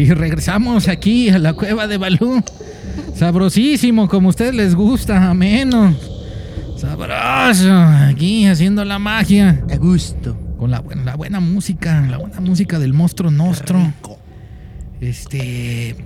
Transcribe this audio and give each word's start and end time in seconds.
Sí, 0.00 0.14
regresamos 0.14 0.88
aquí 0.88 1.28
a 1.28 1.38
la 1.38 1.52
cueva 1.52 1.86
de 1.86 1.98
Balú. 1.98 2.42
Sabrosísimo, 3.14 4.08
como 4.08 4.28
a 4.28 4.30
ustedes 4.30 4.54
les 4.54 4.74
gusta, 4.74 5.28
ameno. 5.28 5.94
Sabroso, 6.74 7.70
aquí 8.08 8.46
haciendo 8.46 8.82
la 8.86 8.98
magia. 8.98 9.62
A 9.70 9.76
gusto. 9.76 10.34
Con 10.58 10.70
la, 10.70 10.82
la 11.04 11.16
buena 11.16 11.40
música, 11.40 12.00
la 12.08 12.16
buena 12.16 12.40
música 12.40 12.78
del 12.78 12.94
monstruo 12.94 13.30
nostro. 13.30 13.92
Este. 15.02 15.96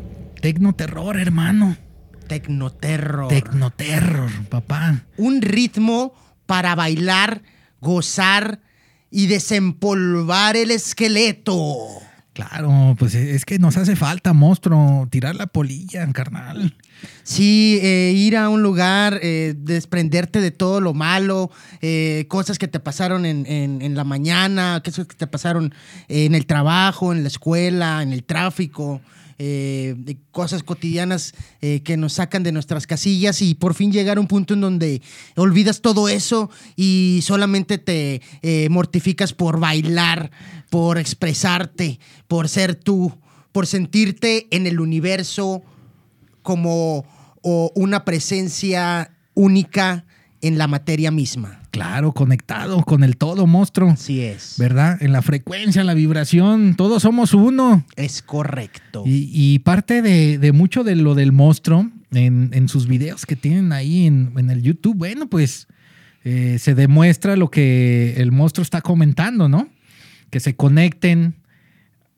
Tecnoterror, 0.40 1.20
hermano. 1.20 1.76
Tecnoterror. 2.26 3.28
Tecnoterror, 3.28 4.28
papá. 4.48 5.04
Un 5.18 5.40
ritmo 5.40 6.14
para 6.46 6.74
bailar, 6.74 7.42
gozar 7.80 8.58
y 9.08 9.28
desempolvar 9.28 10.56
el 10.56 10.72
esqueleto. 10.72 12.02
Claro, 12.34 12.96
pues 12.98 13.14
es 13.14 13.44
que 13.44 13.60
nos 13.60 13.76
hace 13.76 13.94
falta, 13.94 14.32
monstruo, 14.32 15.06
tirar 15.08 15.36
la 15.36 15.46
polilla, 15.46 16.04
carnal. 16.12 16.74
Sí, 17.22 17.78
eh, 17.80 18.12
ir 18.12 18.36
a 18.36 18.48
un 18.48 18.60
lugar, 18.60 19.20
eh, 19.22 19.54
desprenderte 19.56 20.40
de 20.40 20.50
todo 20.50 20.80
lo 20.80 20.94
malo, 20.94 21.52
eh, 21.80 22.26
cosas 22.28 22.58
que 22.58 22.66
te 22.66 22.80
pasaron 22.80 23.24
en, 23.24 23.46
en, 23.46 23.94
la 23.94 24.02
mañana, 24.02 24.82
cosas 24.84 25.06
que 25.06 25.14
te 25.14 25.28
pasaron 25.28 25.72
en 26.08 26.34
el 26.34 26.46
trabajo, 26.46 27.12
en 27.12 27.22
la 27.22 27.28
escuela, 27.28 28.02
en 28.02 28.12
el 28.12 28.24
tráfico. 28.24 29.00
Cosas 30.30 30.62
cotidianas 30.62 31.34
que 31.60 31.96
nos 31.96 32.14
sacan 32.14 32.42
de 32.42 32.52
nuestras 32.52 32.86
casillas 32.86 33.42
y 33.42 33.54
por 33.54 33.74
fin 33.74 33.92
llegar 33.92 34.16
a 34.18 34.20
un 34.20 34.26
punto 34.26 34.54
en 34.54 34.60
donde 34.60 35.02
olvidas 35.36 35.80
todo 35.80 36.08
eso 36.08 36.50
y 36.76 37.20
solamente 37.22 37.78
te 37.78 38.20
mortificas 38.70 39.32
por 39.32 39.60
bailar, 39.60 40.30
por 40.70 40.98
expresarte, 40.98 41.98
por 42.28 42.48
ser 42.48 42.74
tú, 42.74 43.16
por 43.52 43.66
sentirte 43.66 44.46
en 44.50 44.66
el 44.66 44.80
universo 44.80 45.62
como 46.42 47.04
una 47.42 48.04
presencia 48.04 49.10
única 49.34 50.04
en 50.46 50.58
la 50.58 50.68
materia 50.68 51.10
misma. 51.10 51.60
Claro, 51.70 52.12
conectado 52.12 52.82
con 52.84 53.02
el 53.02 53.16
todo, 53.16 53.46
monstruo. 53.46 53.90
Así 53.90 54.20
es. 54.20 54.54
¿Verdad? 54.58 55.02
En 55.02 55.12
la 55.12 55.22
frecuencia, 55.22 55.82
la 55.84 55.94
vibración, 55.94 56.74
todos 56.76 57.02
somos 57.02 57.34
uno. 57.34 57.84
Es 57.96 58.22
correcto. 58.22 59.02
Y, 59.06 59.58
parte 59.60 60.02
de, 60.02 60.52
mucho 60.52 60.84
de 60.84 60.96
lo 60.96 61.14
del 61.14 61.32
monstruo 61.32 61.90
en, 62.12 62.68
sus 62.68 62.86
videos 62.86 63.26
que 63.26 63.36
tienen 63.36 63.72
ahí 63.72 64.06
en, 64.06 64.50
el 64.50 64.62
YouTube, 64.62 64.96
bueno, 64.96 65.28
pues 65.28 65.66
eh, 66.24 66.58
se 66.60 66.74
demuestra 66.74 67.36
lo 67.36 67.50
que 67.50 68.14
el 68.18 68.30
monstruo 68.30 68.62
está 68.62 68.80
comentando, 68.80 69.48
¿no? 69.48 69.68
que 70.34 70.40
se 70.40 70.56
conecten. 70.56 71.36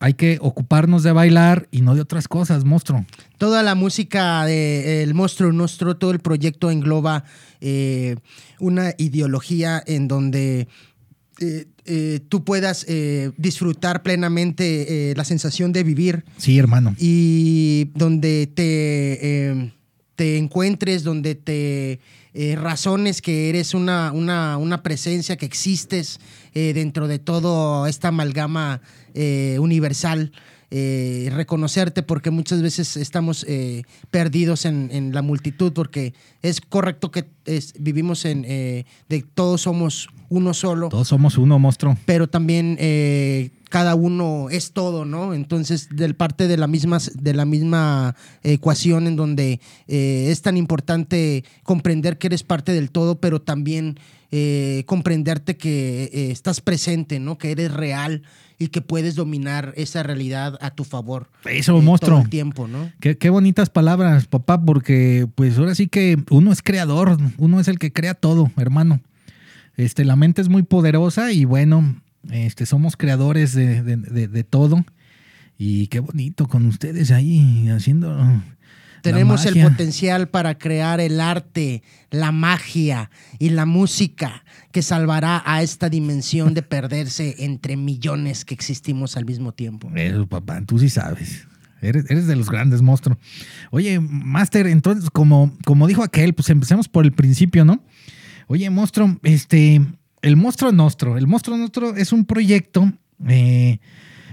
Hay 0.06 0.14
que 0.14 0.38
ocuparnos 0.40 1.02
de 1.02 1.10
bailar 1.10 1.66
y 1.72 1.80
no 1.80 1.96
de 1.96 2.00
otras 2.00 2.28
cosas, 2.28 2.64
monstruo. 2.64 3.04
Toda 3.38 3.64
la 3.64 3.74
música 3.74 4.44
del 4.44 5.14
monstruo 5.14 5.50
nuestro, 5.50 5.96
todo 5.96 6.12
el 6.12 6.20
proyecto 6.20 6.70
engloba 6.70 7.24
eh, 7.60 8.14
una 8.60 8.94
ideología 8.98 9.82
en 9.84 10.06
donde 10.06 10.68
eh, 11.40 11.66
eh, 11.86 12.20
tú 12.28 12.44
puedas 12.44 12.86
disfrutar 13.36 14.04
plenamente 14.04 15.12
la 15.16 15.24
sensación 15.24 15.72
de 15.72 15.82
vivir. 15.82 16.24
Sí, 16.36 16.56
hermano. 16.56 16.94
Y 17.00 17.90
donde 17.96 18.46
te, 18.46 19.72
te 20.14 20.38
encuentres, 20.38 21.02
donde 21.02 21.34
te 21.34 21.98
razones 22.54 23.22
que 23.22 23.48
eres 23.48 23.74
una, 23.74 24.12
una, 24.12 24.56
una, 24.58 24.82
presencia, 24.82 25.36
que 25.36 25.46
existes 25.46 26.20
eh, 26.58 26.72
dentro 26.72 27.06
de 27.06 27.18
toda 27.18 27.86
esta 27.86 28.08
amalgama 28.08 28.80
eh, 29.16 29.58
universal. 29.58 30.32
Eh, 30.68 31.30
reconocerte 31.32 32.02
porque 32.02 32.32
muchas 32.32 32.60
veces 32.60 32.96
estamos 32.96 33.46
perdidos 34.10 34.64
en, 34.64 35.14
la 35.14 35.22
multitud 35.22 35.72
porque 35.72 36.12
es 36.42 36.60
correcto 36.60 37.12
que 37.12 37.24
vivimos 37.78 38.24
en 38.24 38.42
de 38.42 39.24
todos 39.32 39.60
somos 39.60 40.08
uno 40.28 40.52
solo 40.54 40.88
todos 40.88 41.06
somos 41.06 41.38
uno 41.38 41.60
monstruo 41.60 41.96
pero 42.04 42.28
también 42.28 42.76
cada 43.70 43.94
uno 43.94 44.48
es 44.50 44.72
todo 44.72 45.04
no 45.04 45.34
entonces 45.34 45.88
del 45.92 46.16
parte 46.16 46.48
de 46.48 46.56
la 46.56 46.66
misma 46.66 46.98
de 47.14 47.32
la 47.32 47.44
misma 47.44 48.16
ecuación 48.42 49.06
en 49.06 49.14
donde 49.14 49.60
es 49.86 50.42
tan 50.42 50.56
importante 50.56 51.44
comprender 51.62 52.18
que 52.18 52.26
eres 52.26 52.42
parte 52.42 52.72
del 52.72 52.90
todo 52.90 53.20
pero 53.20 53.40
también 53.40 54.00
eh, 54.38 54.84
comprenderte 54.84 55.56
que 55.56 56.10
eh, 56.12 56.30
estás 56.30 56.60
presente, 56.60 57.20
¿no? 57.20 57.38
Que 57.38 57.52
eres 57.52 57.72
real 57.72 58.20
y 58.58 58.68
que 58.68 58.82
puedes 58.82 59.14
dominar 59.14 59.72
esa 59.76 60.02
realidad 60.02 60.58
a 60.60 60.72
tu 60.72 60.84
favor. 60.84 61.30
Eso, 61.46 61.80
monstruo. 61.80 62.16
Todo 62.16 62.24
el 62.24 62.28
tiempo, 62.28 62.68
¿no? 62.68 62.92
Qué, 63.00 63.16
qué, 63.16 63.30
bonitas 63.30 63.70
palabras, 63.70 64.26
papá, 64.26 64.62
porque 64.62 65.26
pues 65.34 65.56
ahora 65.56 65.74
sí 65.74 65.88
que 65.88 66.18
uno 66.28 66.52
es 66.52 66.60
creador, 66.60 67.16
uno 67.38 67.60
es 67.60 67.68
el 67.68 67.78
que 67.78 67.94
crea 67.94 68.12
todo, 68.12 68.52
hermano. 68.58 69.00
Este, 69.78 70.04
la 70.04 70.16
mente 70.16 70.42
es 70.42 70.50
muy 70.50 70.64
poderosa 70.64 71.32
y 71.32 71.46
bueno, 71.46 71.96
este, 72.30 72.66
somos 72.66 72.98
creadores 72.98 73.54
de, 73.54 73.82
de 73.82 74.44
todo. 74.44 74.84
Y 75.56 75.86
qué 75.86 76.00
bonito 76.00 76.46
con 76.46 76.66
ustedes 76.66 77.10
ahí 77.10 77.70
haciendo 77.70 78.14
tenemos 79.12 79.46
el 79.46 79.62
potencial 79.62 80.28
para 80.28 80.58
crear 80.58 81.00
el 81.00 81.20
arte, 81.20 81.82
la 82.10 82.32
magia 82.32 83.10
y 83.38 83.50
la 83.50 83.66
música 83.66 84.44
que 84.72 84.82
salvará 84.82 85.42
a 85.46 85.62
esta 85.62 85.88
dimensión 85.88 86.54
de 86.54 86.62
perderse 86.62 87.36
entre 87.38 87.76
millones 87.76 88.44
que 88.44 88.54
existimos 88.54 89.16
al 89.16 89.24
mismo 89.24 89.52
tiempo. 89.52 89.90
Eso, 89.94 90.26
papá, 90.26 90.62
tú 90.66 90.78
sí 90.78 90.90
sabes. 90.90 91.46
Eres, 91.80 92.06
eres 92.08 92.26
de 92.26 92.36
los 92.36 92.50
grandes 92.50 92.82
monstruos. 92.82 93.18
Oye, 93.70 94.00
Master, 94.00 94.66
entonces, 94.66 95.10
como, 95.10 95.56
como 95.64 95.86
dijo 95.86 96.02
aquel, 96.02 96.34
pues 96.34 96.50
empecemos 96.50 96.88
por 96.88 97.04
el 97.04 97.12
principio, 97.12 97.64
¿no? 97.64 97.82
Oye, 98.48 98.68
monstruo, 98.70 99.18
este, 99.22 99.80
el 100.22 100.36
monstruo 100.36 100.72
nuestro, 100.72 101.16
el 101.16 101.26
monstruo 101.26 101.56
nuestro 101.56 101.94
es 101.96 102.12
un 102.12 102.24
proyecto 102.24 102.92
eh, 103.28 103.78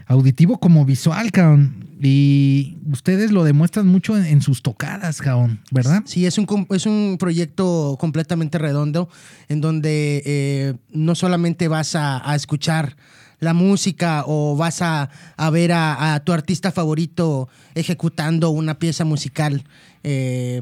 auditivo 0.08 0.60
como 0.60 0.86
visual, 0.86 1.32
cabrón. 1.32 1.83
Y 2.06 2.80
ustedes 2.92 3.32
lo 3.32 3.46
demuestran 3.46 3.88
mucho 3.88 4.18
en, 4.18 4.42
sus 4.42 4.62
tocadas, 4.62 5.22
cabrón, 5.22 5.62
¿verdad? 5.72 6.04
Sí, 6.06 6.26
es 6.26 6.38
un, 6.38 6.68
es 6.72 6.86
un 6.86 7.16
proyecto 7.18 7.96
completamente 7.98 8.58
redondo 8.58 9.08
en 9.48 9.62
donde 9.62 10.22
eh, 10.26 10.74
no 10.92 11.16
solamente 11.16 11.70
vas 11.70 11.96
a, 11.96 12.36
escuchar 12.36 12.98
la 13.40 13.54
música 13.54 14.26
o 14.28 14.58
vas 14.58 14.82
a, 14.82 15.10
ver 15.54 15.72
a, 15.74 16.22
tu 16.26 16.34
artista 16.34 16.74
favorito 16.74 17.48
ejecutando 17.74 18.50
una 18.50 18.80
pieza 18.80 19.06
musical. 19.06 19.64
Eh, 20.04 20.62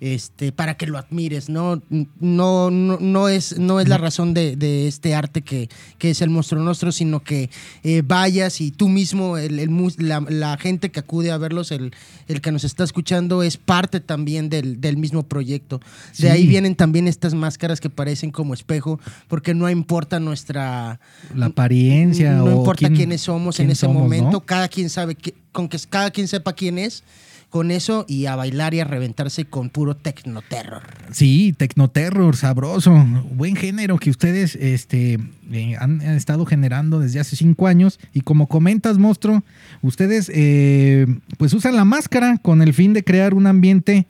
este, 0.00 0.50
para 0.50 0.78
que 0.78 0.86
lo 0.86 0.96
admires, 0.96 1.50
¿no? 1.50 1.82
No, 2.18 2.70
no, 2.70 3.28
es, 3.28 3.58
no 3.58 3.80
es 3.80 3.88
la 3.88 3.98
razón 3.98 4.32
de, 4.32 4.88
este 4.88 5.14
arte 5.14 5.42
que, 5.42 5.68
es 6.00 6.22
el 6.22 6.30
monstruo 6.30 6.62
nuestro, 6.62 6.90
sino 6.90 7.22
que 7.22 7.50
eh, 7.82 8.02
vayas 8.04 8.62
y 8.62 8.70
tú 8.70 8.88
mismo, 8.88 9.36
el, 9.36 9.68
la, 9.98 10.56
gente 10.56 10.90
que 10.90 11.00
acude 11.00 11.30
a 11.30 11.36
verlos, 11.36 11.70
el, 11.70 11.92
el, 12.28 12.40
que 12.40 12.50
nos 12.50 12.64
está 12.64 12.82
escuchando, 12.82 13.42
es 13.42 13.58
parte 13.58 14.00
también 14.00 14.48
del, 14.48 14.96
mismo 14.96 15.22
proyecto. 15.22 15.80
De 16.18 16.30
ahí 16.30 16.46
vienen 16.46 16.74
también 16.74 17.06
estas 17.06 17.34
máscaras 17.34 17.80
que 17.80 17.90
parecen 17.90 18.30
como 18.30 18.54
espejo, 18.54 18.98
porque 19.28 19.54
no 19.54 19.68
importa 19.68 20.18
nuestra... 20.18 20.98
La 21.34 21.46
apariencia. 21.46 22.32
No, 22.32 22.50
importa 22.50 22.88
quiénes 22.88 23.20
somos 23.20 23.60
en 23.60 23.70
ese 23.70 23.86
momento, 23.86 24.40
cada 24.40 24.68
quien 24.68 24.88
sabe, 24.88 25.14
que, 25.14 25.34
con 25.52 25.68
que 25.68 25.78
cada 25.90 26.10
quien 26.10 26.26
sepa 26.26 26.54
quién 26.54 26.78
es 26.78 27.04
con 27.50 27.72
eso 27.72 28.06
y 28.08 28.26
a 28.26 28.36
bailar 28.36 28.72
y 28.74 28.80
a 28.80 28.84
reventarse 28.84 29.44
con 29.44 29.68
puro 29.68 29.96
tecnoterror. 29.96 30.82
Sí, 31.10 31.52
tecnoterror, 31.56 32.36
sabroso. 32.36 33.04
Buen 33.32 33.56
género 33.56 33.98
que 33.98 34.08
ustedes 34.08 34.54
este, 34.54 35.18
eh, 35.50 35.76
han, 35.78 36.00
estado 36.00 36.46
generando 36.46 37.00
desde 37.00 37.20
hace 37.20 37.36
cinco 37.36 37.66
años. 37.66 37.98
Y 38.14 38.20
como 38.20 38.46
comentas, 38.46 38.98
monstruo, 38.98 39.42
ustedes 39.82 40.30
eh, 40.32 41.06
pues 41.36 41.52
usan 41.52 41.76
la 41.76 41.84
máscara 41.84 42.38
con 42.38 42.62
el 42.62 42.72
fin 42.72 42.92
de 42.92 43.04
crear 43.04 43.34
un 43.34 43.48
ambiente 43.48 44.06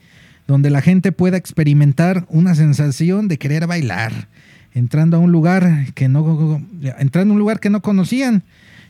donde 0.47 0.69
la 0.69 0.83
gente 0.83 1.11
pueda 1.11 1.37
experimentar 1.37 2.27
una 2.29 2.55
sensación 2.55 3.29
de 3.29 3.39
querer 3.39 3.67
bailar, 3.67 4.29
entrando 4.75 5.17
a 5.17 5.21
un 5.21 5.33
lugar 5.33 5.93
que 5.95 6.09
no, 6.09 6.61
entrando 6.99 7.33
a 7.33 7.35
un 7.35 7.39
lugar 7.39 7.61
que 7.61 7.71
no 7.71 7.81
conocían 7.81 8.43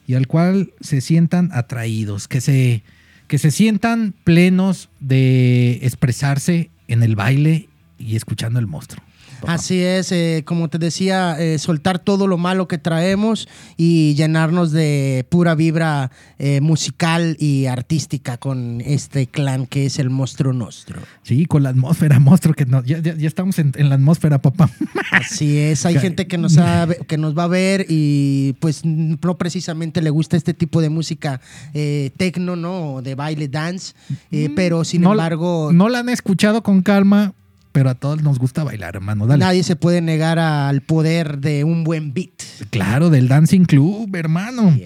y 0.07 0.15
al 0.15 0.27
cual 0.27 0.73
se 0.81 1.01
sientan 1.01 1.51
atraídos, 1.53 2.27
que 2.27 2.41
se 2.41 2.83
que 3.31 3.39
se 3.39 3.53
sientan 3.53 4.13
plenos 4.25 4.89
de 4.99 5.79
expresarse 5.83 6.69
en 6.89 7.05
el 7.05 7.15
baile 7.15 7.69
y 7.97 8.17
escuchando 8.17 8.59
el 8.59 8.67
monstruo. 8.67 9.05
Papá. 9.41 9.55
Así 9.55 9.81
es, 9.83 10.13
eh, 10.13 10.43
como 10.47 10.69
te 10.69 10.79
decía, 10.79 11.37
eh, 11.41 11.59
soltar 11.59 11.99
todo 11.99 12.27
lo 12.27 12.39
malo 12.39 12.69
que 12.69 12.79
traemos 12.79 13.49
y 13.77 14.15
llenarnos 14.15 14.73
de 14.73 15.27
pura 15.29 15.55
vibra 15.55 16.11
eh, 16.39 16.61
musical 16.61 17.37
y 17.39 17.67
artística 17.67 18.37
con 18.37 18.81
este 18.83 19.27
clan 19.27 19.67
que 19.67 19.87
es 19.87 19.99
el 19.99 20.11
Monstruo 20.11 20.53
Nostro. 20.53 21.01
Sí, 21.23 21.47
con 21.47 21.63
la 21.63 21.71
atmósfera, 21.71 22.19
monstruo, 22.21 22.55
que 22.55 22.67
no, 22.67 22.83
ya, 22.85 22.99
ya- 22.99 23.15
ya 23.17 23.27
estamos 23.29 23.59
en, 23.59 23.73
en 23.77 23.89
la 23.89 23.95
atmósfera, 23.97 24.41
papá. 24.41 24.71
Así 25.11 25.59
es, 25.59 25.85
hay 25.87 25.99
gente 25.99 26.27
que 26.27 26.39
nos, 26.39 26.59
ha- 26.59 26.87
que 27.07 27.17
nos 27.19 27.37
va 27.37 27.45
a 27.45 27.49
ver 27.49 27.87
y 27.89 28.55
pues 28.61 28.85
no 28.85 29.37
precisamente 29.39 30.03
le 30.03 30.11
gusta 30.11 30.37
este 30.37 30.55
tipo 30.55 30.81
de 30.81 30.89
música 30.91 31.41
eh, 31.75 32.11
tecno, 32.17 32.57
¿no? 32.57 33.01
De 33.03 33.15
baile, 33.15 33.49
dance, 33.49 33.95
eh, 34.31 34.51
pero 34.55 34.85
sin 34.85 35.01
Mm, 35.01 35.05
no, 35.05 35.11
embargo... 35.13 35.71
No 35.73 35.89
la 35.89 36.01
han 36.01 36.09
escuchado 36.11 36.63
con 36.63 36.83
calma, 36.83 37.33
pero 37.73 37.91
a 37.91 37.95
todos 37.95 38.23
nos 38.23 38.39
gusta 38.39 38.65
bailar, 38.65 38.97
hermano. 38.97 39.27
Dale. 39.27 39.41
Nadie 39.45 39.63
se 39.63 39.77
puede 39.77 40.01
negar 40.01 40.39
al 40.39 40.81
poder 40.83 41.39
de 41.39 41.65
un 41.65 41.85
buen 41.85 42.13
beat. 42.15 42.43
Claro, 42.71 43.11
del 43.11 43.29
Dancing 43.29 43.65
Club, 43.65 44.15
hermano. 44.17 44.77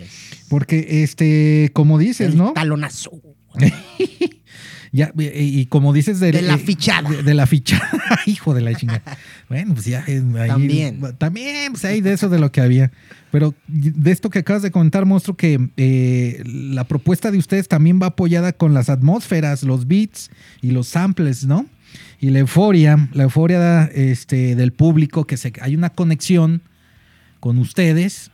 Porque, 0.48 1.02
este, 1.02 1.70
como 1.72 1.98
dices, 1.98 2.32
El 2.32 2.36
¿no? 2.38 2.52
talonazo. 2.52 3.10
Ya, 4.92 5.12
y, 5.18 5.66
como 5.66 5.92
dices 5.92 6.20
de, 6.20 6.30
De 6.30 6.40
la 6.40 6.54
eh, 6.54 6.58
fichada. 6.58 7.10
De, 7.10 7.24
de 7.24 7.34
la 7.34 7.48
fichada. 7.48 7.90
Hijo 8.26 8.54
de 8.54 8.60
la 8.60 8.74
chingada. 8.76 9.02
Bueno, 9.48 9.74
pues 9.74 9.86
ya. 9.86 10.04
eh, 10.06 10.22
ahí- 10.38 10.48
También. 10.48 11.00
También, 11.18 11.72
pues 11.72 11.84
hay 11.84 12.00
de 12.00 12.12
eso 12.12 12.28
de 12.28 12.38
lo 12.38 12.52
que 12.52 12.60
había. 12.60 12.92
Pero 13.32 13.54
de 13.66 14.12
esto 14.12 14.30
que 14.30 14.38
acabas 14.38 14.62
de 14.62 14.70
comentar, 14.70 15.04
monstruo, 15.04 15.36
que 15.36 15.68
eh, 15.76 16.42
la 16.46 16.84
propuesta 16.84 17.32
de 17.32 17.38
ustedes 17.38 17.66
también 17.66 17.98
va 18.00 18.06
apoyada 18.06 18.52
con 18.52 18.72
las 18.72 18.88
atmósferas, 18.88 19.64
los 19.64 19.88
beats 19.88 20.30
y 20.62 20.70
los 20.70 20.86
samples, 20.86 21.44
¿no? 21.44 21.66
Y 22.24 22.30
la 22.30 22.38
euforia, 22.38 23.10
la 23.12 23.24
euforia 23.24 23.84
este, 23.84 24.56
del 24.56 24.72
público, 24.72 25.26
que 25.26 25.36
se, 25.36 25.52
hay 25.60 25.76
una 25.76 25.90
conexión 25.90 26.62
con 27.38 27.58
ustedes. 27.58 28.30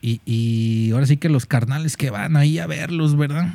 Y, 0.00 0.20
y 0.24 0.92
ahora 0.92 1.06
sí 1.06 1.16
que 1.16 1.28
los 1.28 1.44
carnales 1.44 1.96
que 1.96 2.10
van 2.10 2.36
ahí 2.36 2.60
a 2.60 2.68
verlos, 2.68 3.16
¿verdad? 3.16 3.48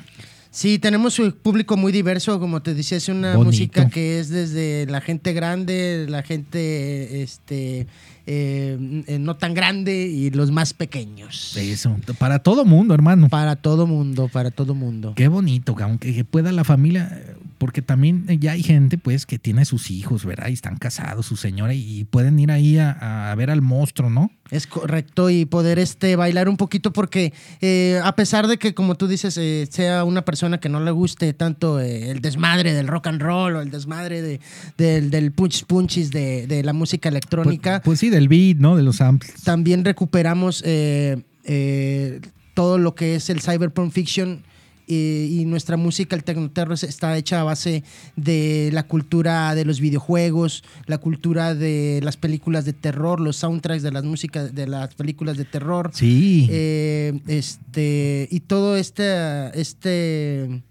Sí, 0.51 0.78
tenemos 0.78 1.19
un 1.19 1.31
público 1.31 1.78
muy 1.78 1.94
diverso, 1.94 2.38
como 2.38 2.62
te 2.62 2.74
decía, 2.74 2.98
es 2.98 3.07
una 3.07 3.38
Bonito. 3.38 3.45
música 3.45 3.89
que 3.89 4.19
es 4.19 4.28
desde 4.28 4.88
la 4.88 5.00
gente 5.00 5.31
grande, 5.31 6.06
la 6.10 6.22
gente 6.22 7.22
este 7.22 7.88
eh, 8.25 9.04
eh, 9.07 9.19
no 9.19 9.38
tan 9.38 9.54
grande 9.54 10.06
y 10.07 10.31
los 10.31 10.51
más 10.51 10.74
pequeños. 10.74 11.56
Eso, 11.56 11.95
para 12.18 12.39
todo 12.39 12.66
mundo, 12.66 12.94
hermano. 12.94 13.30
Para 13.30 13.56
todo 13.56 13.88
mundo, 13.88 14.28
para 14.28 14.51
todo 14.51 14.75
mundo. 14.75 15.13
Qué 15.16 15.30
bonito, 15.30 15.75
que 15.75 15.84
aunque 15.84 16.13
que 16.13 16.25
pueda 16.25 16.51
la 16.51 16.66
familia, 16.66 17.22
porque 17.57 17.81
también 17.81 18.25
ya 18.39 18.51
hay 18.54 18.63
gente 18.63 18.98
pues 18.98 19.25
que 19.25 19.39
tiene 19.39 19.65
sus 19.65 19.89
hijos, 19.92 20.25
¿verdad? 20.25 20.48
Y 20.50 20.54
están 20.54 20.77
casados, 20.77 21.25
su 21.25 21.36
señora, 21.36 21.74
y 21.74 22.04
pueden 22.06 22.39
ir 22.39 22.51
ahí 22.51 22.77
a, 22.77 23.31
a 23.31 23.36
ver 23.36 23.50
al 23.50 23.62
monstruo, 23.62 24.09
¿no? 24.09 24.31
Es 24.51 24.65
correcto 24.68 25.30
y 25.30 25.45
poder 25.45 25.77
este 25.80 26.15
bailar 26.15 26.48
un 26.48 26.56
poquito 26.57 26.94
porque 26.94 27.33
eh, 27.62 28.00
a 28.04 28.15
pesar 28.15 28.48
de 28.48 28.57
que 28.57 28.74
como 28.74 28.95
tú 28.95 29.07
dices 29.07 29.38
eh, 29.38 29.68
sea 29.69 30.04
una 30.06 30.24
persona 30.24 30.59
que 30.59 30.69
no 30.69 30.80
le 30.80 30.92
guste 30.92 31.33
tanto 31.33 31.80
eh, 31.81 32.12
el 32.12 32.21
desmadre 32.21 32.74
del 32.74 32.88
rock 32.88 33.07
and 33.07 33.21
roll 33.21 33.56
o 33.57 33.62
el 33.62 33.71
desmadre 33.71 34.21
de, 34.21 34.39
del, 34.77 35.10
del 35.12 35.31
punch 35.33 35.65
punchis 35.65 36.12
de, 36.12 36.48
de 36.48 36.63
la 36.63 36.71
música 36.74 37.10
electrónica, 37.10 37.81
Pues, 37.81 37.83
pues 37.83 38.00
sí, 38.00 38.10
del 38.10 38.30
beat, 38.30 38.57
¿no? 38.57 38.77
De 38.77 38.83
los 38.83 38.98
samples. 38.98 39.33
también 39.44 39.83
recuperamos 39.83 40.63
eh, 40.65 41.24
eh, 41.44 42.21
todo 42.53 42.77
lo 42.77 42.95
que 42.95 43.15
es 43.15 43.30
el 43.30 43.42
cyberpunk 43.42 43.92
fiction 43.92 44.44
eh, 44.88 45.28
y 45.30 45.45
nuestra 45.45 45.75
música, 45.78 46.16
el 46.16 46.24
Tecnoterror, 46.24 46.74
está 46.81 47.18
hecha 47.18 47.42
a 47.42 47.44
base 47.44 47.84
de 48.16 48.69
la 48.74 48.84
cultura 48.88 49.54
de 49.56 49.66
los 49.66 49.80
videojuegos, 49.80 50.63
la 50.86 50.98
cultura 50.98 51.56
de 51.56 52.00
las 52.04 52.16
películas 52.18 52.63
de 52.66 52.74
terror, 52.74 53.19
los 53.19 53.36
soundtracks 53.38 53.84
de 53.84 53.92
las 53.92 54.04
músicas 54.04 54.56
de 54.56 54.68
las 54.68 54.95
películas 54.95 55.38
de 55.38 55.45
terror. 55.45 55.92
Sí. 55.94 56.48
Eh, 56.50 57.19
este, 57.28 58.28
y 58.31 58.39
todo 58.42 58.78
este, 58.78 59.60
este, 59.60 60.63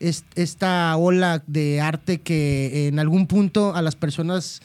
es- 0.00 0.24
esta 0.34 0.96
ola 0.96 1.42
de 1.46 1.80
arte 1.80 2.20
que 2.20 2.88
en 2.88 2.98
algún 2.98 3.26
punto 3.26 3.74
a 3.74 3.82
las 3.82 3.96
personas 3.96 4.60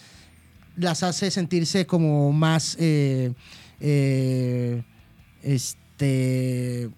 las 0.77 1.03
hace 1.03 1.29
sentirse 1.31 1.85
como 1.85 2.31
más, 2.31 2.77
eh, 2.79 3.33
eh, 3.81 4.83
este, 5.43 6.89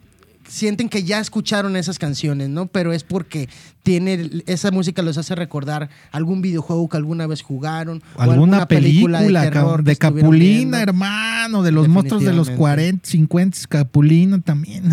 sienten 0.53 0.87
que 0.87 1.03
ya 1.03 1.19
escucharon 1.19 1.75
esas 1.75 1.97
canciones, 1.97 2.47
¿no? 2.49 2.67
Pero 2.67 2.93
es 2.93 3.03
porque 3.03 3.49
tiene, 3.81 4.29
esa 4.45 4.69
música 4.71 5.01
los 5.01 5.17
hace 5.17 5.33
recordar 5.35 5.89
algún 6.11 6.41
videojuego 6.41 6.87
que 6.87 6.97
alguna 6.97 7.25
vez 7.27 7.41
jugaron. 7.41 8.03
o 8.15 8.21
Alguna 8.21 8.67
película, 8.67 9.21
de 9.21 9.31
terror 9.33 9.83
de, 9.83 9.95
Capulina, 9.95 10.81
hermano, 10.81 11.63
de 11.63 11.71
los 11.71 11.87
monstruos 11.87 12.23
de 12.23 12.33
los 12.33 12.47
Definitivamente. 12.47 13.01
40, 13.01 13.09
50, 13.09 13.57
Capulina 13.67 14.41
también. 14.41 14.83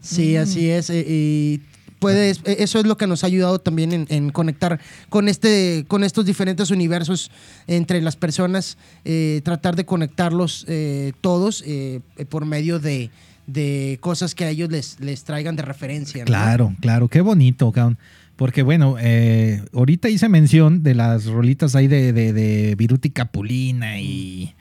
Sí, 0.00 0.36
así 0.36 0.70
es. 0.70 0.88
eh, 0.90 1.04
Y 1.06 1.60
puedes, 1.98 2.38
eh, 2.44 2.56
eso 2.60 2.78
es 2.78 2.86
lo 2.86 2.96
que 2.96 3.06
nos 3.06 3.24
ha 3.24 3.26
ayudado 3.26 3.58
también 3.58 3.92
en, 3.92 4.06
en 4.08 4.30
conectar 4.30 4.80
con 5.08 5.28
este, 5.28 5.84
con 5.88 6.04
estos 6.04 6.24
diferentes 6.26 6.70
universos 6.70 7.30
entre 7.66 8.00
las 8.00 8.16
personas, 8.16 8.78
eh, 9.04 9.40
tratar 9.44 9.74
de 9.76 9.84
conectarlos 9.84 10.64
eh, 10.68 11.12
todos 11.20 11.62
eh, 11.66 12.00
por 12.28 12.44
medio 12.46 12.78
de, 12.78 13.10
de 13.46 13.98
cosas 14.00 14.34
que 14.34 14.44
a 14.44 14.50
ellos 14.50 14.70
les, 14.70 15.00
les 15.00 15.24
traigan 15.24 15.56
de 15.56 15.62
referencia. 15.62 16.20
¿no? 16.20 16.26
Claro, 16.26 16.74
claro, 16.80 17.08
qué 17.08 17.20
bonito, 17.20 17.72
cabrón. 17.72 17.98
Porque 18.36 18.62
bueno, 18.62 18.96
eh, 18.98 19.62
ahorita 19.72 20.08
hice 20.08 20.28
mención 20.28 20.82
de 20.82 20.94
las 20.94 21.26
rolitas 21.26 21.76
ahí 21.76 21.86
de, 21.86 22.12
de, 22.12 22.32
de 22.32 22.74
Viruti 22.76 23.10
Capulina 23.10 24.00
y, 24.00 24.54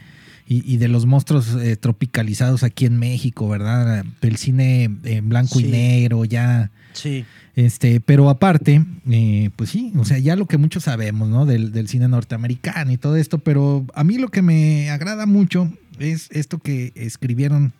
y, 0.45 0.73
y 0.73 0.77
de 0.77 0.87
los 0.87 1.05
monstruos 1.05 1.55
eh, 1.55 1.77
tropicalizados 1.77 2.63
aquí 2.63 2.85
en 2.85 2.97
México, 2.97 3.47
¿verdad? 3.47 4.03
Del 4.21 4.35
cine 4.35 4.89
en 5.03 5.29
blanco 5.29 5.59
y 5.59 5.63
negro, 5.63 6.25
ya. 6.25 6.69
Sí. 6.93 7.25
Este, 7.55 8.01
pero 8.01 8.29
aparte, 8.29 8.83
eh, 9.09 9.49
pues 9.55 9.69
sí, 9.69 9.93
o 9.97 10.05
sea, 10.05 10.19
ya 10.19 10.35
lo 10.35 10.45
que 10.45 10.57
muchos 10.57 10.83
sabemos, 10.83 11.29
¿no? 11.29 11.45
Del, 11.45 11.71
del 11.71 11.87
cine 11.87 12.07
norteamericano 12.07 12.91
y 12.91 12.97
todo 12.97 13.15
esto, 13.15 13.39
pero 13.39 13.85
a 13.93 14.03
mí 14.03 14.17
lo 14.17 14.29
que 14.29 14.41
me 14.41 14.89
agrada 14.89 15.25
mucho 15.25 15.71
es 15.97 16.27
esto 16.31 16.59
que 16.59 16.91
escribieron 16.95 17.73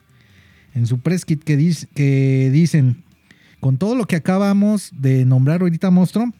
en 0.73 0.87
su 0.87 0.99
press 0.99 1.25
kit 1.25 1.43
que, 1.43 1.57
dice, 1.57 1.87
que 1.93 2.49
dicen, 2.51 3.03
con 3.59 3.77
todo 3.77 3.95
lo 3.95 4.05
que 4.05 4.15
acabamos 4.15 4.89
de 4.93 5.25
nombrar 5.25 5.61
ahorita, 5.61 5.91
monstruo, 5.91 6.31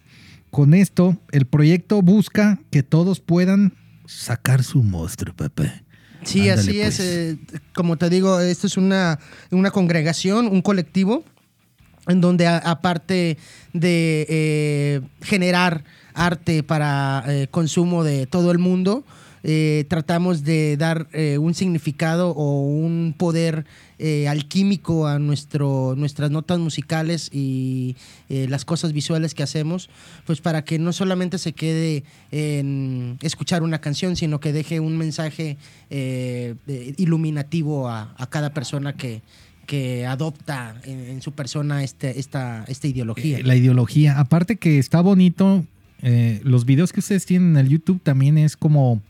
con 0.50 0.74
esto 0.74 1.18
el 1.32 1.46
proyecto 1.46 2.02
busca 2.02 2.60
que 2.72 2.84
todos 2.84 3.20
puedan 3.20 3.74
sacar 4.06 4.64
su 4.64 4.84
monstruo, 4.84 5.36
papá. 5.36 5.84
Sí, 6.24 6.50
Ándale, 6.50 6.62
así 6.72 6.82
es. 6.82 6.96
pues. 6.98 7.00
eh, 7.00 7.38
como 7.74 7.98
te 7.98 8.10
digo, 8.10 8.40
esto 8.40 8.68
es 8.68 8.78
una, 8.78 9.20
una 9.52 9.72
congregación, 9.72 10.48
un 10.48 10.62
colectivo, 10.62 11.24
en 12.08 12.20
donde 12.22 12.48
a- 12.48 12.58
aparte 12.58 13.38
de 13.74 14.26
eh, 14.30 15.02
generar 15.22 15.84
arte 16.14 16.62
para 16.64 17.24
eh, 17.28 17.48
consumo 17.50 18.04
de 18.04 18.26
todo 18.28 18.52
el 18.52 18.58
mundo, 18.60 19.06
eh, 19.44 19.86
tratamos 19.88 20.44
de 20.44 20.78
dar 20.78 21.08
eh, 21.14 21.40
un 21.40 21.56
significado 21.56 22.30
o 22.30 22.62
un 22.62 23.16
poder 23.18 23.66
eh, 23.98 24.28
alquímico 24.28 25.08
a 25.08 25.18
nuestro, 25.18 25.96
nuestras 25.98 26.30
notas 26.30 26.60
musicales 26.60 27.30
y 27.32 27.96
las 28.30 28.64
cosas 28.66 28.94
visuales 28.94 29.34
que 29.34 29.44
hacemos, 29.44 29.90
pues 30.26 30.40
para 30.40 30.64
que 30.64 30.80
no 30.80 30.94
solamente 30.94 31.38
se 31.38 31.52
quede 31.52 32.04
en 32.32 33.18
escuchar 33.22 33.62
una 33.62 33.82
canción, 33.82 34.16
sino 34.16 34.40
que 34.40 34.54
deje 34.54 34.80
un 34.80 34.98
mensaje 34.98 35.58
iluminativo 36.98 37.90
a, 37.90 38.16
cada 38.30 38.54
persona 38.54 38.96
que, 38.96 39.22
que 39.66 40.06
adopta 40.06 40.76
en, 40.86 41.22
su 41.22 41.34
persona 41.34 41.84
este, 41.84 42.20
esta, 42.20 42.64
esta 42.70 42.88
ideología. 42.88 43.40
La 43.44 43.58
ideología. 43.58 44.18
Aparte 44.18 44.56
que 44.56 44.80
está 44.80 45.02
bonito, 45.02 45.66
los 46.44 46.66
videos 46.66 46.94
que 46.94 47.02
ustedes 47.02 47.26
tienen 47.26 47.50
en 47.52 47.58
el 47.58 47.70
YouTube 47.70 48.00
también 48.02 48.38
es 48.38 48.56
como, 48.56 49.02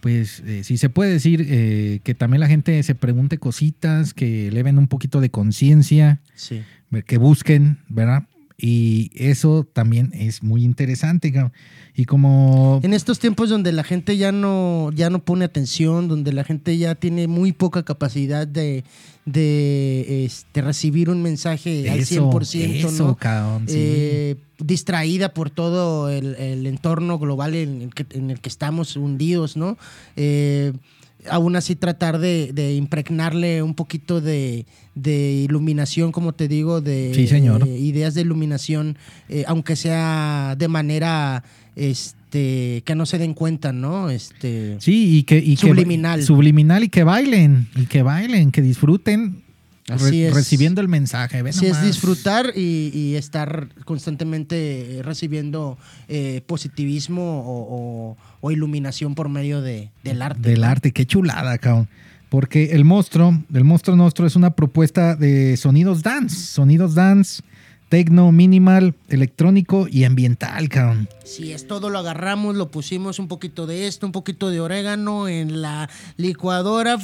pues, 0.00 0.42
eh, 0.46 0.62
si 0.64 0.76
se 0.78 0.88
puede 0.88 1.10
decir, 1.12 1.44
eh, 1.48 2.00
que 2.04 2.14
también 2.14 2.40
la 2.40 2.46
gente 2.48 2.82
se 2.82 2.94
pregunte 2.94 3.38
cositas, 3.38 4.14
que 4.14 4.48
eleven 4.48 4.78
un 4.78 4.88
poquito 4.88 5.20
de 5.20 5.30
conciencia, 5.30 6.20
Sí. 6.34 6.62
que 7.06 7.18
busquen, 7.18 7.78
¿verdad? 7.88 8.24
Y 8.60 9.12
eso 9.14 9.64
también 9.72 10.10
es 10.14 10.42
muy 10.42 10.64
interesante. 10.64 11.32
Y 11.94 12.04
como... 12.06 12.80
En 12.82 12.92
estos 12.92 13.20
tiempos 13.20 13.50
donde 13.50 13.70
la 13.70 13.84
gente 13.84 14.16
ya 14.16 14.32
no, 14.32 14.90
ya 14.92 15.10
no 15.10 15.20
pone 15.24 15.44
atención, 15.44 16.08
donde 16.08 16.32
la 16.32 16.42
gente 16.42 16.76
ya 16.76 16.96
tiene 16.96 17.28
muy 17.28 17.52
poca 17.52 17.84
capacidad 17.84 18.48
de, 18.48 18.82
de 19.26 20.24
este, 20.24 20.60
recibir 20.60 21.08
un 21.08 21.22
mensaje 21.22 21.88
al 21.88 22.00
Eso, 22.00 22.32
100%, 22.32 22.84
eso, 22.84 22.90
¿no? 22.90 23.16
cabrón, 23.16 23.68
sí. 23.68 23.76
Eh, 23.78 24.36
distraída 24.58 25.34
por 25.34 25.50
todo 25.50 26.08
el, 26.08 26.34
el 26.34 26.66
entorno 26.66 27.20
global 27.20 27.54
en 27.54 27.82
el, 27.82 27.94
que, 27.94 28.06
en 28.10 28.30
el 28.30 28.40
que 28.40 28.48
estamos 28.48 28.96
hundidos, 28.96 29.56
¿no? 29.56 29.78
Eh, 30.16 30.72
aún 31.30 31.56
así 31.56 31.76
tratar 31.76 32.18
de, 32.18 32.50
de 32.52 32.74
impregnarle 32.74 33.62
un 33.62 33.74
poquito 33.74 34.20
de, 34.20 34.66
de 34.94 35.32
iluminación, 35.32 36.12
como 36.12 36.32
te 36.32 36.48
digo, 36.48 36.80
de 36.80 37.12
Sí, 37.14 37.26
señor. 37.26 37.66
eh, 37.66 37.78
ideas 37.78 38.14
de 38.14 38.20
iluminación, 38.22 38.96
eh, 39.28 39.44
aunque 39.46 39.76
sea 39.76 40.54
de 40.58 40.68
manera 40.68 41.44
este, 41.76 42.82
que 42.84 42.94
no 42.94 43.06
se 43.06 43.18
den 43.18 43.34
cuenta, 43.34 43.72
¿no? 43.72 44.10
Este, 44.10 44.76
Sí, 44.80 45.18
y 45.18 45.22
que... 45.24 45.38
Y 45.38 45.56
que- 45.56 45.68
Subliminal. 45.68 46.22
subliminal 46.22 46.84
y 46.84 46.88
que 46.88 47.04
bailen, 47.04 47.68
y 47.76 47.86
que 47.86 48.02
bailen, 48.02 48.50
que 48.50 48.62
disfruten 48.62 49.42
Así 49.88 50.10
re- 50.22 50.28
es. 50.28 50.34
recibiendo 50.34 50.80
el 50.82 50.88
mensaje. 50.88 51.40
Ve 51.42 51.52
Sí, 51.52 51.66
es 51.66 51.82
disfrutar 51.82 52.52
y, 52.54 52.90
y 52.92 53.14
estar 53.14 53.68
constantemente 53.86 55.00
recibiendo 55.02 55.78
eh, 56.08 56.42
positivismo 56.46 57.40
o, 57.40 58.10
o- 58.10 58.16
o 58.40 58.50
iluminación 58.50 59.14
por 59.14 59.28
medio 59.28 59.60
de, 59.60 59.90
del 60.04 60.22
arte. 60.22 60.40
Del 60.40 60.64
arte, 60.64 60.92
qué 60.92 61.06
chulada, 61.06 61.58
cabrón. 61.58 61.88
Porque 62.28 62.72
el 62.72 62.84
monstruo, 62.84 63.42
el 63.52 63.64
monstruo 63.64 63.96
nuestro 63.96 64.26
es 64.26 64.36
una 64.36 64.50
propuesta 64.50 65.16
de 65.16 65.56
sonidos 65.56 66.02
dance, 66.02 66.36
sonidos 66.36 66.94
dance, 66.94 67.42
tecno, 67.88 68.32
minimal, 68.32 68.94
electrónico 69.08 69.88
y 69.90 70.04
ambiental, 70.04 70.68
cabrón. 70.68 71.08
Si 71.24 71.52
es 71.52 71.66
todo, 71.66 71.88
lo 71.88 71.98
agarramos, 71.98 72.54
lo 72.54 72.70
pusimos 72.70 73.18
un 73.18 73.28
poquito 73.28 73.66
de 73.66 73.86
esto, 73.86 74.06
un 74.06 74.12
poquito 74.12 74.50
de 74.50 74.60
orégano 74.60 75.28
en 75.28 75.62
la 75.62 75.88
licuadora 76.16 76.98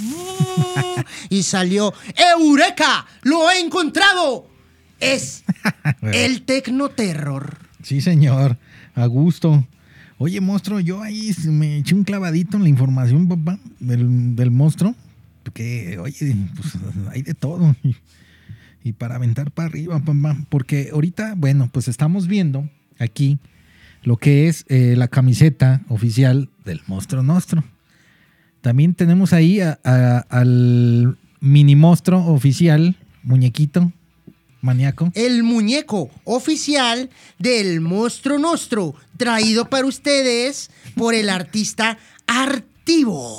y 1.31 1.43
salió 1.43 1.95
¡Eureka! 2.37 3.07
¡Lo 3.23 3.50
he 3.50 3.61
encontrado! 3.61 4.47
Es 5.00 5.45
el 6.03 6.43
Tecno 6.43 6.91
Terror. 6.91 7.59
Sí, 7.83 8.00
señor, 8.00 8.59
a 8.95 9.07
gusto. 9.07 9.67
Oye, 10.25 10.40
monstruo, 10.40 10.81
yo 10.81 11.02
ahí 11.02 11.33
me 11.49 11.76
eché 11.76 11.95
un 11.95 12.02
clavadito 12.02 12.57
en 12.57 12.62
la 12.62 12.71
información, 12.71 13.28
papá, 13.28 13.59
del, 13.78 14.35
del 14.35 14.50
monstruo. 14.50 14.95
Porque, 15.43 15.99
oye, 15.99 16.35
pues 16.57 16.78
hay 17.11 17.21
de 17.21 17.35
todo. 17.35 17.76
Y, 18.83 18.93
para 18.95 19.16
aventar 19.16 19.50
para 19.50 19.69
arriba, 19.69 19.99
papá. 20.00 20.38
Porque 20.49 20.88
ahorita, 20.95 21.35
bueno, 21.37 21.69
pues 21.71 21.88
estamos 21.88 22.26
viendo 22.26 22.66
aquí 22.99 23.38
lo 24.02 24.16
que 24.16 24.49
es 24.49 24.64
eh, 24.71 24.95
la 24.97 25.09
camiseta 25.09 25.83
oficial 25.88 26.49
del 26.64 26.81
monstruo 26.87 27.23
nuestro. 27.23 27.62
También 28.62 28.95
tenemos 28.95 29.35
ahí 29.35 29.61
al 29.61 31.19
mini 31.40 31.76
monstruo 31.76 32.28
oficial, 32.28 32.97
muñequito, 33.23 33.93
maníaco. 34.64 35.11
El 35.14 35.42
muñeco 35.42 36.11
oficial 36.25 37.11
del 37.38 37.80
Monstruo 37.80 38.38
Nostro, 38.38 38.94
traído 39.16 39.68
para 39.71 39.87
ustedes 39.87 40.71
por 40.97 41.14
el 41.14 41.28
artista 41.30 41.99
Artivo. 42.26 43.38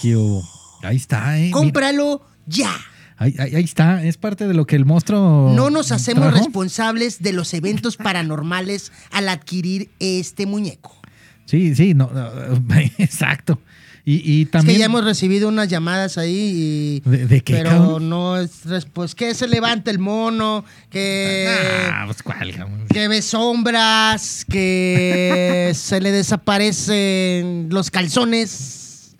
¿Qué 0.00 0.16
hubo? 0.16 0.42
Ahí 0.82 0.96
está, 0.96 1.38
¿eh? 1.38 1.50
Cómpralo 1.50 2.22
ya. 2.46 2.70
ahí, 3.18 3.34
ahí- 3.38 3.54
ahí 3.56 3.64
está, 3.64 4.02
es 4.04 4.16
parte 4.16 4.46
de 4.48 4.54
lo 4.54 4.66
que 4.66 4.76
el 4.76 4.84
monstruo. 4.86 5.52
No 5.54 5.68
nos 5.70 5.92
hacemos 5.92 6.24
trajo. 6.30 6.38
responsables 6.44 7.20
de 7.22 7.32
los 7.32 7.52
eventos 7.52 7.96
paranormales 7.96 8.92
al 9.10 9.28
adquirir 9.28 9.90
este 9.98 10.46
muñeco. 10.46 10.96
Sí, 11.44 11.74
sí, 11.74 11.94
no, 11.94 12.10
no, 12.12 12.30
exacto. 12.98 13.60
Y, 14.04 14.32
y 14.32 14.42
Es 14.42 14.50
también. 14.50 14.74
que 14.76 14.78
ya 14.80 14.86
hemos 14.86 15.04
recibido 15.04 15.48
unas 15.48 15.68
llamadas 15.68 16.16
ahí 16.18 17.00
y... 17.04 17.08
¿De, 17.08 17.26
de 17.26 17.40
qué, 17.42 17.52
pero 17.54 17.70
cabrón? 17.70 18.08
no 18.08 18.38
es... 18.38 18.50
Pues 18.92 19.14
que 19.14 19.34
se 19.34 19.46
levanta 19.46 19.90
el 19.90 19.98
mono, 19.98 20.64
que... 20.88 21.46
Ah, 21.92 22.04
pues 22.06 22.22
cuál, 22.22 22.54
cabrón? 22.56 22.86
que 22.88 23.08
ve 23.08 23.20
sombras, 23.22 24.44
que 24.50 25.72
se 25.74 26.00
le 26.00 26.10
desaparecen 26.12 27.68
los 27.70 27.90
calzones, 27.90 29.14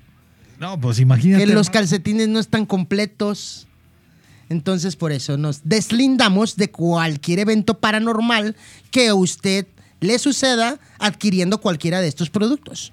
No, 0.59 0.81
pues 0.81 0.99
imagínate. 0.99 1.45
que 1.47 1.53
los 1.53 1.71
calcetines 1.71 2.29
no 2.29 2.39
están 2.41 2.67
completos. 2.67 3.67
Entonces, 4.49 4.97
por 4.97 5.13
eso 5.13 5.37
nos 5.37 5.61
deslindamos 5.65 6.57
de 6.57 6.71
cualquier 6.71 7.39
evento 7.39 7.79
paranormal 7.79 8.57
que 8.91 9.09
a 9.09 9.15
usted 9.15 9.67
le 10.01 10.19
suceda 10.19 10.81
adquiriendo 10.99 11.61
cualquiera 11.61 12.01
de 12.01 12.09
estos 12.09 12.31
productos. 12.31 12.93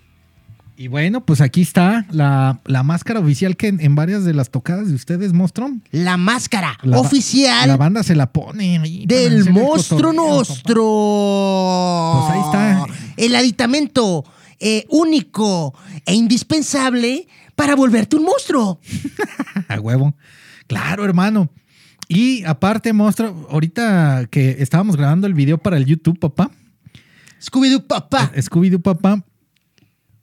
Y 0.79 0.89
bueno, 0.89 1.25
pues 1.25 1.41
aquí 1.41 1.63
está 1.63 2.05
la, 2.12 2.60
la 2.65 2.84
máscara 2.84 3.19
oficial 3.19 3.57
que 3.57 3.67
en, 3.67 3.81
en 3.81 3.96
varias 3.96 4.24
de 4.25 4.36
las 4.36 4.51
tocadas 4.51 4.88
de 4.88 4.93
ustedes, 4.93 5.34
monstruo. 5.34 5.72
La 5.89 6.17
máscara 6.17 6.77
la 6.84 7.00
oficial 7.00 7.67
La 7.67 7.77
banda 7.77 8.03
se 8.03 8.13
la 8.13 8.31
pone 8.31 8.77
ahí. 8.77 9.03
del 9.07 9.50
monstruo 9.50 10.13
nostro. 10.13 10.84
Pues 12.22 12.31
ahí 12.31 12.41
está. 12.46 12.86
El 13.17 13.36
aditamento 13.36 14.24
eh, 14.60 14.86
único 14.89 15.74
e 16.05 16.13
indispensable 16.13 17.27
para 17.55 17.75
volverte 17.75 18.15
un 18.15 18.25
monstruo. 18.25 18.79
A 19.67 19.79
huevo. 19.79 20.15
Claro, 20.67 21.05
hermano. 21.05 21.50
Y 22.07 22.43
aparte, 22.43 22.93
monstruo, 22.93 23.48
ahorita 23.50 24.27
que 24.29 24.57
estábamos 24.60 24.96
grabando 24.96 25.25
el 25.25 25.34
video 25.34 25.57
para 25.57 25.77
el 25.77 25.86
YouTube, 25.86 26.19
papá. 26.19 26.51
Scooby-Doo, 27.41 27.88
papá. 27.88 28.31
Scooby-Doo, 28.36 28.79
papá. 28.81 29.24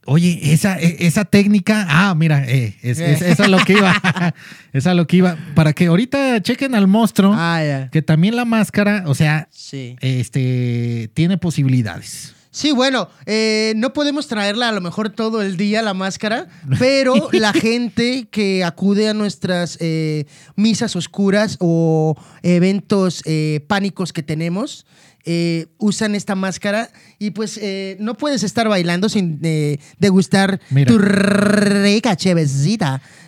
Oye, 0.07 0.53
esa, 0.53 0.79
e- 0.81 0.97
esa 1.07 1.25
técnica. 1.25 1.87
Ah, 1.89 2.15
mira, 2.15 2.45
eh, 2.47 2.77
es, 2.83 2.99
es- 3.01 3.23
esa 3.23 3.45
es 3.45 3.51
lo 3.51 3.59
que 3.59 3.73
iba. 3.75 4.35
esa 4.73 4.91
es 4.93 4.97
lo 4.97 5.07
que 5.07 5.17
iba. 5.19 5.37
Para 5.55 5.73
que 5.73 5.87
ahorita 5.87 6.43
chequen 6.43 6.75
al 6.75 6.87
monstruo, 6.87 7.33
Ah, 7.35 7.89
que 7.91 8.03
también 8.03 8.37
la 8.37 8.45
máscara, 8.45 9.05
o 9.07 9.15
sea, 9.15 9.49
Sí. 9.51 9.97
este, 10.01 11.11
tiene 11.15 11.39
posibilidades. 11.39 12.35
Sí, 12.51 12.71
bueno, 12.71 13.09
eh, 13.27 13.73
no 13.77 13.93
podemos 13.93 14.29
traerla 14.29 14.69
a 14.69 14.73
lo 14.73 14.81
mejor 14.81 15.11
todo 15.11 15.43
el 15.43 15.57
día 15.57 15.83
la 15.83 15.93
máscara, 15.93 16.47
pero 16.79 17.15
la 17.33 17.53
gente 17.53 18.29
que 18.31 18.63
acude 18.63 19.09
a 19.09 19.15
nuestras 19.15 19.77
eh, 19.81 20.27
misas 20.55 20.95
oscuras 20.95 21.57
o 21.59 22.15
eventos 22.45 23.23
eh, 23.25 23.65
pánicos 23.67 24.13
que 24.13 24.23
tenemos, 24.23 24.87
eh, 25.25 25.67
usan 25.79 26.15
esta 26.15 26.35
máscara 26.35 26.91
y 27.19 27.31
pues 27.31 27.59
eh, 27.63 27.97
no 28.01 28.15
puedes 28.15 28.43
estar 28.43 28.69
bailando 28.69 29.09
sin 29.09 29.41
eh, 29.43 29.79
degustar 29.99 30.61
Mira. 30.71 30.91
tu 30.91 30.99
rica. 30.99 32.17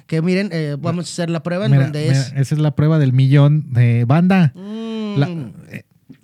Que 0.06 0.22
miren, 0.22 0.50
eh, 0.52 0.76
vamos 0.78 1.06
a 1.06 1.12
hacer 1.12 1.30
la 1.30 1.42
prueba 1.42 1.66
en 1.66 1.72
Mira, 1.72 1.84
donde 1.84 2.02
mira, 2.08 2.20
es... 2.20 2.32
esa 2.36 2.54
es 2.54 2.60
la 2.60 2.76
prueba 2.76 2.98
del 2.98 3.12
millón 3.12 3.72
de 3.72 4.04
banda. 4.04 4.52
Mm, 4.54 5.18
La- 5.18 5.28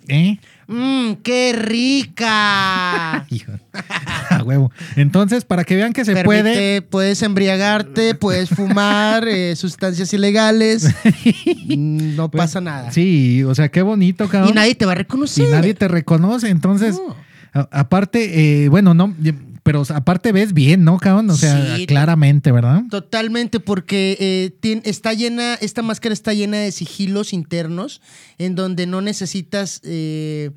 eh, 0.07 0.37
mm, 0.67 1.13
¡Qué 1.23 1.53
rica! 1.53 3.25
Hijo. 3.29 3.51
A 4.29 4.43
huevo. 4.43 4.71
Entonces, 4.95 5.45
para 5.45 5.63
que 5.63 5.75
vean 5.75 5.93
que 5.93 6.05
se 6.05 6.23
puede. 6.23 6.81
Puedes 6.81 7.21
embriagarte, 7.21 8.15
puedes 8.15 8.49
fumar 8.49 9.27
eh, 9.27 9.55
sustancias 9.55 10.13
ilegales. 10.13 10.87
No 11.65 12.29
pues, 12.29 12.41
pasa 12.43 12.61
nada. 12.61 12.91
Sí, 12.91 13.43
o 13.43 13.55
sea, 13.55 13.69
qué 13.69 13.81
bonito, 13.81 14.27
cabrón. 14.27 14.51
Y 14.51 14.53
nadie 14.53 14.75
te 14.75 14.85
va 14.85 14.91
a 14.91 14.95
reconocer. 14.95 15.47
y 15.47 15.51
nadie 15.51 15.73
te 15.73 15.87
reconoce. 15.87 16.49
Entonces, 16.49 16.95
No. 16.95 17.15
a- 17.53 17.69
aparte, 17.79 18.63
eh, 18.65 18.69
bueno, 18.69 18.93
no, 18.93 19.13
pero 19.63 19.83
aparte 19.95 20.31
ves 20.31 20.53
bien, 20.53 20.83
¿no, 20.83 20.97
cabrón? 20.97 21.29
O 21.29 21.35
sea, 21.35 21.77
Sí. 21.77 21.85
claramente, 21.85 22.51
¿verdad? 22.51 22.83
Totalmente, 22.89 23.59
porque 23.59 24.17
eh, 24.19 24.51
tien- 24.61 24.81
está 24.85 25.13
llena, 25.13 25.55
esta 25.55 25.81
máscara 25.81 26.13
está 26.13 26.33
llena 26.33 26.57
de 26.57 26.71
sigilos 26.71 27.33
internos 27.33 28.01
en 28.37 28.55
donde 28.55 28.85
no 28.87 29.01
necesitas 29.01 29.79
eh, 29.83 30.51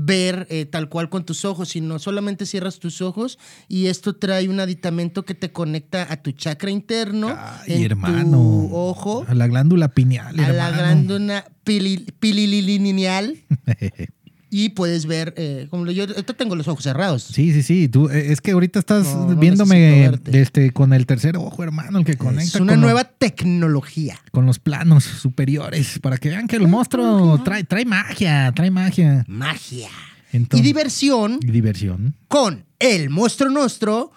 ver 0.00 0.46
eh, 0.50 0.64
tal 0.64 0.88
cual 0.88 1.08
con 1.08 1.24
tus 1.24 1.44
ojos, 1.44 1.70
sino 1.70 1.98
solamente 1.98 2.46
cierras 2.46 2.78
tus 2.78 3.00
ojos 3.02 3.36
y 3.66 3.86
esto 3.86 4.14
trae 4.14 4.48
un 4.48 4.60
aditamento 4.60 5.24
que 5.24 5.34
te 5.34 5.50
conecta 5.50 6.06
a 6.12 6.16
tu 6.22 6.30
chakra 6.32 6.70
interno, 6.70 7.34
Ay, 7.36 7.72
en 7.74 7.82
hermano. 7.84 8.30
tu 8.30 8.70
ojo, 8.76 9.24
A 9.28 9.34
la 9.34 9.46
glándula 9.48 9.88
pineal, 9.88 10.38
a 10.38 10.52
la 10.52 10.70
glándula 10.70 11.46
pili- 11.64 12.12
pilililineal 12.20 13.38
y 14.50 14.70
puedes 14.70 15.06
ver, 15.06 15.34
eh, 15.36 15.66
como 15.70 15.90
yo 15.90 16.04
ahorita 16.04 16.32
tengo 16.34 16.56
los 16.56 16.68
ojos 16.68 16.82
cerrados. 16.84 17.22
Sí, 17.22 17.52
sí, 17.52 17.62
sí. 17.62 17.88
Tú, 17.88 18.08
eh, 18.08 18.32
es 18.32 18.40
que 18.40 18.52
ahorita 18.52 18.78
estás 18.78 19.06
No, 19.06 19.28
no 19.28 19.36
viéndome 19.36 20.08
verte. 20.08 20.40
este, 20.40 20.70
con 20.72 20.92
el 20.92 21.04
tercer 21.06 21.36
ojo, 21.36 21.62
hermano, 21.62 21.98
el 21.98 22.04
que 22.04 22.12
es 22.12 22.18
conecta 22.18 22.62
una 22.62 22.72
con, 22.72 22.80
lo- 22.80 22.86
nueva 22.86 23.04
tecnología. 23.04 24.18
con 24.32 24.46
los 24.46 24.58
planos 24.58 25.04
superiores. 25.04 25.98
Para 26.00 26.16
que 26.18 26.28
vean 26.30 26.46
que 26.46 26.56
el 26.56 26.68
monstruo 26.68 27.40
trae, 27.44 27.64
trae 27.64 27.84
magia, 27.84 28.52
trae 28.54 28.70
magia. 28.70 29.24
Magia. 29.28 29.88
Entonces- 30.32 30.60
y 30.60 30.62
diversión 30.68 31.38
Y 31.42 31.50
diversión. 31.50 32.14
con 32.28 32.64
el 32.78 33.10
monstruo 33.10 33.50
nuestro 33.50 34.12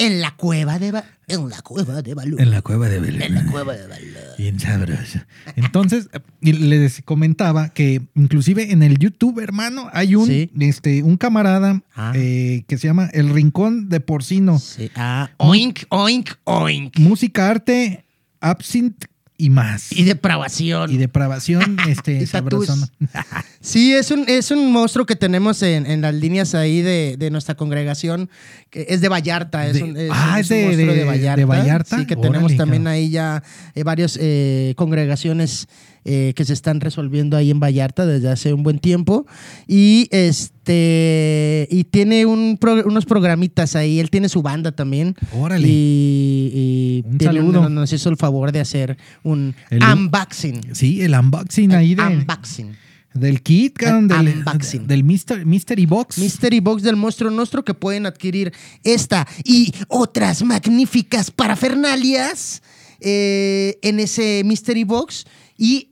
en 0.00 0.20
la 0.20 0.32
cueva 0.36 0.78
de 0.78 0.90
Ba- 0.92 1.04
en 1.28 1.48
la 1.48 1.62
cueva 1.62 2.02
de 2.02 2.14
Balú. 2.14 2.36
En 2.40 2.50
la 2.50 2.60
cueva 2.62 2.88
de 2.88 2.98
Belén. 2.98 3.22
En 3.22 3.34
la 3.34 3.46
cueva 3.46 3.74
de 3.76 3.86
Balú. 3.86 4.06
Bien 4.36 4.58
sabroso. 4.58 5.20
Entonces, 5.54 6.08
eh, 6.12 6.52
les 6.52 7.02
comentaba 7.04 7.68
que 7.68 8.02
inclusive 8.16 8.72
en 8.72 8.82
el 8.82 8.98
YouTube, 8.98 9.38
hermano, 9.40 9.88
hay 9.92 10.16
un, 10.16 10.26
Sí. 10.26 10.50
este, 10.58 11.02
un 11.04 11.16
camarada 11.16 11.82
Ah. 11.94 12.12
eh, 12.16 12.64
que 12.66 12.78
se 12.78 12.88
llama 12.88 13.08
El 13.12 13.28
Rincón 13.32 13.88
de 13.88 14.00
Porcino. 14.00 14.58
Sí. 14.58 14.90
Ah, 14.96 15.30
oink, 15.36 15.84
oink, 15.90 16.30
oink. 16.44 16.98
Música, 16.98 17.48
arte, 17.48 18.04
absinthe 18.40 19.06
y 19.40 19.50
más. 19.50 19.90
Y 19.92 20.04
depravación. 20.04 20.90
Y 20.90 20.96
depravación, 20.98 21.76
este, 21.88 22.26
sabrosón. 22.26 22.88
Sí, 23.62 23.92
es 23.92 24.10
un, 24.10 24.24
es 24.26 24.50
un 24.50 24.72
monstruo 24.72 25.04
que 25.04 25.16
tenemos 25.16 25.62
en, 25.62 25.84
en 25.84 26.00
las 26.00 26.14
líneas 26.14 26.54
ahí 26.54 26.80
de, 26.80 27.16
de 27.18 27.30
nuestra 27.30 27.56
congregación, 27.56 28.30
que 28.70 28.86
es 28.88 29.02
de 29.02 29.08
Vallarta. 29.10 29.66
Es 29.66 29.74
De- 29.74 29.82
un, 29.82 29.96
es- 29.98 30.10
ah, 30.14 30.40
es 30.40 30.50
es 30.50 30.50
un 30.50 30.56
de- 30.56 30.64
monstruo 30.64 30.92
de- 30.94 31.36
de 31.36 31.44
Vallarta. 31.44 31.98
Sí, 31.98 32.06
que 32.06 32.14
Órale, 32.14 32.30
tenemos 32.32 32.56
también 32.56 32.86
ahí 32.86 33.10
ya 33.10 33.42
eh, 33.74 33.82
varias 33.82 34.16
eh, 34.20 34.72
congregaciones 34.76 35.68
eh, 36.04 36.32
que 36.34 36.44
se 36.44 36.52
están 36.52 36.80
resolviendo 36.80 37.36
ahí 37.36 37.50
en 37.50 37.60
Vallarta 37.60 38.06
desde 38.06 38.28
hace 38.30 38.52
un 38.52 38.62
buen 38.62 38.78
tiempo. 38.78 39.26
Y 39.66 40.08
este 40.10 41.68
y 41.70 41.84
tiene 41.84 42.26
un 42.26 42.56
pro- 42.60 42.84
unos 42.86 43.04
programitas 43.06 43.76
ahí. 43.76 44.00
Él 44.00 44.10
tiene 44.10 44.28
su 44.28 44.42
banda 44.42 44.72
también. 44.72 45.16
Órale. 45.32 45.66
Y, 45.68 47.02
y 47.04 47.16
tiene- 47.18 47.40
nos, 47.42 47.92
hizo 47.92 48.08
el 48.08 48.16
favor 48.16 48.52
de 48.52 48.60
hacer 48.60 48.96
un 49.22 49.54
El- 49.70 49.82
unboxing. 49.82 50.74
Sí, 50.74 51.02
el 51.02 51.14
unboxing 51.14 51.72
ahí 51.72 51.94
de, 51.94 52.02
Unboxing. 52.02 52.76
del 53.14 53.42
kit, 53.42 53.76
cabrón, 53.78 54.08
del, 54.08 54.38
unboxing. 54.38 54.86
del 54.86 55.04
Mister, 55.04 55.44
Mystery 55.44 55.86
Box. 55.86 56.18
Mystery 56.18 56.60
Box 56.60 56.82
del 56.82 56.96
Monstruo 56.96 57.30
Nostro 57.30 57.64
que 57.64 57.74
pueden 57.74 58.06
adquirir 58.06 58.52
esta 58.84 59.26
y 59.44 59.72
otras 59.88 60.42
magníficas 60.44 61.30
parafernalias 61.30 62.62
eh, 63.00 63.78
en 63.82 63.98
ese 64.00 64.42
Mystery 64.44 64.84
Box 64.84 65.24
y 65.56 65.89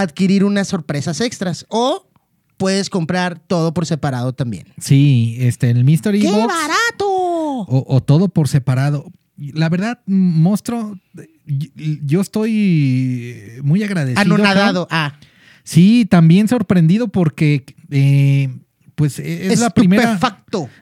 adquirir 0.00 0.44
unas 0.44 0.68
sorpresas 0.68 1.20
extras. 1.20 1.66
O 1.68 2.08
puedes 2.56 2.90
comprar 2.90 3.38
todo 3.38 3.72
por 3.72 3.86
separado 3.86 4.32
también. 4.34 4.66
Sí, 4.80 5.36
este, 5.40 5.70
el 5.70 5.84
Mystery 5.84 6.20
¡Qué 6.20 6.30
Box. 6.30 6.46
barato! 6.46 7.06
O, 7.06 7.84
o 7.88 8.00
todo 8.02 8.28
por 8.28 8.48
separado. 8.48 9.10
La 9.36 9.68
verdad, 9.70 10.00
monstruo, 10.06 10.98
yo 11.46 12.20
estoy 12.20 13.52
muy 13.62 13.82
agradecido. 13.82 14.20
Anonadado. 14.20 14.86
Ah, 14.90 15.18
Sí, 15.62 16.06
también 16.08 16.48
sorprendido 16.48 17.08
porque 17.08 17.64
eh, 17.90 18.48
pues 18.94 19.18
es 19.18 19.60
la 19.60 19.70
primera, 19.70 20.18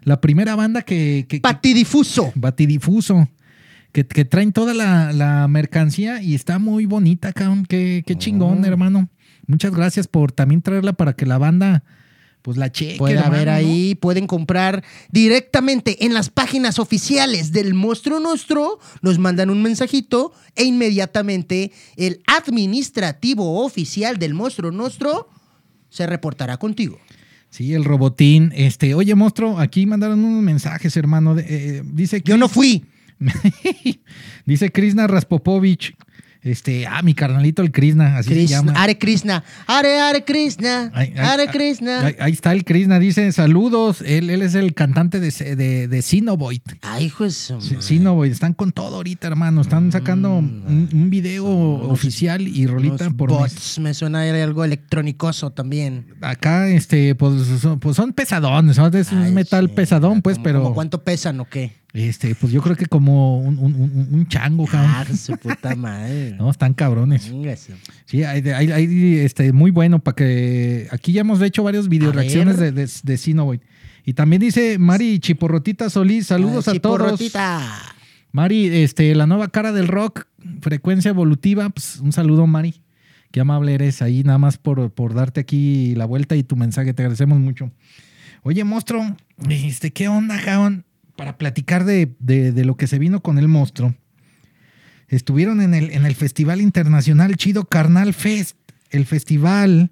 la 0.03 0.21
primera 0.21 0.55
banda 0.57 0.83
que, 0.83 1.27
que, 1.29 1.37
que- 1.37 1.41
patidifuso. 1.41 2.33
Batidifuso. 2.35 3.29
Que, 3.99 4.07
que 4.07 4.25
traen 4.25 4.53
toda 4.53 4.75
la, 4.75 5.13
la 5.13 5.49
mercancía 5.49 6.23
y 6.23 6.35
está 6.37 6.59
muy 6.61 6.87
bonita, 6.87 7.33
cabrón. 7.33 7.67
Qué, 7.67 8.05
qué 8.07 8.17
chingón, 8.17 8.63
Oh. 8.63 8.67
hermano. 8.67 9.09
Muchas 9.49 9.73
gracias 9.73 10.07
por 10.07 10.31
también 10.31 10.63
traerla 10.63 10.93
para 10.93 11.15
que 11.15 11.27
la 11.27 11.39
banda 11.39 11.83
pues 12.43 12.57
la 12.57 12.71
cheque. 12.71 12.97
Puede 12.97 13.19
haber 13.19 13.49
¿no? 13.49 13.55
ahí, 13.55 13.95
pueden 13.97 14.27
comprar 14.29 14.85
directamente 15.11 16.05
en 16.07 16.15
las 16.15 16.31
páginas 16.31 16.79
oficiales 16.79 17.51
del 17.53 17.75
Monstruo 17.75 18.21
Nostro, 18.21 18.79
nos 19.03 19.19
mandan 19.19 19.51
un 19.51 19.63
mensajito 19.63 20.33
e 20.55 20.65
inmediatamente 20.65 21.73
el 21.97 22.23
administrativo 22.27 23.65
oficial 23.65 24.19
del 24.19 24.35
Monstruo 24.35 24.71
Nostro 24.71 25.29
se 25.91 26.07
reportará 26.07 26.57
contigo. 26.59 26.99
Sí, 27.51 27.75
el 27.75 27.85
robotín. 27.85 28.53
Este, 28.55 28.95
oye, 28.95 29.15
monstruo, 29.17 29.59
aquí 29.59 29.87
mandaron 29.87 30.25
unos 30.25 30.43
mensajes, 30.45 30.97
hermano. 30.97 31.35
de- 31.35 31.47
eh, 31.79 31.83
dice 31.85 32.23
Yo 32.25 32.37
no 32.37 32.49
fui. 32.49 32.85
dice 34.47 34.71
Krishna 34.71 35.07
Raspopovich. 35.07 35.97
Este, 36.41 36.87
ah, 36.87 37.03
mi 37.03 37.15
carnalito 37.15 37.63
el 37.63 37.73
Krishna, 37.73 38.17
así 38.17 38.33
se 38.33 38.47
llama. 38.47 38.73
Are 38.77 38.97
Krishna, 38.97 39.43
Are 39.67 39.99
Are 39.99 40.25
Krishna, 40.25 40.91
Ay, 40.95 41.13
ay, 41.17 41.27
Are 41.27 41.47
Krishna. 41.49 42.07
Ahí, 42.07 42.17
ahí 42.21 42.33
está 42.33 42.53
el 42.53 42.65
Krishna, 42.65 43.01
dice 43.01 43.31
saludos. 43.33 44.03
Él, 44.03 44.31
él 44.31 44.43
es 44.43 44.55
el 44.55 44.73
cantante 44.73 45.19
de, 45.19 45.31
de, 45.57 45.89
de 45.89 46.03
Sinovoid. 46.03 46.61
Ay, 46.83 47.13
madre. 47.19 47.81
Sinovoid, 47.81 48.31
están 48.31 48.55
con 48.55 48.71
todo 48.71 48.97
ahorita, 48.97 49.27
hermano. 49.27 49.61
Están 49.63 49.91
sacando 49.91 50.37
un, 50.39 50.89
un 50.93 51.11
video 51.11 51.45
oficial 51.45 52.47
y 52.47 52.67
rolita 52.69 53.11
por 53.11 53.31
bots, 53.31 53.81
me 53.81 53.93
suena 53.93 54.23
algo 54.23 54.65
electrónicoso 54.65 55.51
también. 55.51 56.15
Acá, 56.21 56.69
este, 56.69 57.17
pues 57.17 57.47
son, 57.61 57.81
pues 57.81 57.97
son 57.97 58.13
pesadones, 58.13 58.79
¿no? 58.79 58.87
Es 58.87 59.11
un 59.11 59.35
metal 59.35 59.67
sí. 59.67 59.75
pesadón, 59.75 60.23
pues, 60.23 60.37
¿Cómo- 60.37 60.45
pero. 60.45 60.63
cómo 60.63 60.75
¿Cuánto 60.75 61.03
pesan 61.03 61.41
o 61.41 61.47
qué? 61.47 61.73
Este, 61.95 62.35
pues 62.35 62.53
yo 62.53 62.61
creo 62.61 62.77
que 62.77 62.85
como 62.87 63.39
un, 63.41 63.59
un- 63.59 63.75
un- 63.75 64.09
un 64.13 64.29
chango, 64.29 64.67
Ah, 64.69 65.03
cabrón. 65.05 65.17
su 65.17 65.37
puta 65.39 65.75
madre. 65.75 66.35
No, 66.39 66.51
están 66.51 66.75
cabrones. 66.75 67.33
Sí, 68.05 68.23
hay, 68.25 68.43
hay- 68.51 68.71
hay, 68.73 69.17
este, 69.21 69.53
muy 69.53 69.71
bueno 69.71 69.99
para 69.99 70.15
que. 70.15 70.87
Aquí 70.91 71.13
ya 71.13 71.23
hemos 71.23 71.41
hecho 71.41 71.63
varias 71.63 71.89
video 71.89 72.11
A 72.11 72.13
reacciones 72.13 72.59
de, 72.59 72.71
ver. 72.73 72.89
de, 72.89 72.93
de 73.03 73.17
Sinovoid. 73.17 73.61
Y 74.05 74.13
también 74.15 74.41
dice 74.41 74.79
Mari 74.79 75.19
Chiporrotita 75.19 75.91
Solís, 75.91 76.27
saludos 76.29 76.69
Ay, 76.69 76.77
a 76.77 76.81
todos. 76.81 76.99
chiporrotita. 76.99 77.95
Mari, 78.33 78.67
este, 78.69 79.15
la 79.15 79.27
nueva 79.27 79.49
cara 79.49 79.73
del 79.73 79.89
rock, 79.89 80.27
frecuencia 80.61 81.09
evolutiva, 81.11 81.69
pues 81.71 81.99
un 82.01 82.13
saludo, 82.13 82.47
Mari. 82.47 82.83
Qué 83.31 83.41
amable 83.41 83.75
eres 83.75 84.01
ahí, 84.03 84.23
nada 84.25 84.39
más 84.39 84.57
por, 84.59 84.91
por 84.93 85.13
darte 85.15 85.41
aquí 85.41 85.95
la 85.95 86.05
vuelta 86.07 86.37
y 86.37 86.43
tu 86.43 86.57
mensaje, 86.57 86.95
te 86.95 87.03
agradecemos 87.03 87.39
mucho. 87.39 87.71
Oye, 88.43 88.65
monstruo, 88.65 89.17
este, 89.51 89.91
¿qué 89.91 90.09
onda, 90.09 90.41
cabrón? 90.43 90.85
Para 91.19 91.37
platicar 91.37 91.85
de, 91.85 92.15
de- 92.21 92.65
lo 92.65 92.77
que 92.77 92.87
se 92.87 92.97
vino 93.01 93.21
con 93.25 93.39
el 93.39 93.49
monstruo. 93.49 93.93
Estuvieron 95.09 95.61
en 95.61 95.75
el, 95.75 95.91
en 95.91 96.07
el 96.07 96.15
Festival 96.15 96.61
Internacional 96.61 97.37
Chido 97.37 97.65
Carnal 97.65 98.15
Fest, 98.15 98.57
el 98.91 99.05
festival 99.05 99.91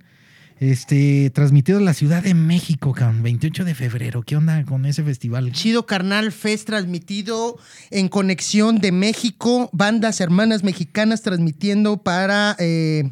este, 0.61 1.31
transmitido 1.31 1.79
en 1.81 1.85
la 1.85 1.95
Ciudad 1.95 2.23
de 2.23 2.35
México, 2.35 2.93
cabrón, 2.93 3.25
28 3.25 3.65
de 3.65 3.75
febrero. 3.75 4.23
¿Qué 4.23 4.37
onda 4.37 4.65
con 4.65 4.87
ese 4.87 5.03
festival? 5.03 5.51
Chido 5.51 5.85
Carnal 5.85 6.31
Fest 6.31 6.69
transmitido 6.69 7.59
en 7.91 8.07
conexión 8.09 8.79
de 8.79 8.93
México, 8.93 9.69
bandas 9.73 10.21
hermanas 10.21 10.63
mexicanas 10.63 11.23
transmitiendo 11.23 11.97
para 12.05 12.55
eh, 12.61 13.11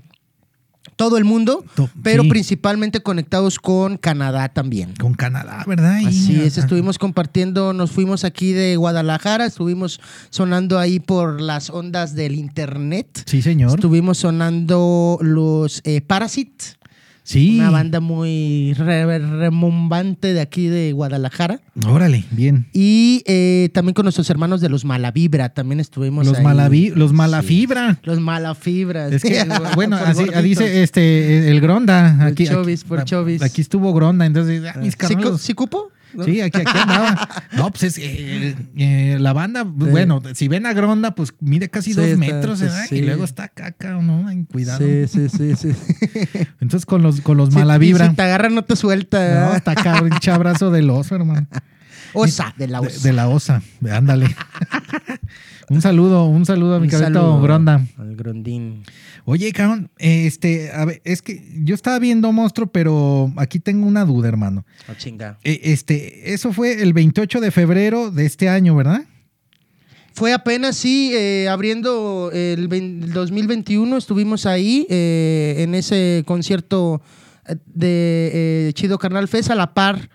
todo 0.97 1.19
el 1.19 1.25
mundo, 1.25 1.65
To- 1.75 1.89
pero 2.03 2.23
sí. 2.23 2.29
principalmente 2.29 3.01
conectados 3.01 3.59
con 3.59 3.97
Canadá 3.97 4.49
también. 4.49 4.95
Con 5.01 5.15
Canadá, 5.15 5.65
¿verdad? 5.67 6.01
Y- 6.01 6.07
Así 6.07 6.41
es, 6.41 6.59
estuvimos 6.59 6.99
compartiendo, 6.99 7.73
nos 7.73 7.91
fuimos 7.91 8.25
aquí 8.25 8.53
de 8.53 8.77
Guadalajara, 8.77 9.47
estuvimos 9.47 10.01
sonando 10.31 10.79
ahí 10.79 11.01
por 11.01 11.41
las 11.41 11.71
ondas 11.71 12.15
del 12.15 12.35
internet. 12.35 13.23
Sí, 13.27 13.43
señor. 13.43 13.71
Estuvimos 13.75 14.19
sonando 14.19 15.19
los 15.21 15.81
eh, 15.85 16.01
Sí. 17.27 17.59
una 17.59 17.71
banda 17.71 18.01
muy 18.01 18.75
re- 18.75 19.19
remombante 19.19 20.35
de 20.35 20.41
aquí 20.43 20.67
de 20.67 20.93
Guadalajara. 20.93 21.61
Órale, 21.89 22.25
bien. 22.31 22.67
Y 22.75 23.23
eh, 23.27 23.71
también 23.73 23.95
con 23.95 24.05
nuestros 24.05 24.29
hermanos 24.29 24.61
de 24.61 24.69
los 24.69 24.85
Malavibra, 24.85 25.49
también 25.49 25.81
estuvimos 25.81 26.27
Los 26.27 26.37
ahí. 26.39 26.45
malavi- 26.45 26.93
los 26.95 27.11
Sí. 27.11 27.17
malafibra. 27.17 27.99
Los 28.03 28.21
Malafibras. 28.21 29.11
Es 29.13 29.23
que, 29.23 29.43
bueno, 29.75 29.97
así 29.97 30.25
dice 30.43 30.83
este 30.83 31.49
el 31.51 31.61
Gronda. 31.63 32.15
Por 32.19 32.27
Aquí, 32.29 32.47
Chovis, 32.47 32.81
aquí- 32.81 32.89
por 32.89 33.05
Chovis. 33.05 33.43
Aquí 33.43 33.61
estuvo 33.63 33.93
Gronda, 33.95 34.27
entonces, 34.27 34.63
ah, 34.73 34.79
mis 34.81 34.95
¿Sí, 35.01 35.15
sí 35.39 35.55
cupo? 35.55 35.91
¿No? 36.15 36.25
Sí, 36.25 36.41
aquí, 36.41 36.61
aquí 36.61 36.79
andaba. 36.79 37.29
No, 37.57 37.71
pues 37.71 37.85
es 37.85 37.99
eh, 37.99 38.57
eh, 38.77 39.17
la 39.21 39.33
banda, 39.33 39.63
bueno, 39.65 40.21
si 40.35 40.49
ven 40.49 40.67
a 40.67 40.73
Gronda, 40.73 41.15
pues 41.15 41.35
mide 41.41 41.69
casi 41.71 41.95
Sí, 41.95 42.01
dos 42.01 42.19
metros, 42.19 42.61
¿verdad? 42.61 42.87
sí. 42.89 42.97
Y 42.97 43.03
luego 43.03 43.25
está 43.25 43.49
caca, 43.49 43.93
¿no? 43.93 44.27
Cuidado. 44.51 44.79
Sí, 44.85 45.07
sí, 45.07 45.29
sí, 45.29 45.55
sí. 45.57 45.69
Entonces 46.61 46.85
con 46.85 47.03
los, 47.03 47.21
con 47.21 47.37
los 47.37 47.51
Sí, 47.51 47.55
mala 47.55 47.77
y 47.77 47.79
vibra. 47.79 48.11
Si 48.11 48.17
te 48.17 48.23
agarra, 48.23 48.49
no 48.49 48.63
te 48.65 48.75
suelta. 48.77 49.47
No, 49.47 49.55
está 49.55 49.75
cabrón, 49.75 50.11
pinche 50.11 50.31
abrazo 50.31 50.71
del 50.71 50.91
oso, 50.91 51.15
hermano. 51.15 51.47
Osa, 52.15 52.55
de 52.57 52.69
la 52.69 52.81
osa. 52.81 53.01
de 53.09 53.13
la 53.13 53.29
osa, 53.29 53.63
ándale. 53.91 54.35
un 55.69 55.83
saludo, 55.83 56.27
un 56.27 56.47
saludo 56.47 56.77
a 56.77 56.81
mi 56.81 56.87
Un 56.87 56.91
cabrito 56.91 57.41
Gronda. 57.41 57.85
Al 57.99 58.17
Grondín. 58.17 58.83
Oye, 59.27 59.53
cabrón, 59.53 59.91
este, 59.99 60.71
a 60.71 60.85
ver, 60.85 61.01
es 61.05 61.23
que 61.23 61.43
yo 61.65 61.75
estaba 61.75 61.99
viendo 61.99 62.31
monstruo, 62.33 62.67
pero 62.67 63.33
aquí 63.37 63.59
tengo 63.59 63.87
una 63.87 64.05
duda, 64.05 64.29
hermano. 64.29 64.67
Oh, 64.91 64.95
chinga. 64.95 65.39
Eh, 65.45 65.61
Este, 65.65 66.35
eso 66.35 66.53
fue 66.53 66.83
el 66.83 66.93
28 66.93 67.41
de 67.41 67.51
febrero 67.51 68.11
de 68.11 68.27
este 68.27 68.49
año, 68.51 68.77
¿verdad? 68.77 69.05
Fue 70.13 70.33
apenas, 70.33 70.77
sí, 70.77 71.11
eh, 71.15 71.49
abriendo 71.49 72.31
el, 72.33 72.69
vein- 72.69 73.03
el 73.03 73.13
2021, 73.13 73.97
estuvimos 73.97 74.47
ahí 74.47 74.87
eh, 74.91 75.57
en 75.59 75.75
ese 75.75 76.23
concierto 76.27 77.01
eh, 77.49 77.57
de 77.67 78.69
eh, 78.69 78.73
Chido 78.75 78.99
Carnal 78.99 79.27
Fest 79.27 79.51
a 79.51 79.55
la 79.55 79.73
par. 79.75 80.11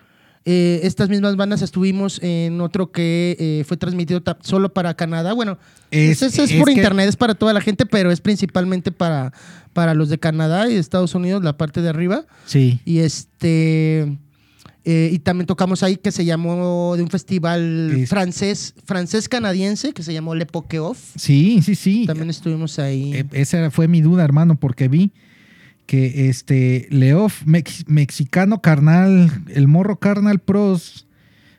Eh, 0.46 0.80
estas 0.84 1.08
mismas 1.10 1.36
bandas 1.36 1.60
estuvimos 1.62 2.18
en 2.22 2.60
otro 2.60 2.90
que 2.92 3.36
eh, 3.38 3.64
fue 3.66 3.76
transmitido 3.76 4.22
solo 4.42 4.72
para 4.72 4.94
Canadá. 4.94 5.32
Bueno, 5.34 5.58
Es- 5.90 6.22
es, 6.22 6.38
es 6.38 6.50
es 6.50 6.58
por 6.58 6.66
que- 6.66 6.72
internet, 6.72 7.08
es 7.08 7.16
para 7.16 7.34
toda 7.34 7.52
la 7.52 7.60
gente, 7.60 7.84
pero 7.86 8.10
es 8.10 8.20
principalmente 8.20 8.90
para, 8.92 9.32
para 9.72 9.94
los 9.94 10.08
de 10.08 10.18
Canadá 10.18 10.68
y 10.70 10.74
de 10.74 10.80
Estados 10.80 11.14
Unidos, 11.14 11.44
la 11.44 11.56
parte 11.56 11.82
de 11.82 11.88
arriba. 11.90 12.24
Sí. 12.46 12.80
Y 12.84 13.00
este. 13.00 14.18
eh, 14.86 15.10
y 15.12 15.18
también 15.18 15.46
tocamos 15.46 15.82
ahí 15.82 15.96
que 15.96 16.10
se 16.10 16.24
llamó 16.24 16.94
de 16.96 17.02
un 17.02 17.10
festival 17.10 17.90
Es- 18.00 18.08
francés, 18.08 18.74
francés 18.84 19.28
canadiense 19.28 19.92
que 19.92 20.02
se 20.02 20.14
llamó 20.14 20.34
Le 20.34 20.46
Poke 20.46 20.78
Off. 20.80 20.98
Sí, 21.16 21.60
sí, 21.62 21.74
sí. 21.74 22.06
También 22.06 22.30
estuvimos 22.30 22.78
ahí. 22.78 23.12
Eh, 23.14 23.26
esa 23.32 23.70
fue 23.70 23.88
mi 23.88 24.00
duda, 24.00 24.24
hermano, 24.24 24.58
porque 24.58 24.88
vi 24.88 25.12
que 25.90 26.28
este 26.28 26.86
Leof 26.90 27.42
Mex- 27.46 27.84
Mexicano 27.88 28.62
Carnal, 28.62 29.28
el 29.52 29.66
Morro 29.66 29.96
Carnal 29.96 30.38
Pros, 30.38 31.08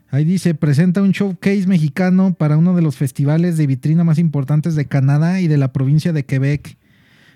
ahí 0.10 0.24
dice, 0.24 0.56
presenta 0.56 1.02
un 1.02 1.12
showcase 1.12 1.68
mexicano 1.68 2.34
para 2.34 2.56
uno 2.56 2.74
de 2.74 2.82
los 2.82 2.96
festivales 2.96 3.58
de 3.58 3.68
vitrina 3.68 4.06
más 4.06 4.20
importantes 4.20 4.76
de 4.76 4.86
Canadá 4.86 5.42
y 5.42 5.50
de 5.50 5.58
la 5.58 5.74
provincia 5.74 6.14
de 6.14 6.24
Quebec. 6.24 6.78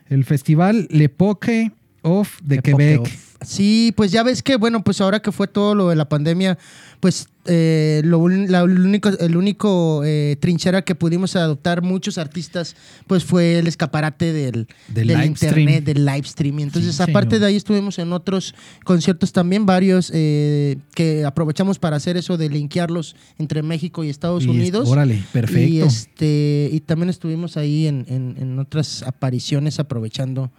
El 0.08 0.24
festival 0.24 0.88
Le 0.90 1.10
Poke 1.10 1.74
Off 2.02 2.40
de 2.42 2.56
Le 2.56 2.62
Quebec. 2.62 3.02
Off, 3.02 3.25
Sí, 3.42 3.94
pues 3.96 4.12
ya 4.12 4.24
ves 4.24 4.42
que, 4.42 4.56
bueno, 4.56 4.84
pues 4.84 5.02
ahora 5.02 5.22
que 5.22 5.32
fue 5.32 5.48
todo 5.48 5.76
lo 5.76 5.90
de 5.90 5.96
la 5.96 6.08
pandemia, 6.10 6.58
pues 7.00 7.28
eh, 7.46 8.02
lo, 8.04 8.28
la- 8.28 8.64
único, 8.64 9.10
el 9.10 9.36
único 9.38 10.02
eh, 10.04 10.38
trinchera 10.40 10.82
que 10.84 10.96
pudimos 10.96 11.36
adoptar 11.36 11.84
muchos 11.84 12.18
artistas, 12.18 12.76
pues 13.06 13.24
fue 13.24 13.60
el 13.60 13.68
escaparate 13.68 14.34
del, 14.34 14.68
Del 14.88 15.12
internet, 15.12 15.36
stream. 15.38 15.84
del 15.84 16.06
live 16.06 16.24
stream. 16.24 16.60
Entonces, 16.60 16.96
Sí, 16.96 17.04
aparte 17.04 17.32
señor. 17.36 17.42
de 17.42 17.46
ahí 17.48 17.56
estuvimos 17.58 18.00
en 18.00 18.14
otros 18.14 18.56
conciertos 18.84 19.32
también, 19.32 19.66
varios 19.66 20.10
eh, 20.14 20.78
que 20.96 21.24
aprovechamos 21.26 21.78
para 21.78 21.98
hacer 21.98 22.18
eso 22.18 22.38
de 22.38 22.50
linkearlos 22.50 23.16
entre 23.38 23.62
México 23.62 24.04
y 24.04 24.10
Estados 24.10 24.44
Y 24.46 24.50
es- 24.50 24.56
Unidos. 24.56 24.90
órale, 24.90 25.22
perfecto. 25.34 25.62
Y, 25.68 25.82
este, 25.82 26.70
y 26.72 26.80
también 26.80 27.10
estuvimos 27.10 27.58
ahí 27.58 27.86
en, 27.86 28.06
en- 28.08 28.38
en 28.40 28.58
otras 28.58 29.04
apariciones 29.04 29.78
aprovechando 29.80 30.52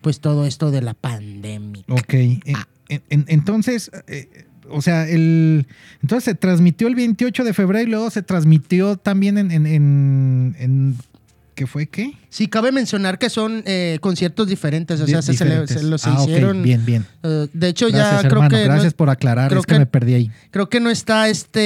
pues 0.00 0.20
todo 0.20 0.46
esto 0.46 0.70
de 0.70 0.82
la 0.82 0.94
pandemia. 0.94 1.84
Ok. 1.88 2.14
eh, 2.14 2.40
en- 2.88 3.02
en- 3.10 3.24
entonces, 3.28 3.90
eh, 4.08 4.46
o 4.70 4.82
sea, 4.82 5.08
el 5.08 5.66
entonces 6.02 6.24
se 6.24 6.34
transmitió 6.34 6.88
el 6.88 6.94
28 6.94 7.44
de 7.44 7.54
febrero 7.54 7.86
y 7.86 7.90
luego 7.90 8.10
se 8.10 8.22
transmitió 8.22 8.96
también 8.96 9.38
en, 9.38 9.50
en, 9.50 9.66
en- 9.66 10.56
en- 10.58 10.96
¿qué 11.54 11.66
fue 11.66 11.86
qué? 11.86 12.12
Sí, 12.30 12.46
cabe 12.48 12.72
mencionar 12.72 13.18
que 13.18 13.28
son 13.28 13.62
eh, 13.66 13.98
conciertos 14.00 14.48
diferentes, 14.48 14.98
o 15.00 15.06
sea, 15.06 15.20
se, 15.20 15.82
los 15.82 16.06
Ah, 16.06 16.16
hicieron. 16.20 16.62
bien, 16.62 16.86
bien. 16.86 17.04
eh, 17.22 17.48
de 17.52 17.68
hecho, 17.68 17.88
Gracias, 17.88 18.22
ya 18.22 18.28
creo 18.28 18.42
hermano. 18.42 18.56
que 18.56 18.64
Gracias 18.64 18.92
no, 18.94 18.96
por 18.96 19.10
aclarar, 19.10 19.48
creo 19.50 19.60
es 19.60 19.66
que, 19.66 19.74
que- 19.74 19.78
me 19.80 19.86
perdí 19.86 20.14
ahí. 20.14 20.30
creo 20.50 20.68
que 20.70 20.80
no 20.80 20.88
está 20.90 21.28
este 21.28 21.60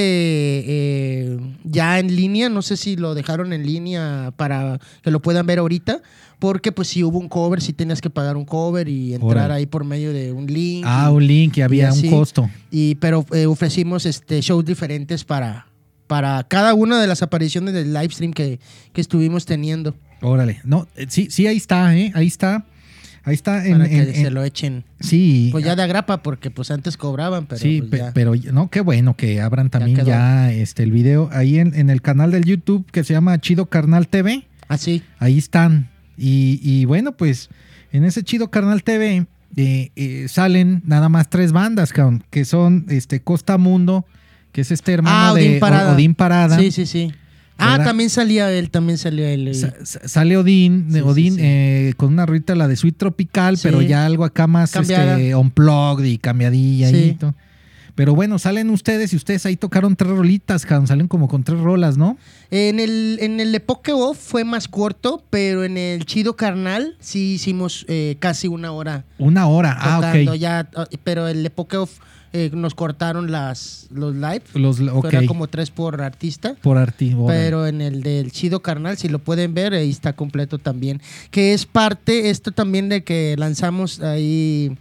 eh, 0.66 1.38
ya 1.64 1.98
en 1.98 2.14
línea, 2.16 2.48
no 2.48 2.62
sé 2.62 2.76
si 2.76 2.96
lo 2.96 3.14
dejaron 3.14 3.52
en 3.52 3.64
línea 3.66 4.32
para 4.36 4.78
que 5.02 5.10
lo 5.10 5.20
puedan 5.20 5.46
ver 5.46 5.58
ahorita, 5.58 6.00
porque 6.44 6.72
pues 6.72 6.88
si 6.88 7.02
hubo 7.02 7.18
un 7.18 7.28
cover, 7.30 7.62
si 7.62 7.72
tenías 7.72 8.02
que 8.02 8.11
pagar 8.11 8.37
un 8.37 8.44
cover 8.44 8.87
y 8.87 9.14
entrar 9.14 9.50
ahí 9.50 9.64
por 9.64 9.83
medio 9.83 10.12
de 10.12 10.30
un 10.30 10.44
link. 10.46 10.85
Ah, 10.87 11.09
y- 11.11 11.14
un 11.14 11.26
link 11.26 11.57
y 11.57 11.62
había 11.62 11.87
un 11.87 11.98
así. 11.98 12.11
costo. 12.11 12.50
Y, 12.70 12.96
pero 12.96 13.24
eh, 13.33 13.46
ofrecimos 13.46 14.04
este, 14.04 14.42
shows 14.42 14.62
diferentes 14.62 15.24
para, 15.24 15.66
para 16.07 16.44
cada 16.44 16.74
una 16.74 17.00
de 17.00 17.07
las 17.07 17.22
apariciones 17.22 17.72
del 17.72 17.94
live 17.94 18.11
stream 18.11 18.33
que, 18.35 18.61
que 18.92 19.00
estuvimos 19.00 19.46
teniendo. 19.46 19.94
Órale. 20.20 20.61
No, 20.64 20.87
eh, 20.96 21.07
sí, 21.09 21.28
sí, 21.30 21.46
ahí 21.46 21.57
está, 21.57 21.96
¿eh? 21.96 22.12
Ahí 22.14 22.26
está. 22.26 22.66
Ahí 23.26 23.33
está. 23.35 23.64
En, 23.66 23.78
para 23.78 23.88
que 23.88 23.96
en- 24.02 24.14
se 24.14 24.26
en- 24.26 24.35
lo 24.35 24.44
echen. 24.44 24.85
sí. 25.00 25.48
Pues 25.50 25.64
ya 25.64 25.74
de 25.74 25.83
agrapa, 25.83 26.22
porque 26.22 26.50
pues 26.50 26.70
antes 26.70 26.98
cobraban, 26.98 27.46
pero 27.46 27.59
sí, 27.59 27.80
pues, 27.80 28.02
ya. 28.02 28.12
pero 28.12 28.35
no, 28.52 28.68
qué 28.68 28.83
bueno 28.83 29.16
que 29.16 29.40
abran 29.40 29.70
también 29.70 30.04
ya, 30.04 30.52
este 30.52 30.83
el 30.83 30.92
video 30.92 31.30
ahí 31.33 31.59
en, 31.59 31.74
en 31.74 31.88
el 31.88 32.02
canal 32.02 32.30
del 32.33 32.44
YouTube 32.44 32.85
que 32.92 33.02
se 33.02 33.14
llama 33.14 33.40
Chido 33.40 33.64
Carnal 33.70 34.09
TV. 34.09 34.46
Así. 34.68 35.02
Ahí 35.18 35.38
están. 35.38 35.88
Y, 36.16 36.61
y 36.62 36.85
bueno, 36.85 37.12
pues 37.16 37.48
en 37.92 38.05
ese 38.05 38.22
Chido 38.22 38.50
Carnal 38.50 38.83
TV 38.83 39.27
eh, 39.57 39.90
eh, 39.96 40.27
salen 40.29 40.83
nada 40.87 41.09
más 41.09 41.31
tres 41.31 41.53
bandas, 41.53 41.92
cabrón, 41.92 42.24
que 42.31 42.44
son 42.44 42.87
este 42.88 43.20
Costa 43.20 43.57
Mundo, 43.59 44.05
que 44.53 44.61
es 44.62 44.70
este 44.70 44.92
hermano 44.92 45.16
Ah, 45.31 45.35
de 45.35 45.48
Odín 45.50 45.61
Parada. 45.61 45.92
O- 45.92 45.94
Odín 45.94 46.14
Parada. 46.14 46.59
Sí, 46.59 46.70
sí, 46.70 46.87
sí. 46.87 47.12
Ah, 47.57 47.72
¿Verdad? 47.72 47.85
también 47.85 48.11
salía 48.11 48.50
él, 48.50 48.68
también 48.70 48.98
salía 48.98 49.31
él. 49.31 49.46
eh. 49.46 49.55
Sa- 49.55 49.74
sa- 49.85 50.09
sale 50.09 50.37
Odín, 50.37 50.88
Sí, 50.90 51.00
Odín 51.00 51.35
sí. 51.37 51.40
eh, 51.42 51.92
con 51.96 52.12
una 52.12 52.27
ruita, 52.27 52.57
la 52.57 52.66
de 52.66 52.74
Sweet 52.74 52.96
Tropical, 52.96 53.59
pero 53.62 53.81
ya 53.81 54.05
algo 54.07 54.24
acá 54.24 54.48
más 54.48 54.72
Cambiada. 54.72 55.12
este, 55.20 55.37
unplugged 55.37 56.05
y 56.05 56.18
cambiadilla 56.18 56.90
y 56.90 57.12
todo. 57.12 57.35
Pero 57.94 58.14
bueno, 58.14 58.38
salen 58.38 58.70
ustedes 58.70 59.12
y 59.12 59.16
ustedes 59.16 59.46
ahí 59.46 59.57
tocaron 59.57 59.94
tres 59.94 60.11
rolitas, 60.11 60.62
salen 60.62 61.07
como 61.07 61.28
con 61.28 61.44
tres 61.44 61.61
rolas, 61.61 61.96
¿no? 61.96 62.18
En 62.50 62.80
el, 62.80 63.18
en 63.20 63.40
el 63.40 63.54
Epoque 63.54 63.92
Off 63.92 64.18
fue 64.18 64.44
más 64.44 64.66
corto, 64.68 65.22
pero 65.30 65.64
en 65.64 65.76
el 65.76 66.04
Chido 66.04 66.35
Carnal 66.37 66.96
sí 67.00 67.35
hicimos 67.35 67.85
eh, 67.88 68.16
casi 68.18 68.48
una 68.48 68.72
hora 68.72 69.04
Una 69.18 69.46
hora, 69.46 69.76
ah, 69.78 69.98
ok. 70.00 70.35
ya, 70.35 70.68
ah, 70.74 70.87
pero 71.04 71.28
el 71.28 71.46
Epoque 71.46 71.76
Off 71.76 72.00
eh, 72.37 72.50
nos 72.52 72.74
cortaron 72.74 73.30
las, 73.30 73.87
los 73.92 74.12
live. 74.16 74.42
Los, 74.54 74.80
ok, 74.80 75.04
Era 75.04 75.24
como 75.24 75.46
tres 75.46 75.70
por 75.70 76.02
artista. 76.02 76.57
por 76.62 76.78
arti. 76.78 77.14
órale. 77.14 77.40
Pero 77.40 77.66
en 77.68 77.80
el 77.80 78.02
del 78.02 78.33
Chido 78.33 78.61
Carnal, 78.61 78.96
si 78.96 79.09
lo 79.09 79.20
pueden 79.20 79.54
ver, 79.54 79.72
ahí 79.72 79.88
está 79.88 80.14
completo 80.14 80.59
también. 80.59 81.00
Que 81.30 81.54
es 81.54 81.64
parte, 81.64 82.30
esto 82.30 82.50
también 82.50 82.88
de 82.88 83.04
que 83.04 83.37
lanzamos 83.38 84.00
ahí 84.00 84.76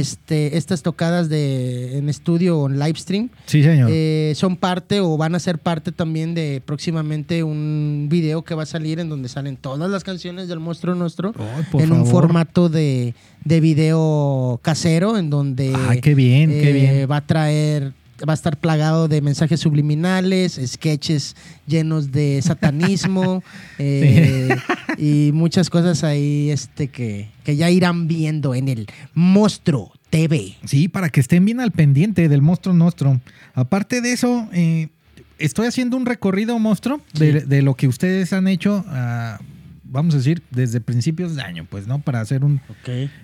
este, 0.00 0.56
estas 0.56 0.82
tocadas 0.82 1.28
de 1.28 1.98
en 1.98 2.08
estudio 2.08 2.58
o 2.58 2.68
en 2.68 2.78
live 2.78 2.98
stream. 2.98 3.28
Sí, 3.46 3.62
señor. 3.62 3.90
eh, 3.92 4.32
son 4.36 4.56
parte 4.56 5.00
o 5.00 5.16
van 5.16 5.34
a 5.34 5.38
ser 5.38 5.58
parte 5.58 5.92
también 5.92 6.34
de 6.34 6.62
próximamente 6.64 7.42
un 7.42 8.06
video 8.10 8.42
que 8.42 8.54
va 8.54 8.62
a 8.62 8.66
salir 8.66 8.98
en 9.00 9.08
donde 9.08 9.28
salen 9.28 9.56
todas 9.56 9.90
las 9.90 10.02
canciones 10.02 10.48
del 10.48 10.60
Monstruo 10.60 10.94
Nuestro 10.94 11.32
por 11.70 11.82
en 11.82 11.92
un 11.92 12.06
favor. 12.06 12.22
formato 12.22 12.68
de, 12.68 13.14
de 13.44 13.60
video 13.60 14.58
casero 14.62 15.18
en 15.18 15.28
donde 15.30 15.74
Ay, 15.88 16.00
qué 16.00 16.14
bien, 16.14 16.50
qué 16.50 16.70
eh, 16.70 16.72
bien. 16.72 17.10
va 17.10 17.16
a 17.18 17.26
traer 17.26 17.92
va 18.28 18.32
a 18.32 18.34
estar 18.34 18.56
plagado 18.56 19.08
de 19.08 19.20
mensajes 19.20 19.60
subliminales, 19.60 20.60
sketches 20.66 21.36
llenos 21.66 22.12
de 22.12 22.40
satanismo 22.44 23.42
eh, 23.78 24.56
y 24.98 25.30
muchas 25.32 25.70
cosas 25.70 26.04
ahí 26.04 26.50
este 26.50 26.88
que, 26.88 27.28
que 27.44 27.56
ya 27.56 27.70
irán 27.70 28.08
viendo 28.08 28.54
en 28.54 28.68
el 28.68 28.86
Monstruo 29.14 29.92
TV. 30.10 30.54
Sí, 30.64 30.88
para 30.88 31.08
que 31.08 31.20
estén 31.20 31.44
bien 31.44 31.60
al 31.60 31.72
pendiente 31.72 32.28
del 32.28 32.42
monstruo 32.42 32.74
nuestro. 32.74 33.20
Aparte 33.54 34.00
de 34.02 34.12
eso, 34.12 34.48
eh, 34.52 34.88
estoy 35.38 35.66
haciendo 35.66 35.96
un 35.96 36.04
recorrido, 36.06 36.58
monstruo, 36.58 37.00
de, 37.14 37.40
Sí. 37.40 37.46
de 37.46 37.62
lo 37.62 37.74
que 37.74 37.88
ustedes 37.88 38.32
han 38.32 38.46
hecho, 38.46 38.84
ah, 38.88 39.40
vamos 39.92 40.14
a 40.14 40.16
decir, 40.18 40.42
desde 40.50 40.80
principios 40.80 41.36
de 41.36 41.42
año, 41.42 41.66
pues, 41.68 41.86
¿no? 41.86 42.00
Para 42.00 42.20
hacer 42.20 42.44
un, 42.44 42.60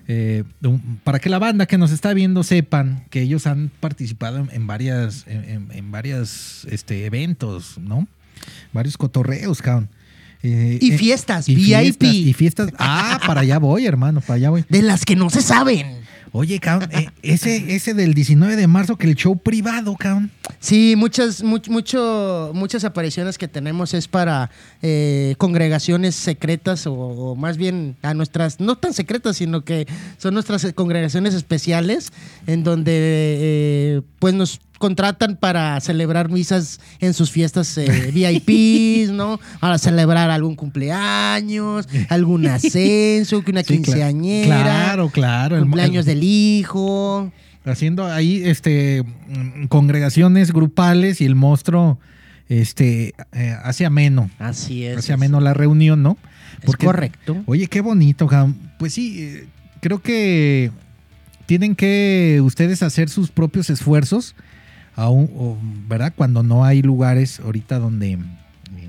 eh, 0.07 0.43
un- 0.63 0.99
para 1.03 1.19
que 1.19 1.29
la 1.29 1.39
banda 1.39 1.65
que 1.65 1.77
nos 1.77 1.91
está 1.91 2.13
viendo 2.13 2.43
sepan 2.43 3.05
que 3.09 3.21
ellos 3.23 3.47
han 3.47 3.71
participado 3.79 4.37
en, 4.37 4.49
en 4.51 4.67
varias, 4.67 5.25
en, 5.27 5.43
en- 5.49 5.71
en 5.71 5.91
varias 5.91 6.65
este, 6.69 7.05
eventos, 7.05 7.77
¿no? 7.79 8.07
Varios 8.71 8.95
cotorreos, 8.97 9.61
cabrón. 9.61 9.89
Eh, 10.41 10.77
Y 10.81 10.93
eh, 10.93 10.97
fiestas, 10.97 11.49
y 11.49 11.55
VIP. 11.55 11.65
fiestas, 11.69 12.13
y 12.13 12.33
fiestas. 12.33 12.69
Ah, 12.79 13.19
para 13.27 13.41
allá 13.41 13.59
voy, 13.59 13.85
hermano, 13.85 14.21
para 14.21 14.35
allá 14.35 14.49
voy. 14.51 14.63
De 14.69 14.81
las 14.81 15.03
que 15.03 15.17
no 15.17 15.29
se 15.29 15.41
saben. 15.41 15.98
Oye, 16.31 16.59
cabrón, 16.59 16.89
eh, 16.93 17.07
ese, 17.23 17.75
ese 17.75 17.93
del 17.93 18.13
19 18.13 18.55
de 18.55 18.67
marzo, 18.67 18.97
que 18.97 19.07
el 19.07 19.15
show 19.15 19.37
privado, 19.37 19.95
cabrón. 19.95 20.29
Sí, 20.59 20.95
muchas, 20.97 21.43
much- 21.43 21.69
mucho, 21.69 22.51
muchas 22.53 22.83
apariciones 22.83 23.37
que 23.37 23.47
tenemos 23.47 23.93
es 23.93 24.07
para 24.07 24.51
eh, 24.81 25.35
congregaciones 25.37 26.15
secretas 26.15 26.85
o, 26.85 27.35
más 27.35 27.57
bien 27.57 27.95
a 28.01 28.13
nuestras, 28.13 28.59
no 28.59 28.75
tan 28.77 28.93
secretas, 28.93 29.37
sino 29.37 29.63
que 29.63 29.87
son 30.17 30.33
nuestras 30.33 30.65
congregaciones 30.73 31.33
especiales 31.33 32.11
en 32.45 32.63
donde 32.63 32.91
eh, 32.93 34.01
pues 34.19 34.33
nos 34.33 34.59
contratan 34.79 35.35
para 35.35 35.79
celebrar 35.81 36.29
misas 36.29 36.79
en 36.99 37.13
sus 37.13 37.29
fiestas 37.29 37.77
eh, 37.77 38.09
VIPs, 38.13 39.11
¿no? 39.11 39.39
Para 39.59 39.77
celebrar 39.77 40.31
algún 40.31 40.55
cumpleaños, 40.55 41.87
algún 42.09 42.47
ascenso, 42.47 43.43
que 43.43 43.51
una 43.51 43.61
Sí, 43.61 43.75
quinceañera, 43.75 44.47
Claro, 44.63 45.09
claro. 45.09 45.55
el- 45.57 45.61
cumpleaños 45.63 46.05
del 46.05 46.23
hijo. 46.23 47.31
Haciendo 47.65 48.07
ahí 48.07 48.41
este 48.45 49.03
mm, 49.27 49.65
congregaciones 49.67 50.51
grupales 50.53 51.21
y 51.21 51.25
el 51.25 51.35
monstruo 51.35 51.99
este 52.47 53.13
eh, 53.33 53.55
hace 53.63 53.85
ameno. 53.85 54.31
Así 54.39 54.83
es. 54.85 54.97
Hace 54.97 55.13
ameno 55.13 55.39
la 55.39 55.53
reunión, 55.53 56.01
¿no? 56.01 56.17
Es 56.63 56.75
correcto. 56.77 57.37
Oye, 57.45 57.67
qué 57.67 57.81
bonito. 57.81 58.27
Pues 58.79 58.93
sí, 58.93 59.21
eh, 59.21 59.47
creo 59.81 60.01
que 60.01 60.71
tienen 61.45 61.75
que 61.75 62.39
ustedes 62.43 62.81
hacer 62.81 63.09
sus 63.09 63.29
propios 63.29 63.69
esfuerzos, 63.69 64.35
aún, 64.99 65.29
o, 65.35 65.57
¿verdad? 65.87 66.13
Cuando 66.15 66.43
no 66.43 66.65
hay 66.65 66.81
lugares 66.81 67.39
ahorita 67.39 67.79
donde 67.79 68.17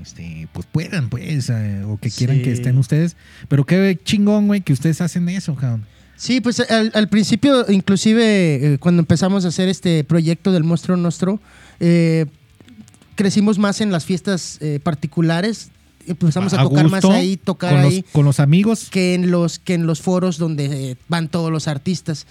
este, 0.01 0.47
pues 0.51 0.67
puedan, 0.71 1.09
pues, 1.09 1.49
eh, 1.49 1.83
o 1.85 1.97
que 1.97 2.09
quieran 2.09 2.37
Sí. 2.37 2.43
que 2.43 2.51
estén 2.51 2.77
ustedes. 2.77 3.15
Pero 3.47 3.65
qué 3.65 3.99
chingón, 4.03 4.47
güey, 4.47 4.61
que 4.61 4.73
ustedes 4.73 5.01
hacen 5.01 5.29
eso, 5.29 5.55
cabrón. 5.55 5.85
Sí, 6.15 6.39
pues 6.41 6.59
al, 6.59 6.91
al 6.93 7.07
principio, 7.07 7.65
inclusive 7.71 8.73
eh, 8.73 8.77
cuando 8.77 9.01
empezamos 9.01 9.43
a 9.45 9.47
hacer 9.47 9.69
este 9.69 10.03
proyecto 10.03 10.51
del 10.51 10.63
Monstruo 10.63 10.95
Nostro, 10.97 11.39
eh, 11.79 12.27
crecimos 13.15 13.57
más 13.57 13.81
en 13.81 13.91
las 13.91 14.05
fiestas 14.05 14.57
eh, 14.61 14.79
particulares, 14.83 15.69
empezamos 16.07 16.53
a, 16.53 16.61
tocar 16.63 16.89
más 16.89 17.05
ahí, 17.05 17.37
tocar 17.37 17.71
con 17.71 17.79
ahí, 17.81 18.01
Los, 18.01 18.11
con 18.11 18.25
los 18.25 18.39
amigos. 18.39 18.89
que 18.91 19.13
en 19.13 19.31
los 19.31 19.59
que 19.59 19.73
en 19.73 19.85
los 19.87 20.01
foros 20.01 20.37
donde 20.37 20.91
eh, 20.91 20.97
van 21.07 21.27
todos 21.27 21.51
los 21.51 21.67
artistas. 21.67 22.25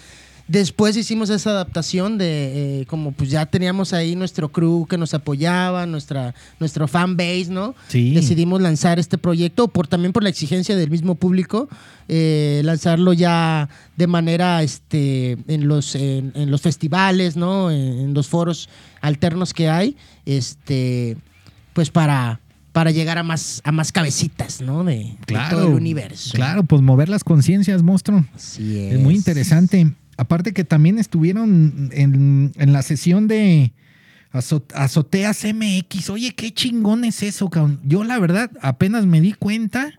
Después 0.50 0.96
hicimos 0.96 1.30
esa 1.30 1.50
adaptación 1.50 2.18
de 2.18 2.80
eh, 2.80 2.86
como 2.86 3.12
pues 3.12 3.30
ya 3.30 3.46
teníamos 3.46 3.92
ahí 3.92 4.16
nuestro 4.16 4.50
crew 4.50 4.84
que 4.90 4.98
nos 4.98 5.14
apoyaba, 5.14 5.86
nuestra 5.86 6.34
nuestro 6.58 6.88
fan 6.88 7.16
base, 7.16 7.46
¿no? 7.50 7.76
Sí. 7.86 8.14
Decidimos 8.14 8.60
lanzar 8.60 8.98
este 8.98 9.16
proyecto 9.16 9.68
por 9.68 9.86
también 9.86 10.12
por 10.12 10.24
la 10.24 10.28
exigencia 10.28 10.74
del 10.74 10.90
mismo 10.90 11.14
público, 11.14 11.68
eh, 12.08 12.62
lanzarlo 12.64 13.12
ya 13.12 13.68
de 13.96 14.08
manera 14.08 14.60
este 14.64 15.38
en 15.46 15.68
los 15.68 15.94
en, 15.94 16.32
en 16.34 16.50
los 16.50 16.62
festivales, 16.62 17.36
¿no? 17.36 17.70
En, 17.70 18.00
en 18.00 18.14
los 18.14 18.26
foros 18.26 18.68
alternos 19.02 19.54
que 19.54 19.68
hay, 19.68 19.96
este 20.26 21.16
pues 21.74 21.90
para 21.90 22.40
para 22.72 22.90
llegar 22.90 23.18
a 23.18 23.22
más 23.22 23.60
a 23.62 23.70
más 23.70 23.92
cabecitas, 23.92 24.60
¿no? 24.60 24.82
De, 24.82 24.96
de 24.96 25.16
Claro. 25.26 25.58
todo 25.58 25.68
el 25.68 25.74
universo. 25.74 26.32
Claro, 26.34 26.64
pues 26.64 26.82
mover 26.82 27.08
las 27.08 27.22
conciencias, 27.22 27.84
monstruo. 27.84 28.24
Así 28.34 28.78
Es 28.78 28.98
muy 28.98 29.14
interesante. 29.14 29.92
Aparte 30.20 30.52
que 30.52 30.64
también 30.64 30.98
estuvieron 30.98 31.88
en, 31.92 32.52
en 32.56 32.72
la 32.72 32.82
sesión 32.82 33.26
de 33.26 33.72
Azo- 34.32 34.62
Azoteas 34.74 35.44
MX. 35.44 36.10
Oye, 36.10 36.32
qué 36.36 36.52
chingón 36.52 37.04
es 37.04 37.22
eso, 37.22 37.48
cabrón. 37.48 37.80
Yo 37.84 38.04
la 38.04 38.18
verdad 38.18 38.50
apenas 38.60 39.06
me 39.06 39.20
di 39.20 39.32
cuenta 39.32 39.92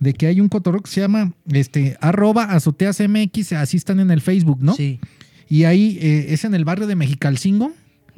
de 0.00 0.12
que 0.14 0.26
hay 0.26 0.40
un 0.40 0.48
cotorreo 0.48 0.80
que 0.82 0.90
se 0.90 1.00
llama 1.00 1.32
este, 1.50 1.96
arroba 2.00 2.44
Azoteas 2.44 3.00
MX, 3.00 3.52
así 3.54 3.76
están 3.76 4.00
en 4.00 4.10
el 4.10 4.20
Facebook, 4.20 4.58
¿no? 4.62 4.74
Sí. 4.74 5.00
Y 5.48 5.64
ahí 5.64 5.98
eh, 6.00 6.26
es 6.30 6.44
en 6.44 6.54
el 6.54 6.64
barrio 6.64 6.86
de 6.86 6.96
Mexicalcingo, 6.96 7.72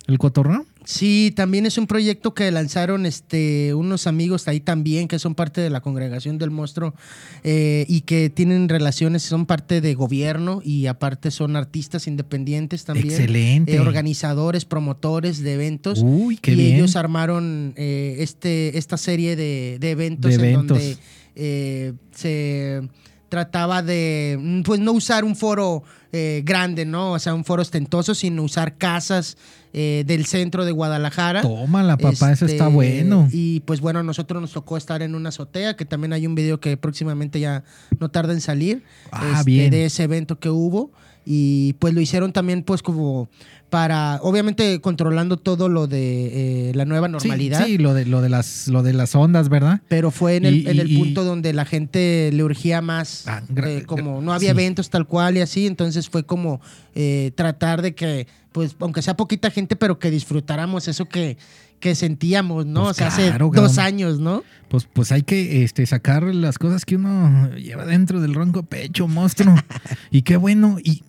el 0.06 0.18
cotorreo. 0.18 0.66
Sí, 0.88 1.32
también 1.34 1.66
es 1.66 1.78
un 1.78 1.88
proyecto 1.88 2.32
que 2.32 2.48
lanzaron 2.52 3.06
este, 3.06 3.74
unos 3.74 4.06
amigos 4.06 4.46
ahí 4.46 4.60
también, 4.60 5.08
que 5.08 5.18
son 5.18 5.34
parte 5.34 5.60
de 5.60 5.68
la 5.68 5.80
congregación 5.80 6.38
del 6.38 6.52
monstruo 6.52 6.94
eh, 7.42 7.84
y 7.88 8.02
que 8.02 8.30
tienen 8.30 8.68
relaciones, 8.68 9.24
son 9.24 9.46
parte 9.46 9.80
de 9.80 9.94
gobierno 9.94 10.60
y 10.64 10.86
aparte 10.86 11.32
son 11.32 11.56
artistas 11.56 12.06
independientes 12.06 12.84
también. 12.84 13.10
Excelente. 13.10 13.74
eh, 13.74 13.80
organizadores, 13.80 14.64
promotores 14.64 15.42
de 15.42 15.54
eventos. 15.54 16.02
Uy, 16.04 16.36
qué 16.36 16.52
y 16.52 16.54
bien. 16.54 16.76
ellos 16.76 16.94
armaron 16.94 17.74
eh, 17.76 18.18
este, 18.20 18.78
esta 18.78 18.96
serie 18.96 19.34
de, 19.34 19.78
de 19.80 19.90
eventos, 19.90 20.30
De 20.30 20.34
en 20.36 20.40
eventos. 20.44 20.78
donde 20.78 21.94
se 22.12 22.88
trataba 23.28 23.82
de 23.82 24.62
pues 24.64 24.80
no 24.80 24.92
usar 24.92 25.24
un 25.24 25.34
foro 25.34 25.82
eh, 26.12 26.42
grande, 26.44 26.84
¿no? 26.86 27.12
O 27.12 27.18
sea, 27.18 27.34
un 27.34 27.44
foro 27.44 27.62
ostentoso, 27.62 28.14
sino 28.14 28.42
usar 28.42 28.76
casas 28.78 29.36
eh, 29.78 30.04
del 30.06 30.24
centro 30.24 30.64
de 30.64 30.72
Guadalajara. 30.72 31.42
Tómala, 31.42 31.98
papá, 31.98 32.32
eso 32.32 32.46
está 32.46 32.64
Este, 32.64 32.74
bueno. 32.74 33.28
Y 33.30 33.60
pues 33.60 33.82
bueno, 33.82 33.98
a 33.98 34.02
nosotros 34.02 34.40
nos 34.40 34.52
tocó 34.52 34.78
estar 34.78 35.02
en 35.02 35.14
una 35.14 35.28
azotea, 35.28 35.76
que 35.76 35.84
también 35.84 36.14
hay 36.14 36.26
un 36.26 36.34
video 36.34 36.60
que 36.60 36.78
próximamente 36.78 37.40
ya 37.40 37.62
no 38.00 38.08
tarda 38.08 38.32
en 38.32 38.40
salir. 38.40 38.84
Ah, 39.12 39.32
este, 39.32 39.44
bien. 39.44 39.70
De 39.70 39.84
ese 39.84 40.04
evento 40.04 40.40
que 40.40 40.48
hubo. 40.48 40.92
Y 41.26 41.74
pues 41.74 41.92
lo 41.92 42.00
hicieron 42.00 42.32
también 42.32 42.62
pues 42.62 42.82
como 42.82 43.28
para, 43.70 44.20
obviamente 44.22 44.80
controlando 44.80 45.36
todo 45.36 45.68
lo 45.68 45.86
de 45.88 46.70
eh, 46.70 46.72
la 46.74 46.84
nueva 46.84 47.08
normalidad. 47.08 47.64
Sí, 47.66 47.78
lo 47.78 47.94
de, 47.94 48.06
lo, 48.06 48.20
de 48.22 48.28
las, 48.28 48.68
lo 48.68 48.82
de 48.82 48.92
las 48.92 49.14
ondas, 49.14 49.48
¿verdad? 49.48 49.80
Pero 49.88 50.10
fue 50.10 50.36
en 50.36 50.44
el, 50.46 50.54
Y- 50.58 50.68
en 50.68 50.78
el 50.78 50.90
y- 50.92 50.98
punto 50.98 51.24
donde 51.24 51.52
la 51.52 51.64
gente 51.64 52.30
le 52.32 52.44
urgía 52.44 52.80
más, 52.80 53.24
Ah, 53.26 53.42
eh, 53.64 53.82
como 53.86 54.20
no 54.22 54.32
había 54.32 54.50
sí. 54.50 54.58
eventos 54.60 54.88
tal 54.90 55.06
cual 55.06 55.36
y 55.36 55.40
así, 55.40 55.66
entonces 55.66 56.08
fue 56.08 56.24
como 56.24 56.60
eh, 56.94 57.32
tratar 57.34 57.82
de 57.82 57.94
que, 57.94 58.26
pues, 58.52 58.76
aunque 58.78 59.02
sea 59.02 59.16
poquita 59.16 59.50
gente, 59.50 59.74
pero 59.76 59.98
que 59.98 60.10
disfrutáramos 60.10 60.86
eso 60.88 61.06
que, 61.06 61.36
que 61.80 61.94
sentíamos, 61.94 62.66
¿no? 62.66 62.84
Pues 62.84 62.90
o 62.92 62.94
sea, 62.94 63.08
claro, 63.08 63.50
hace 63.52 63.60
dos 63.60 63.78
años, 63.78 64.18
¿no? 64.20 64.44
Pues, 64.68 64.88
pues 64.92 65.12
hay 65.12 65.22
que 65.22 65.62
este, 65.64 65.84
sacar 65.86 66.22
las 66.22 66.58
cosas 66.58 66.84
que 66.84 66.96
uno 66.96 67.50
lleva 67.56 67.84
dentro 67.84 68.20
del 68.20 68.32
ronco 68.34 68.62
pecho, 68.62 69.08
monstruo. 69.08 69.54
y 70.10 70.22
qué 70.22 70.36
bueno. 70.36 70.78
Y 70.82 71.02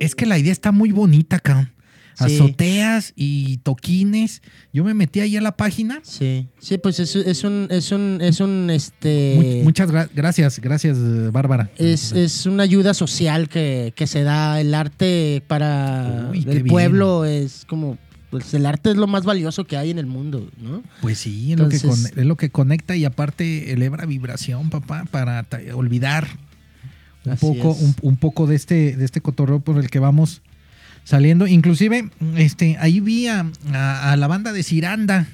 es 0.00 0.14
que 0.14 0.26
la 0.26 0.38
idea 0.38 0.52
está 0.52 0.72
muy 0.72 0.92
bonita, 0.92 1.38
cabrón. 1.38 1.70
Sí. 2.16 2.36
Azoteas 2.36 3.12
y 3.16 3.56
toquines. 3.64 4.40
Yo 4.72 4.84
me 4.84 4.94
metí 4.94 5.18
ahí 5.18 5.36
a 5.36 5.40
la 5.40 5.56
página. 5.56 5.98
Sí, 6.04 6.46
sí, 6.60 6.78
pues 6.78 7.00
es, 7.00 7.16
es 7.16 7.42
un, 7.42 7.66
es 7.70 7.90
un, 7.90 8.18
es 8.20 8.38
un, 8.38 8.70
este... 8.70 9.34
Mu- 9.58 9.64
muchas 9.64 9.90
gra- 9.90 10.08
gracias, 10.14 10.60
gracias, 10.60 10.96
Bárbara. 11.32 11.70
Es, 11.76 12.12
es 12.12 12.46
una 12.46 12.62
ayuda 12.62 12.94
social 12.94 13.48
que, 13.48 13.92
que 13.96 14.06
se 14.06 14.22
da 14.22 14.60
el 14.60 14.74
arte 14.74 15.42
para 15.48 16.28
Uy, 16.30 16.38
el 16.46 16.62
bien. 16.62 16.66
pueblo. 16.68 17.24
Es 17.24 17.64
como, 17.66 17.98
pues 18.30 18.54
el 18.54 18.64
arte 18.66 18.90
es 18.90 18.96
lo 18.96 19.08
más 19.08 19.24
valioso 19.24 19.64
que 19.64 19.76
hay 19.76 19.90
en 19.90 19.98
el 19.98 20.06
mundo, 20.06 20.48
¿no? 20.62 20.84
Pues 21.00 21.18
sí, 21.18 21.52
es, 21.54 21.58
lo 21.58 21.68
que 21.68 21.74
Entonces- 21.78 22.10
con- 22.12 22.20
es 22.20 22.26
lo 22.26 22.36
que 22.36 22.48
conecta 22.50 22.94
y 22.94 23.04
aparte 23.04 23.72
eleva 23.72 23.96
vibración, 24.06 24.70
papá, 24.70 25.04
para 25.10 25.44
olvidar 25.74 26.28
un 27.24 27.32
Así 27.32 27.46
poco, 27.46 27.70
un, 27.72 27.94
un 28.02 28.16
poco 28.16 28.46
de 28.46 28.56
este, 28.56 28.96
de 28.96 29.04
este 29.04 29.20
cotorreo 29.20 29.60
por 29.60 29.78
el 29.78 29.88
que 29.90 29.98
vamos 29.98 30.42
saliendo. 31.04 31.46
Inclusive, 31.46 32.10
este, 32.36 32.76
ahí 32.78 33.00
vi 33.00 33.26
a, 33.28 33.46
a- 33.72 34.12
a 34.12 34.16
la 34.16 34.26
banda 34.26 34.52
de 34.52 34.62
Ciranda. 34.62 35.26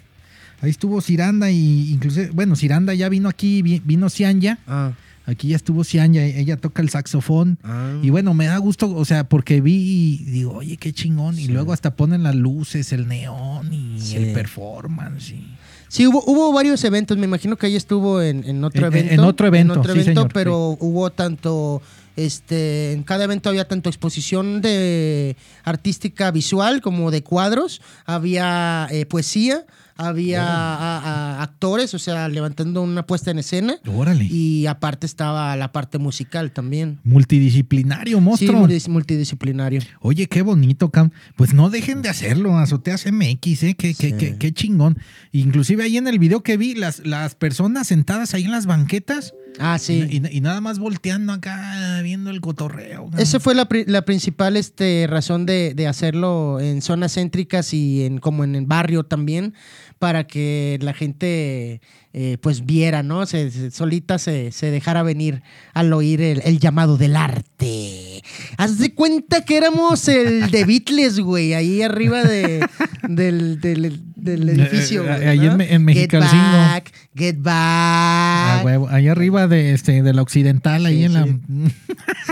Ahí 0.63 0.71
estuvo 0.71 1.01
Ciranda 1.01 1.51
y 1.51 1.91
inclusive, 1.93 2.31
bueno, 2.35 2.55
Ciranda 2.57 2.93
ya 2.95 3.09
vino 3.09 3.29
aquí, 3.29 3.63
vi- 3.63 3.83
vino 3.85 4.09
Cianya. 4.11 4.59
Ah, 4.67 4.93
Aquí 5.27 5.49
ya 5.49 5.57
estuvo 5.57 5.85
Cianya, 5.85 6.25
ella 6.25 6.57
toca 6.57 6.83
el 6.83 6.89
saxofón. 6.89 7.59
ah. 7.63 7.93
Y 8.03 8.11
bueno, 8.11 8.35
me 8.35 8.47
da 8.47 8.57
gusto, 8.59 8.91
o 8.93 9.05
sea, 9.05 9.25
porque 9.25 9.61
vi 9.61 9.75
y 10.21 10.25
digo, 10.25 10.55
oye, 10.55 10.77
qué 10.77 10.93
chingón. 10.93 11.39
Y 11.39 11.47
luego 11.47 11.73
hasta 11.73 11.95
ponen 11.95 12.25
las 12.25 12.35
luces, 12.35 12.93
el 12.93 13.07
neón 13.07 13.73
y 13.73 14.01
Sí. 14.01 14.17
el 14.17 14.33
performance. 14.33 15.31
y- 15.31 15.47
Sí, 15.91 16.07
hubo, 16.07 16.23
hubo 16.25 16.53
varios 16.53 16.85
eventos. 16.85 17.19
Me 17.19 17.25
imagino 17.25 17.57
que 17.57 17.67
ella 17.67 17.77
estuvo 17.77 18.23
en, 18.23 18.45
en 18.49 18.63
otro 18.63 18.87
En- 18.87 18.93
en- 18.93 18.99
evento. 19.01 19.15
en 19.15 19.21
otro 19.29 19.47
evento, 19.49 19.81
otro 19.81 19.93
sí, 19.93 19.99
evento, 20.01 20.21
señor, 20.21 20.33
pero 20.33 20.77
hubo 20.79 21.11
tanto. 21.11 21.83
Este, 22.17 22.93
en 22.93 23.03
cada 23.03 23.25
evento 23.25 23.49
había 23.49 23.67
tanto 23.67 23.89
exposición 23.89 24.61
de 24.61 25.37
artística 25.65 26.31
visual 26.31 26.81
como 26.81 27.11
de 27.11 27.23
cuadros, 27.23 27.81
había 28.05 28.87
eh, 28.91 29.07
poesía, 29.07 29.65
había 30.09 30.43
a- 30.47 30.99
a- 31.39 31.43
actores, 31.43 31.95
o 31.95 31.99
sea, 31.99 32.29
levantando 32.29 32.83
una 32.83 33.07
puesta 33.07 33.31
en 33.31 33.39
escena, 33.39 33.77
Órale. 33.87 34.25
y 34.25 34.67
aparte 34.67 35.07
estaba 35.07 35.55
la 35.57 35.73
parte 35.73 35.99
musical 35.99 36.51
también. 36.53 36.99
Multidisciplinario, 37.05 38.19
Sí, 38.19 38.23
monstruo. 38.25 38.67
multis- 38.67 38.89
multidisciplinario. 38.89 39.81
Oye, 40.01 40.27
qué 40.27 40.43
bonito, 40.43 40.91
Cam. 40.91 41.11
Pues 41.37 41.55
no 41.55 41.71
dejen 41.71 42.03
de 42.03 42.09
hacerlo, 42.09 42.59
Azoteas 42.59 43.07
MX, 43.07 43.63
¿eh? 43.63 43.75
Qué, 43.75 43.95
qué, 43.95 44.11
Sí. 44.11 44.15
qué, 44.19 44.37
qué 44.37 44.53
chingón. 44.53 44.99
Inclusive 45.33 45.85
ahí 45.85 45.97
en 45.97 46.09
el 46.09 46.19
video 46.19 46.43
que 46.43 46.57
vi, 46.57 46.75
las, 46.75 47.05
las 47.07 47.35
personas 47.35 47.87
sentadas 47.89 48.35
ahí 48.35 48.45
en 48.45 48.51
las 48.51 48.67
banquetas 48.67 49.33
Ah, 49.59 49.79
sí. 49.79 50.05
y, 50.11 50.17
y- 50.17 50.37
y 50.39 50.41
nada 50.41 50.61
más 50.61 50.79
volteando 50.79 51.33
acá, 51.33 52.01
viendo 52.03 52.31
el 52.31 52.41
cotorreo. 52.41 53.11
Esa 53.19 53.41
fue 53.41 53.55
la, 53.55 53.69
la 53.87 54.03
principal 54.03 54.57
este, 54.57 55.07
razón 55.09 55.47
de, 55.47 55.75
de 55.75 55.87
hacerlo 55.87 56.59
en 56.61 56.83
zonas 56.83 57.15
céntricas 57.15 57.73
y 57.75 58.05
en 58.05 58.19
como 58.19 58.45
en 58.45 58.55
el 58.55 58.67
barrio 58.67 59.05
también, 59.05 59.55
para 60.01 60.27
que 60.27 60.79
la 60.81 60.95
gente 60.95 61.81
eh, 62.15 62.39
pues 62.41 62.65
viera, 62.65 63.03
¿no? 63.03 63.27
Se, 63.27 63.51
se- 63.51 63.71
solita 63.71 64.19
se, 64.19 64.51
se 64.51 64.71
dejara 64.71 65.03
venir 65.03 65.43
al 65.75 65.93
oír 65.93 66.23
el, 66.23 66.41
el 66.45 66.59
llamado 66.59 66.97
del 66.97 67.15
arte. 67.17 68.23
Haz 68.57 68.79
de 68.79 68.95
cuenta 68.95 69.45
que 69.45 69.59
éramos 69.59 70.09
el 70.09 70.51
de 70.51 70.65
Beatles, 70.65 71.21
güey, 71.21 71.53
ahí 71.53 71.83
arriba 71.83 72.25
de, 72.25 72.67
del, 73.09 73.61
del- 73.61 74.01
del 74.17 74.49
edificio. 74.49 75.03
Eh, 75.05 75.07
güey, 75.07 75.23
eh, 75.23 75.29
ahí 75.29 75.39
¿no? 75.41 75.53
en 75.53 75.61
en 75.61 75.89
Get 75.89 76.13
back, 76.19 76.93
get 77.15 77.37
Ah, 77.47 78.55
back. 78.57 78.65
huevo, 78.65 78.89
ahí 78.89 79.07
arriba 79.07 79.47
de 79.49 79.75
este 79.75 80.03
de 80.03 80.15
la 80.15 80.23
occidental, 80.23 80.87
ahí 80.87 80.97
Sí, 80.97 81.05
en 81.05 81.13
la 81.13 81.27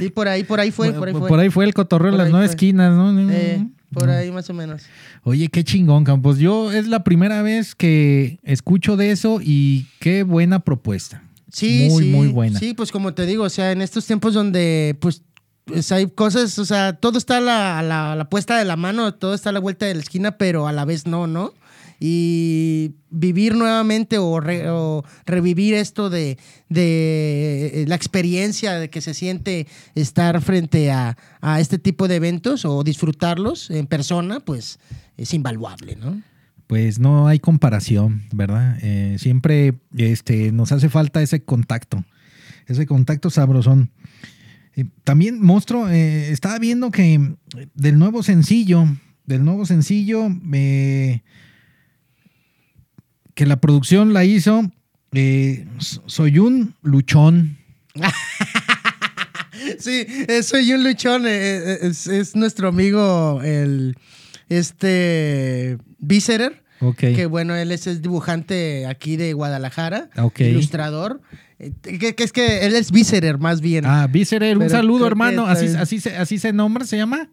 sí. 0.01 0.09
Por 0.15 0.27
ahí, 0.29 0.43
por 0.43 0.59
ahí 0.59 0.71
fue, 0.71 0.93
por 0.93 1.09
ahí 1.09 1.15
fue. 1.15 1.29
por 1.29 1.39
ahí 1.39 1.51
fue 1.51 1.65
el 1.67 1.75
cotorreo 1.75 2.13
en 2.13 2.17
las 2.19 2.31
nueve 2.31 2.47
esquinas, 2.47 2.95
¿no? 2.95 3.31
Eh, 3.31 3.63
por 3.93 4.07
No. 4.07 4.13
ahí 4.13 4.31
más 4.31 4.49
o 4.49 4.55
menos. 4.55 4.83
Oye, 5.25 5.49
qué 5.49 5.65
chingón, 5.65 6.05
Campos. 6.05 6.39
Yo 6.39 6.73
es 6.73 6.87
la 6.89 7.05
primera 7.05 7.43
vez 7.43 7.75
que 7.75 8.39
escucho 8.43 8.97
de 8.97 9.11
eso 9.11 9.41
y 9.43 9.87
qué 10.01 10.23
buena 10.23 10.61
propuesta. 10.61 11.23
Sí, 11.53 11.89
Muy, 11.91 12.05
sí, 12.05 12.11
muy 12.11 12.29
buena. 12.29 12.59
Sí, 12.59 12.75
pues 12.75 12.93
como 12.93 13.15
te 13.15 13.27
digo, 13.27 13.45
o 13.45 13.51
sea, 13.51 13.73
en 13.73 13.81
estos 13.83 14.05
tiempos 14.07 14.35
donde 14.35 14.97
pues, 15.01 15.23
pues, 15.65 15.91
hay 15.93 16.07
cosas, 16.07 16.59
o 16.59 16.65
sea, 16.65 16.95
todo 16.95 17.19
está 17.19 17.39
a 17.39 17.41
la, 17.41 17.79
a 17.79 17.83
la, 17.83 18.13
a 18.13 18.17
la 18.17 18.29
puesta 18.29 18.59
de 18.59 18.65
la 18.65 18.77
mano, 18.77 19.15
todo 19.15 19.35
está 19.35 19.51
a 19.51 19.53
la 19.53 19.61
vuelta 19.61 19.87
de 19.87 19.95
la 19.95 20.01
esquina, 20.01 20.37
pero 20.39 20.67
a 20.69 20.73
la 20.73 20.85
vez 20.85 21.07
no, 21.07 21.27
¿no? 21.27 21.55
Y 22.01 22.93
vivir 23.11 23.55
nuevamente 23.57 24.19
o, 24.19 24.39
re- 24.41 24.71
o 24.71 25.05
revivir 25.27 25.75
esto 25.75 26.11
de, 26.11 26.39
de 26.69 27.85
la 27.89 27.97
experiencia 27.97 28.75
de 28.75 28.89
que 28.89 29.01
se 29.01 29.15
siente 29.15 29.67
estar 29.95 30.41
frente 30.41 30.91
a, 30.93 31.17
a 31.41 31.61
este 31.61 31.79
tipo 31.79 32.07
de 32.07 32.17
eventos 32.17 32.65
o 32.65 32.85
disfrutarlos 32.85 33.71
en 33.71 33.87
persona, 33.87 34.39
pues 34.41 34.79
es 35.19 35.35
invaluable, 35.35 35.97
¿no? 35.97 36.23
Pues 36.67 36.99
no 36.99 37.27
hay 37.27 37.41
comparación, 37.41 38.23
¿verdad? 38.33 38.79
Eh, 38.83 39.17
siempre 39.19 39.75
este, 39.97 40.53
nos 40.53 40.73
hace 40.73 40.89
falta 40.89 41.21
ese 41.21 41.43
contacto, 41.43 42.05
ese 42.67 42.87
contacto 42.87 43.31
sabrosón. 43.31 43.91
Eh, 44.77 44.85
también, 45.03 45.43
monstruo, 45.43 45.89
eh, 45.89 46.31
estaba 46.31 46.59
viendo 46.59 46.91
que 46.91 47.35
del 47.75 47.99
nuevo 47.99 48.23
sencillo, 48.23 48.85
del 49.25 49.45
nuevo 49.45 49.67
sencillo, 49.67 50.29
que 53.35 53.47
la 53.47 53.57
producción 53.57 54.13
la 54.13 54.25
hizo, 54.25 54.71
soy 56.07 56.39
un 56.39 56.75
luchón. 56.83 57.59
Sí, 59.81 60.07
soy 60.45 60.73
un 60.73 60.85
luchón. 60.85 61.27
es, 61.27 62.07
es 62.07 62.37
nuestro 62.37 62.69
amigo, 62.69 63.43
el 63.43 63.97
este 64.49 65.79
Viserer. 65.99 66.63
Ok. 66.81 66.99
Que 66.99 67.27
bueno, 67.27 67.57
él 67.57 67.73
es, 67.73 67.87
es 67.89 68.03
dibujante 68.03 68.87
aquí 68.87 69.17
de 69.17 69.33
Guadalajara, 69.33 70.11
Ok. 70.19 70.41
ilustrador. 70.41 71.21
Eh, 71.59 71.73
Que, 71.83 72.15
que 72.15 72.23
es 72.23 72.33
que 72.33 72.65
él 72.67 72.77
es 72.77 72.93
Viserer 72.93 73.39
más 73.39 73.61
bien. 73.61 73.85
Ah, 73.85 74.07
Viserer, 74.07 74.57
un 74.59 74.71
saludo, 74.71 75.07
hermano. 75.07 75.47
Así, 75.47 75.67
bien. 75.67 75.77
así, 75.79 76.01
se, 76.01 76.17
así 76.17 76.39
se 76.39 76.53
nombra, 76.53 76.85
se 76.85 76.97
llama. 76.97 77.31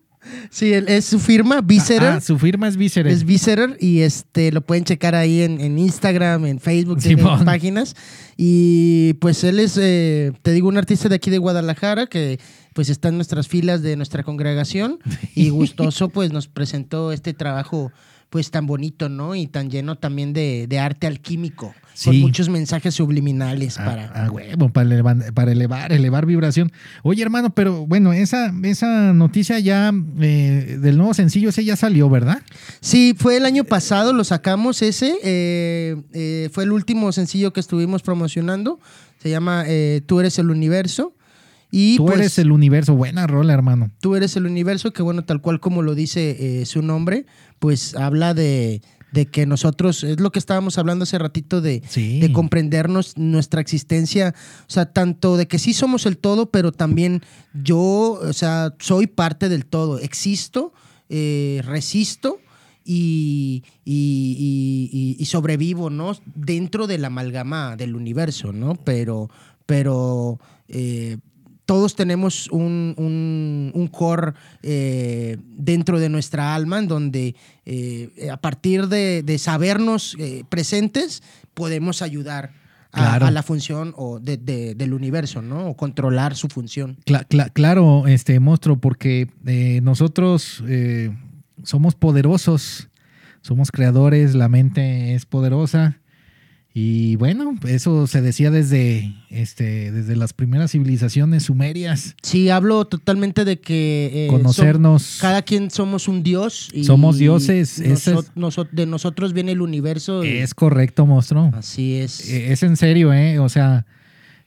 Sí, 0.50 0.74
él- 0.74 0.86
es 0.88 1.06
su 1.06 1.20
firma, 1.20 1.62
Viserer. 1.62 2.10
Ah, 2.10 2.22
su 2.22 2.38
firma 2.40 2.68
es 2.68 2.78
Viserer. 2.78 3.12
Es 3.12 3.24
Viserer 3.26 3.78
y 3.80 4.02
este 4.02 4.52
lo 4.52 4.62
pueden 4.62 4.84
checar 4.84 5.16
ahí 5.16 5.42
en, 5.42 5.60
en 5.62 5.78
Instagram, 5.78 6.46
en 6.46 6.60
Facebook, 6.60 7.00
tiene 7.00 7.22
Simón. 7.22 7.46
páginas. 7.46 7.96
Y 8.38 9.14
pues 9.16 9.44
él 9.44 9.60
es, 9.60 9.78
eh, 9.82 10.32
te 10.42 10.52
digo, 10.52 10.68
un 10.68 10.78
artista 10.78 11.10
de 11.10 11.16
aquí 11.16 11.30
de 11.30 11.38
Guadalajara 11.38 12.08
que 12.08 12.40
pues 12.74 12.90
está 12.90 13.08
en 13.10 13.16
nuestras 13.16 13.48
filas 13.48 13.82
de 13.82 13.96
nuestra 13.96 14.24
congregación 14.24 15.00
y 15.36 15.50
gustoso 15.50 16.10
pues 16.10 16.32
nos 16.34 16.48
presentó 16.48 17.12
este 17.14 17.34
trabajo 17.34 17.92
pues 18.30 18.52
tan 18.52 18.66
bonito, 18.68 19.08
¿no? 19.10 19.36
Y 19.36 19.48
tan 19.48 19.70
lleno 19.70 19.96
también 19.98 20.34
de, 20.34 20.66
de 20.68 20.80
arte 20.80 21.08
alquímico, 21.08 21.68
con 22.04 22.14
Sí. 22.14 22.20
muchos 22.22 22.50
mensajes 22.50 22.94
subliminales 22.94 23.78
Ah, 23.80 23.86
para... 23.86 24.06
ah, 24.26 24.30
huevo, 24.30 24.68
para 24.70 24.86
elevar, 24.90 25.34
para 25.34 25.52
elevar, 25.54 25.94
elevar 25.94 26.26
vibración. 26.26 26.72
Oye, 27.04 27.22
hermano, 27.24 27.54
pero 27.56 27.86
bueno, 27.88 28.12
esa, 28.12 28.54
esa 28.64 29.14
noticia 29.14 29.60
ya 29.60 29.94
eh, 30.20 30.78
del 30.82 30.98
nuevo 30.98 31.14
sencillo, 31.14 31.50
ese 31.50 31.64
ya 31.64 31.78
salió, 31.78 32.10
¿verdad? 32.10 32.42
Sí, 32.82 33.16
fue 33.18 33.38
el 33.38 33.46
año 33.46 33.64
pasado, 33.64 34.12
lo 34.12 34.24
sacamos 34.26 34.82
ese. 34.82 35.16
eh, 35.24 35.96
eh, 36.14 36.50
fue 36.52 36.66
el 36.66 36.72
último 36.74 37.12
sencillo 37.14 37.54
que 37.54 37.62
estuvimos 37.62 38.02
promocionando. 38.02 38.80
Se 39.20 39.30
llama 39.30 39.64
eh, 39.66 40.02
Tú 40.06 40.20
eres 40.20 40.38
el 40.40 40.50
universo. 40.50 41.14
Y 41.78 41.98
Tú 41.98 42.06
pues, 42.06 42.20
eres 42.20 42.40
el 42.40 42.54
universo. 42.54 42.96
Buena 42.96 43.28
rola, 43.28 43.54
hermano. 43.54 43.92
Tú 44.00 44.16
eres 44.16 44.38
el 44.38 44.46
universo, 44.46 44.94
que 44.94 45.04
bueno, 45.04 45.26
tal 45.26 45.42
cual 45.42 45.60
como 45.60 45.82
lo 45.82 45.94
dice 45.94 46.62
eh, 46.62 46.66
su 46.66 46.82
nombre, 46.82 47.26
pues 47.60 47.96
habla 47.96 48.34
de, 48.34 48.82
de 49.12 49.26
que 49.26 49.46
nosotros, 49.46 50.06
es 50.06 50.22
lo 50.22 50.32
que 50.32 50.40
estábamos 50.40 50.78
hablando 50.78 51.04
hace 51.04 51.18
ratito 51.18 51.60
de, 51.60 51.82
Sí. 51.90 52.22
de 52.22 52.32
comprendernos 52.32 53.18
nuestra 53.18 53.60
existencia, 53.60 54.34
o 54.62 54.70
sea, 54.72 54.86
tanto 54.94 55.36
de 55.36 55.50
que 55.50 55.60
sí 55.60 55.74
somos 55.74 56.06
el 56.06 56.18
todo, 56.18 56.50
pero 56.50 56.72
también 56.72 57.22
yo, 57.54 57.80
o 58.22 58.32
sea, 58.32 58.74
soy 58.80 59.08
parte 59.08 59.50
del 59.50 59.66
todo, 59.66 60.00
existo, 60.00 60.72
eh, 61.10 61.62
resisto 61.66 62.40
y, 62.86 63.64
y- 63.84 64.38
y- 64.40 64.90
y- 64.94 65.16
y 65.22 65.26
sobrevivo, 65.26 65.90
¿no? 65.90 66.14
Dentro 66.36 66.88
de 66.88 67.00
la 67.00 67.08
amalgama 67.08 67.76
del 67.76 67.98
universo, 67.98 68.54
¿no? 68.54 68.76
Pero, 68.76 69.30
pero 69.66 70.40
eh, 70.70 71.18
todos 71.65 71.95
tenemos 71.95 72.47
un, 72.51 72.93
un, 72.97 73.71
un 73.73 73.88
core 73.88 74.34
eh, 74.63 75.38
dentro 75.58 75.99
de 75.99 76.10
nuestra 76.10 76.54
alma 76.56 76.80
en 76.80 76.88
donde 76.88 77.36
eh, 77.65 78.30
a 78.32 78.38
partir 78.38 78.88
de, 78.88 79.23
de 79.23 79.38
sabernos 79.39 80.15
eh, 80.19 80.43
presentes 80.47 81.23
podemos 81.54 82.01
ayudar 82.01 82.51
a, 82.91 82.97
Claro. 83.10 83.25
a 83.25 83.32
la 83.32 83.43
función 83.43 83.93
o 83.97 84.19
de- 84.19 84.38
de- 84.38 84.73
del 84.75 84.93
universo, 84.93 85.41
¿no? 85.41 85.67
O 85.67 85.75
controlar 85.75 86.36
su 86.36 86.47
función. 86.47 86.97
Cla- 87.06 87.28
cla- 87.28 87.51
claro, 87.51 88.08
este 88.08 88.39
monstruo, 88.39 88.78
porque 88.78 89.28
nosotros 89.84 90.63
somos 91.63 91.95
poderosos, 91.95 92.88
somos 93.41 93.71
creadores, 93.71 94.34
la 94.36 94.47
mente 94.49 95.13
es 95.13 95.25
poderosa. 95.25 95.97
Y 96.78 97.16
bueno, 97.16 97.58
eso 97.70 98.06
se 98.06 98.22
decía 98.22 98.52
desde, 98.52 99.16
este, 99.30 99.94
desde 99.94 100.18
las 100.18 100.34
primeras 100.34 100.72
civilizaciones 100.74 101.44
sumerias. 101.44 102.18
Sí, 102.22 102.50
hablo 102.50 102.84
totalmente 102.84 103.46
de 103.46 103.62
que 103.62 104.26
eh, 104.26 104.28
Conocernos. 104.30 105.20
cada 105.22 105.42
quien 105.44 105.72
somos 105.72 106.10
un 106.10 106.22
dios. 106.22 106.68
Y 106.74 106.84
Somos 106.84 107.18
dioses, 107.18 107.80
noso- 107.82 108.26
noso- 108.36 108.68
de 108.70 108.86
nosotros 108.88 109.32
viene 109.32 109.54
el 109.54 109.62
universo. 109.62 110.26
y- 110.26 110.28
Es 110.40 110.54
correcto, 110.54 111.06
monstruo. 111.06 111.50
así 111.56 111.94
es. 111.96 112.30
Eh, 112.30 112.52
Es 112.52 112.62
en 112.62 112.76
serio, 112.76 113.14
¿eh? 113.14 113.40
O 113.40 113.48
sea, 113.48 113.86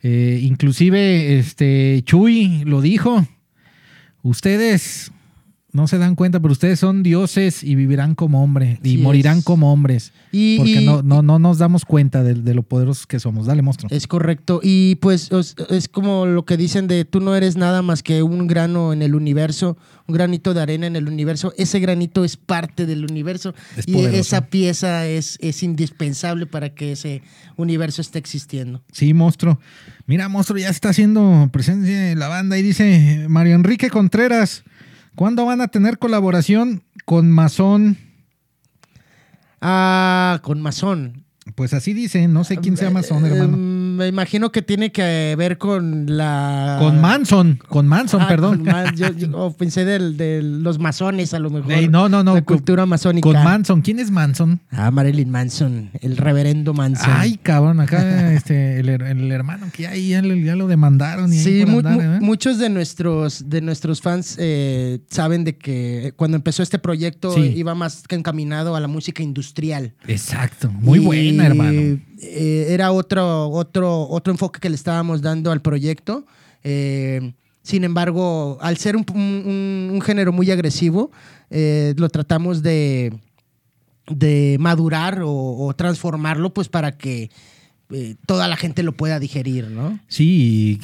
eh, 0.03 0.39
inclusive 0.43 1.39
este 1.39 2.03
Chuy 2.05 2.63
lo 2.67 2.83
dijo. 2.83 3.27
Ustedes 4.23 5.13
no 5.79 5.87
se 5.89 5.97
dan 5.97 6.15
cuenta, 6.15 6.41
pero 6.41 6.53
ustedes 6.53 6.79
son 6.81 7.03
dioses 7.03 7.63
y 7.65 7.75
vivirán 7.75 8.15
como 8.15 8.43
hombres 8.45 8.79
y 8.83 8.99
morirán 8.99 9.39
es. 9.39 9.45
como 9.45 9.73
hombres. 9.73 10.13
Y- 10.33 10.59
Porque 10.59 10.83
y- 10.83 10.85
no, 10.85 11.03
no, 11.03 11.23
no 11.23 11.39
nos 11.39 11.57
damos 11.59 11.85
cuenta 11.87 12.23
de, 12.23 12.35
de 12.35 12.55
lo 12.55 12.63
poderosos 12.63 13.07
que 13.07 13.19
somos. 13.21 13.47
Dale, 13.47 13.63
monstruo. 13.63 13.89
Es 13.91 14.07
correcto. 14.07 14.61
Y 14.63 14.97
pues 14.97 15.31
es 15.71 15.89
como 15.89 16.27
lo 16.27 16.45
que 16.45 16.57
dicen 16.59 16.87
de 16.89 17.05
tú 17.07 17.21
no 17.21 17.35
eres 17.35 17.57
nada 17.57 17.81
más 17.81 18.03
que 18.03 18.23
un 18.23 18.47
grano 18.47 18.93
en 18.93 19.01
el 19.01 19.15
universo, 19.15 19.79
un 20.07 20.15
granito 20.15 20.53
de 20.53 20.61
arena 20.61 20.87
en 20.87 20.97
el 20.97 21.09
universo. 21.09 21.55
Ese 21.57 21.81
granito 21.81 22.25
es 22.25 22.37
parte 22.37 22.85
del 22.85 23.05
universo 23.05 23.55
Es 23.77 23.89
y 23.89 24.05
esa 24.05 24.47
pieza 24.47 25.07
es, 25.07 25.39
es 25.41 25.63
indispensable 25.63 26.47
para 26.47 26.75
que 26.75 26.93
ese 26.93 27.23
universo 27.57 28.03
esté 28.03 28.19
existiendo. 28.19 28.83
Sí, 28.93 29.15
monstruo. 29.15 29.59
Mira, 30.07 30.29
monstruo, 30.29 30.59
ya 30.59 30.71
está 30.71 30.89
haciendo 30.89 31.49
presencia 31.53 32.11
en 32.13 32.19
la 32.19 32.29
banda 32.29 32.59
y 32.59 32.63
dice 32.63 33.27
Mario 33.29 33.55
Enrique 33.55 33.91
Contreras, 33.91 34.65
¿cuándo 35.19 35.45
van 35.45 35.61
a 35.61 35.67
tener 35.67 35.99
colaboración 35.99 36.85
con 37.05 37.29
Mazón? 37.29 37.99
Ah, 39.61 40.39
con 40.45 40.63
Masón. 40.63 41.25
Pues 41.55 41.75
así 41.75 41.93
dice, 41.95 42.29
no 42.29 42.45
sé 42.45 42.57
quién 42.59 42.77
sea 42.77 42.91
Mazón, 42.91 43.25
Eh, 43.25 43.29
hermano. 43.31 43.57
me 43.57 44.07
imagino 44.07 44.53
que 44.53 44.63
tiene 44.63 44.93
que 44.93 45.35
ver 45.37 45.59
con 45.59 46.05
la... 46.17 46.77
Con 46.79 47.01
Manson, 47.01 47.59
con 47.69 47.87
Manson, 47.89 48.21
Ah, 48.23 48.29
perdón. 48.29 48.59
con 48.59 48.67
Man- 48.67 48.95
yo, 48.97 49.09
yo- 49.17 49.29
oh, 49.37 49.53
pensé 49.57 49.85
del- 49.85 50.17
de 50.17 50.43
los 50.43 50.79
masones 50.79 51.35
a 51.35 51.39
lo 51.39 51.51
mejor. 51.51 51.73
Ey, 51.73 51.89
no, 51.89 52.09
no, 52.09 52.23
no. 52.23 52.35
La 52.35 52.43
cultura 52.43 52.87
masónica. 52.87 53.23
Con 53.29 53.35
Manson. 53.43 53.81
¿Quién 53.83 53.99
es 53.99 54.11
Manson? 54.11 54.61
Ah, 54.71 54.91
Marilyn 54.91 55.31
Manson, 55.31 55.91
el 56.01 56.17
reverendo 56.17 56.75
Manson. 56.75 57.11
Ay, 57.13 57.39
cabrón, 57.43 57.81
acá 57.81 58.33
este, 58.33 58.81
el, 58.81 58.89
el 58.89 59.33
hermano 59.33 59.67
que 59.73 59.87
ahí 59.89 60.11
ya, 60.11 60.23
lo- 60.23 60.35
ya 60.35 60.55
lo 60.55 60.67
demandaron. 60.69 61.33
Y 61.33 61.39
Sí, 61.39 61.65
mu- 61.67 61.79
andar, 61.79 62.01
¿eh? 62.01 62.19
muchos 62.21 62.59
de 62.59 62.69
nuestros, 62.69 63.49
de 63.49 63.61
nuestros 63.63 64.01
fans 64.01 64.37
eh, 64.39 65.01
saben 65.11 65.45
de 65.45 65.57
que 65.57 66.13
cuando 66.17 66.37
empezó 66.37 66.63
este 66.63 66.79
proyecto 66.79 67.33
Sí. 67.35 67.53
iba 67.57 67.75
más 67.75 68.05
que 68.07 68.15
encaminado 68.17 68.77
a 68.77 68.81
la 68.81 68.89
música 68.89 69.23
industrial. 69.23 69.95
Exacto, 70.07 70.71
muy 70.71 70.99
Y, 70.99 71.03
hermano. 71.47 71.81
eh, 72.21 72.67
era 72.71 72.93
otro, 72.93 73.49
otro, 73.51 74.09
otro 74.09 74.33
enfoque 74.33 74.61
que 74.61 74.69
le 74.69 74.75
estábamos 74.77 75.23
dando 75.23 75.51
al 75.53 75.63
proyecto. 75.63 76.25
Eh, 76.65 77.33
sin 77.63 77.85
embargo, 77.85 78.59
al 78.61 78.77
ser 78.79 78.97
un, 78.97 79.05
un- 79.15 79.91
un 79.93 80.01
género 80.01 80.33
muy 80.33 80.51
agresivo, 80.51 81.11
eh, 81.51 81.95
lo 81.97 82.09
tratamos 82.09 82.63
de, 82.63 83.13
de 84.11 84.57
madurar 84.59 85.23
o, 85.23 85.31
o 85.33 85.75
transformarlo 85.75 86.53
pues 86.55 86.69
para 86.69 86.97
que 86.97 87.31
toda 88.27 88.49
la 88.49 88.57
gente 88.57 88.83
lo 88.83 88.93
pueda 88.93 89.19
digerir, 89.19 89.69
¿no? 89.71 89.99
Sí, 90.09 90.79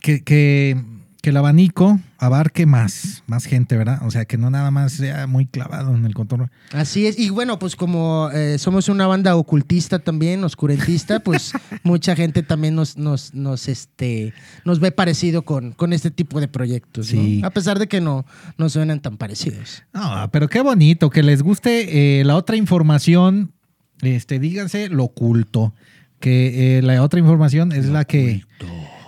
que- 0.00 0.22
que 0.22 0.76
el 1.22 1.36
abanico 1.38 1.98
abarque 2.24 2.66
más, 2.66 3.22
más 3.26 3.44
gente, 3.44 3.76
¿verdad? 3.76 4.00
O 4.02 4.10
sea, 4.10 4.24
que 4.24 4.38
no 4.38 4.50
nada 4.50 4.70
más 4.70 4.92
sea 4.92 5.26
muy 5.26 5.46
clavado 5.46 5.94
en 5.94 6.04
el 6.04 6.14
contorno. 6.14 6.50
Así 6.72 7.06
es, 7.06 7.18
y 7.18 7.30
bueno, 7.30 7.58
pues 7.58 7.76
como 7.76 8.30
eh, 8.32 8.58
somos 8.58 8.88
una 8.88 9.06
banda 9.06 9.36
ocultista 9.36 9.98
también, 9.98 10.42
oscurentista, 10.44 11.20
pues 11.20 11.52
mucha 11.82 12.16
gente 12.16 12.42
también 12.42 12.74
nos, 12.74 12.96
nos, 12.96 13.34
nos, 13.34 13.68
este, 13.68 14.32
nos 14.64 14.80
ve 14.80 14.90
parecido 14.90 15.42
con, 15.42 15.72
con 15.72 15.92
este 15.92 16.10
tipo 16.10 16.40
de 16.40 16.48
proyectos, 16.48 17.12
¿no? 17.12 17.22
Sí. 17.22 17.40
A 17.44 17.50
pesar 17.50 17.78
de 17.78 17.86
que 17.86 18.00
no, 18.00 18.24
no 18.58 18.68
suenan 18.68 19.00
tan 19.00 19.16
parecidos. 19.16 19.82
No, 19.92 20.28
pero 20.32 20.48
qué 20.48 20.60
bonito, 20.60 21.10
que 21.10 21.22
les 21.22 21.42
guste 21.42 22.20
eh, 22.20 22.24
la 22.24 22.36
otra 22.36 22.56
información, 22.56 23.52
este, 24.00 24.38
díganse 24.38 24.88
lo 24.88 25.04
oculto, 25.04 25.74
que 26.20 26.78
eh, 26.78 26.82
la 26.82 27.02
otra 27.02 27.20
información 27.20 27.72
es 27.72 27.86
la 27.86 28.04
que... 28.04 28.42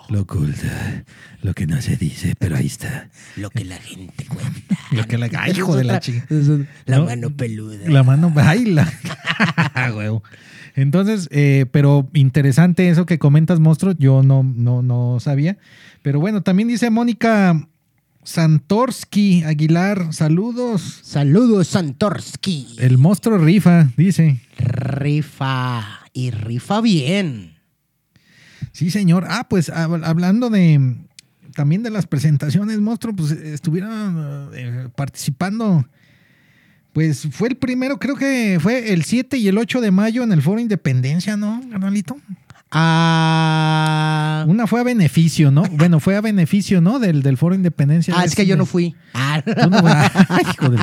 Lo 0.09 0.21
oculto, 0.21 0.67
lo 1.43 1.53
que 1.55 1.67
no 1.67 1.81
se 1.83 1.97
dice, 1.97 2.35
pero 2.39 2.57
ahí 2.57 2.67
está. 2.67 3.11
Lo 3.37 3.51
que 3.51 3.65
la 3.65 3.77
gente 3.77 4.25
cuenta. 4.27 4.79
Lo 4.93 5.05
que 5.05 5.19
la... 5.19 5.29
¡Ay, 5.39 5.53
hijo 5.57 5.77
de 5.77 5.85
la 5.85 5.99
chica! 5.99 6.25
La 6.85 6.99
¿No? 6.99 7.07
mano 7.07 7.31
peluda. 7.31 7.77
La 7.89 8.03
mano, 8.05 8.33
ay, 8.37 8.67
la. 8.67 8.93
Huevo. 9.95 10.23
Entonces, 10.77 11.29
eh, 11.33 11.67
pero 11.73 12.09
interesante 12.13 12.89
eso 12.89 13.07
que 13.07 13.19
comentas, 13.19 13.59
monstruo. 13.59 13.95
Yo 13.99 14.23
no, 14.23 14.43
no, 14.43 14.83
no 14.83 15.19
sabía. 15.19 15.59
Pero 16.03 16.21
bueno, 16.21 16.43
también 16.43 16.69
dice 16.69 16.91
Mónica 16.91 17.67
Santorsky 18.23 19.43
Aguilar. 19.43 20.13
Saludos. 20.13 21.01
Saludos, 21.03 21.69
Santorsky. 21.69 22.77
El 22.79 22.99
monstruo 22.99 23.39
rifa, 23.39 23.89
dice. 23.97 24.41
Rifa. 24.59 25.85
Y 26.13 26.31
rifa 26.31 26.81
bien. 26.81 27.56
Sí, 28.77 28.91
señor. 28.91 29.25
Ah, 29.29 29.47
pues 29.49 29.71
hab- 29.73 30.05
hablando 30.05 30.51
de 30.51 30.97
también 31.55 31.83
de 31.83 31.89
las 31.89 32.07
presentaciones, 32.07 32.79
monstruo, 32.79 33.17
pues 33.17 33.31
estuvieron 33.31 34.51
eh, 34.53 34.89
participando. 34.95 35.87
Pues 36.93 37.27
fue 37.31 37.49
el 37.49 37.57
primero, 37.57 37.99
creo 37.99 38.17
que 38.17 38.59
fue 38.61 38.93
el 38.93 39.05
7 39.05 39.39
y 39.39 39.49
el 39.49 39.57
8 39.57 39.81
de 39.81 39.91
mayo 39.91 40.23
en 40.23 40.33
el 40.33 40.43
Foro 40.43 40.61
Independencia, 40.61 41.39
¿no, 41.39 41.63
carnalito? 41.71 42.17
Ah, 42.71 44.45
Una 44.49 44.67
fue 44.67 44.81
a 44.81 44.83
beneficio, 44.83 45.51
¿no? 45.51 45.63
Bueno, 45.73 46.01
fue 46.01 46.17
a 46.17 46.21
beneficio, 46.21 46.81
¿no? 46.81 46.99
Del, 46.99 47.23
del 47.23 47.37
Foro 47.39 47.55
Independencia. 47.55 48.13
ah, 48.17 48.25
es 48.25 48.35
que 48.35 48.45
yo 48.47 48.57
no 48.57 48.67
fui. 48.67 48.95
Ah. 49.15 49.43
Tú 49.63 49.71
no- 49.71 49.81
Ay, 49.85 50.45
hijo 50.53 50.69
de- 50.71 50.79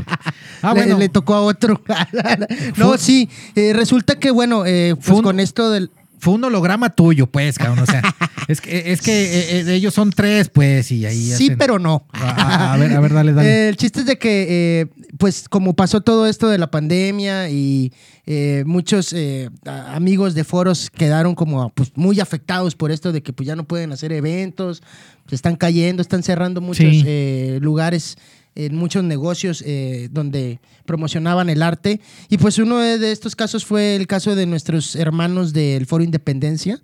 Ah, 0.64 0.74
le, 0.74 0.82
bueno. 0.82 0.98
le 0.98 1.10
tocó 1.10 1.36
a 1.36 1.42
otro. 1.42 1.82
no, 2.78 2.98
sí. 2.98 3.30
eh, 3.56 3.74
resulta 3.74 4.16
que, 4.18 4.32
bueno, 4.32 4.66
eh, 4.66 4.94
pues 4.96 5.06
Fue 5.08 5.18
un- 5.18 5.24
con 5.24 5.40
esto 5.40 5.70
del. 5.70 5.92
Fue 6.24 6.34
un 6.36 6.44
holograma 6.46 6.90
tuyo, 6.90 7.28
pues, 7.28 7.58
cabrón. 7.58 7.80
O 7.80 7.86
sea, 7.86 8.02
Es 8.48 8.60
que, 8.60 8.92
es 8.92 9.02
que 9.02 9.12
eh, 9.24 9.60
eh, 9.62 9.74
ellos 9.76 9.94
son 9.94 10.10
tres, 10.12 10.50
pues, 10.50 10.92
y 10.92 11.06
ahí 11.06 11.32
Sí, 11.32 11.46
hacen- 11.48 11.58
pero 11.58 11.80
no. 11.80 12.06
A, 12.12 12.76
ver, 12.78 12.92
a 12.94 13.00
ver, 13.00 13.14
dale, 13.14 13.32
dale. 13.34 13.68
El 13.70 13.78
chiste 13.78 14.02
es 14.02 14.06
de 14.06 14.18
que, 14.18 14.48
eh, 14.82 14.86
pues, 15.18 15.48
como 15.48 15.76
pasó 15.76 16.02
todo 16.02 16.28
esto 16.28 16.50
de 16.50 16.58
la 16.58 16.70
pandemia 16.70 17.50
y 17.50 17.94
eh, 18.26 18.64
muchos 18.66 19.14
eh, 19.14 19.50
amigos 19.66 20.34
de 20.34 20.44
foros 20.44 20.90
quedaron 20.90 21.36
como 21.36 21.70
pues, 21.70 21.92
muy 21.96 22.20
afectados 22.20 22.76
por 22.76 22.92
esto 22.92 23.12
de 23.14 23.22
que 23.24 23.32
pues, 23.34 23.48
ya 23.48 23.56
no 23.56 23.64
pueden 23.66 23.92
hacer 23.94 24.12
eventos, 24.12 24.82
se 25.30 25.36
están 25.36 25.56
cayendo, 25.56 26.02
están 26.02 26.24
cerrando 26.24 26.60
muchos 26.62 26.86
Sí. 26.86 27.58
lugares, 27.62 28.18
en 28.56 28.76
muchos 28.76 29.04
negocios 29.04 29.64
eh, 29.66 30.10
donde 30.12 30.60
promocionaban 30.86 31.50
el 31.50 31.62
arte. 31.62 32.00
Y 32.30 32.38
pues 32.38 32.58
uno 32.60 32.80
de 32.80 33.12
estos 33.12 33.36
casos 33.36 33.66
fue 33.66 33.96
el 33.96 34.08
caso 34.08 34.36
de 34.36 34.46
nuestros 34.46 34.96
hermanos 34.96 35.54
del 35.54 35.86
Foro 35.86 36.04
Independencia, 36.04 36.80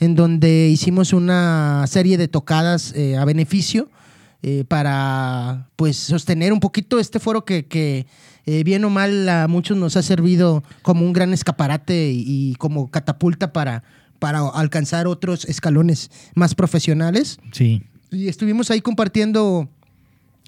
en 0.00 0.14
donde 0.14 0.68
hicimos 0.68 1.12
una 1.12 1.84
serie 1.86 2.18
de 2.18 2.28
tocadas 2.28 2.92
eh, 2.94 3.16
a 3.16 3.24
beneficio 3.24 3.88
eh, 4.42 4.64
para 4.66 5.68
pues 5.76 5.96
sostener 5.96 6.52
un 6.52 6.60
poquito 6.60 6.98
este 6.98 7.18
foro 7.18 7.44
que, 7.44 7.66
que, 7.66 8.06
bien 8.64 8.84
o 8.84 8.90
mal 8.90 9.26
a 9.30 9.48
muchos 9.48 9.74
nos 9.78 9.96
ha 9.96 10.02
servido 10.02 10.62
como 10.82 11.06
un 11.06 11.14
gran 11.14 11.32
escaparate 11.32 12.10
y, 12.10 12.24
y 12.26 12.54
como 12.56 12.90
catapulta 12.90 13.54
para, 13.54 13.84
para 14.18 14.46
alcanzar 14.48 15.06
otros 15.06 15.46
escalones 15.46 16.10
más 16.34 16.54
profesionales. 16.54 17.38
Sí. 17.52 17.82
Y 18.10 18.28
estuvimos 18.28 18.70
ahí 18.70 18.80
compartiendo 18.80 19.68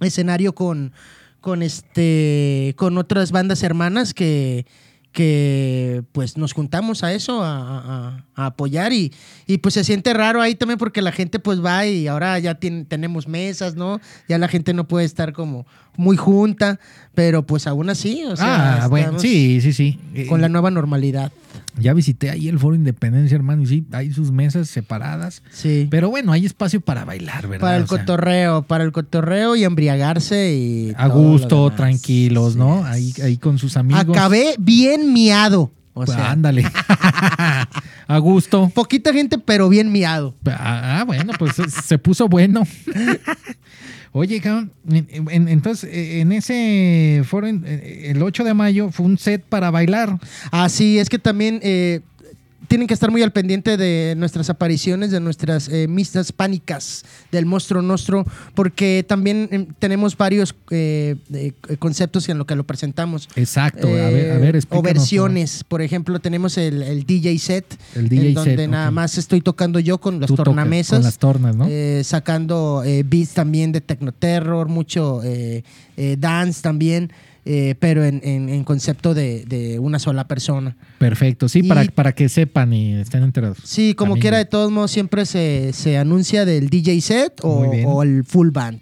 escenario 0.01 0.55
con, 0.55 0.93
con, 1.41 1.63
este, 1.63 2.75
con 2.77 2.99
otras 2.99 3.33
bandas 3.33 3.63
hermanas 3.63 4.13
que, 4.15 4.67
que 5.13 6.03
pues 6.13 6.37
nos 6.37 6.53
juntamos 6.53 7.03
a 7.03 7.13
eso, 7.15 7.43
a, 7.43 7.79
a- 7.79 8.25
a 8.35 8.47
apoyar 8.47 8.93
y, 8.93 9.13
y 9.47 9.59
pues 9.59 9.73
se 9.75 9.83
siente 9.85 10.13
raro 10.13 10.43
ahí 10.43 10.55
también 10.55 10.79
porque 10.79 11.01
la 11.01 11.11
gente 11.13 11.39
pues 11.39 11.65
va 11.65 11.87
y 11.87 12.07
ahora 12.07 12.39
ya 12.39 12.57
tiene- 12.57 12.85
tenemos 12.85 13.27
mesas, 13.27 13.75
¿no? 13.77 13.99
Ya 14.29 14.37
la 14.37 14.47
gente 14.49 14.75
no 14.75 14.87
puede 14.87 15.07
estar 15.07 15.33
como 15.33 15.67
muy 15.97 16.19
junta, 16.19 16.79
pero 17.15 17.47
pues 17.47 17.67
aún 17.67 17.89
así, 17.89 18.25
o 18.25 18.37
sea, 18.37 18.85
ah, 18.85 18.89
bueno, 18.89 19.19
sí, 19.19 19.61
sí, 19.63 19.73
sí. 19.73 19.99
Eh, 20.15 20.27
con 20.27 20.43
la 20.43 20.51
nueva 20.51 20.71
normalidad. 20.71 21.33
Ya 21.79 21.93
visité 21.93 22.31
ahí 22.31 22.49
el 22.49 22.59
Foro 22.59 22.75
Independencia, 22.75 23.35
hermano, 23.35 23.63
y 23.63 23.67
sí, 23.67 23.87
hay 23.93 24.13
sus 24.13 24.33
mesas 24.33 24.69
separadas. 24.69 25.43
Sí. 25.51 25.87
Pero 25.91 26.09
bueno, 26.11 26.33
hay 26.33 26.47
espacio 26.47 26.81
para 26.81 27.05
bailar, 27.05 27.47
¿verdad? 27.49 27.61
para 27.61 27.77
el 27.77 27.83
O 27.85 27.87
sea, 27.87 27.99
cotorreo, 27.99 28.63
para 28.63 28.85
el 28.85 28.93
cotorreo 28.93 29.57
y 29.57 29.65
embriagarse 29.65 30.55
y 30.55 30.93
a 30.97 31.07
gusto, 31.09 31.71
tranquilos, 31.73 32.55
Sí, 32.55 32.59
¿no? 32.59 32.85
Ahí, 32.85 33.13
ahí 33.23 33.37
con 33.37 33.59
sus 33.59 33.77
amigos. 33.77 34.01
Acabé 34.09 34.55
bien 34.59 35.13
miado. 35.13 35.71
O 35.93 36.05
Pues, 36.05 36.11
sea, 36.11 36.31
ándale. 36.31 36.63
a 38.07 38.19
gusto. 38.19 38.71
poquita 38.75 39.13
gente, 39.15 39.39
pero 39.39 39.69
bien 39.71 39.91
miado. 39.91 40.35
Ah, 40.47 41.05
bueno, 41.07 41.33
pues 41.39 41.53
se 41.85 41.99
puso 41.99 42.29
bueno. 42.29 42.65
Oye, 44.19 44.41
entonces 44.89 45.91
eh, 45.93 46.21
en 46.21 46.33
ese 46.33 47.23
foro, 47.27 47.47
eh, 47.49 48.07
el 48.07 48.23
8 48.23 48.45
de 48.45 48.55
mayo, 48.55 48.91
fue 48.91 49.05
un 49.05 49.19
set 49.19 49.45
para 49.45 49.71
bailar. 49.71 50.19
Así 50.51 50.99
es 50.99 51.11
que 51.11 51.19
también 51.19 51.61
eh, 51.63 52.01
tienen 52.69 52.87
que 52.87 52.95
estar 52.95 53.11
muy 53.11 53.23
al 53.23 53.33
pendiente 53.33 53.77
de 53.77 54.15
nuestras 54.17 54.51
apariciones, 54.51 55.11
de 55.11 55.21
nuestras 55.21 55.69
eh, 55.69 55.89
misas 55.89 56.33
pánicas 56.33 57.05
del 57.33 57.47
monstruo 57.47 57.83
nostro, 57.83 58.25
porque 58.55 59.05
también 59.07 59.49
eh, 59.53 59.67
tenemos 59.79 60.17
varios 60.17 60.55
eh, 60.71 61.17
eh, 61.33 61.53
conceptos 61.79 62.29
en 62.29 62.39
lo 62.39 62.47
que 62.47 62.55
lo 62.55 62.65
presentamos. 62.65 63.29
Exacto, 63.37 63.87
a 63.87 63.91
ver, 63.91 64.31
a 64.31 64.37
Eh, 64.37 64.39
ver, 64.39 64.63
o 64.71 64.83
versiones. 64.83 65.65
Por 65.65 65.83
ejemplo, 65.83 66.19
tenemos 66.21 66.57
el, 66.59 66.83
el 66.83 67.05
DJ 67.05 67.39
set, 67.39 67.79
El 67.95 68.09
DJ 68.09 68.29
en 68.29 68.35
donde 68.35 68.57
set, 68.57 68.71
nada 68.71 68.91
más 68.91 69.19
estoy 69.19 69.41
tocando 69.41 69.79
yo 69.81 69.99
con 69.99 70.21
las 70.21 70.29
Tú 70.29 70.37
tornamesas. 70.37 70.99
Con 70.99 71.05
las 71.05 71.19
tornas, 71.19 71.57
¿no? 71.57 71.67
eh, 71.69 72.03
sacando 72.05 72.83
eh, 72.85 73.03
beats 73.07 73.35
también 73.35 73.73
de 73.73 73.81
Technoterror, 73.81 74.69
mucho 74.69 75.21
dance 76.19 76.63
también, 76.63 77.11
eh, 77.47 77.75
pero 77.79 78.05
en, 78.05 78.21
en- 78.25 78.49
en 78.49 78.65
concepto 78.65 79.15
de, 79.15 79.45
de 79.47 79.79
una 79.79 79.99
sola 79.99 80.27
persona. 80.29 80.77
Perfecto, 80.99 81.49
sí, 81.49 81.61
y- 81.65 81.69
para, 81.69 81.85
para 81.85 82.13
que 82.13 82.29
sepan 82.29 82.73
y 82.73 82.95
estén 82.95 83.23
enterados. 83.23 83.59
Sí, 83.65 83.95
como 83.95 84.11
También 84.15 84.23
quiera, 84.23 84.39
de 84.39 84.45
todos 84.47 84.71
modos, 84.71 84.91
siempre 84.91 85.25
se, 85.27 85.73
se 85.73 85.97
anuncia 85.97 86.45
del 86.45 86.69
DJ 86.69 87.01
set 87.01 87.41
o 87.43 88.03
el 88.03 88.25
full 88.25 88.51
band. 88.51 88.81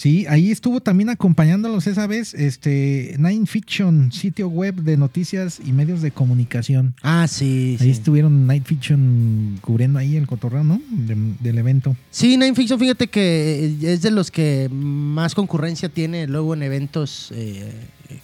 Sí, 0.00 0.24
ahí 0.30 0.50
estuvo 0.50 0.80
también 0.80 1.10
acompañándolos 1.10 1.86
esa 1.86 2.06
vez 2.06 2.32
este 2.32 3.16
Nine 3.18 3.44
Fiction, 3.44 4.10
sitio 4.12 4.48
web 4.48 4.76
de 4.76 4.96
noticias 4.96 5.60
y 5.62 5.72
medios 5.74 6.00
de 6.00 6.10
comunicación. 6.10 6.94
Ah, 7.02 7.26
sí. 7.28 7.76
Ahí 7.78 7.88
sí. 7.88 7.90
estuvieron 7.90 8.46
Night 8.46 8.64
Fiction 8.64 9.58
cubriendo 9.60 9.98
ahí 9.98 10.16
el 10.16 10.26
cotorreo, 10.26 10.64
¿no? 10.64 10.80
De- 10.90 11.34
del 11.40 11.58
evento. 11.58 11.94
Sí, 12.10 12.38
Nine 12.38 12.54
Fiction, 12.54 12.80
fíjate 12.80 13.08
que 13.08 13.76
eh, 13.82 13.92
es 13.92 14.00
de 14.00 14.10
los 14.10 14.30
que 14.30 14.70
más 14.72 15.34
concurrencia 15.34 15.90
tiene 15.90 16.26
luego 16.26 16.54
en 16.54 16.62
eventos 16.62 17.30
eh, 17.34 17.70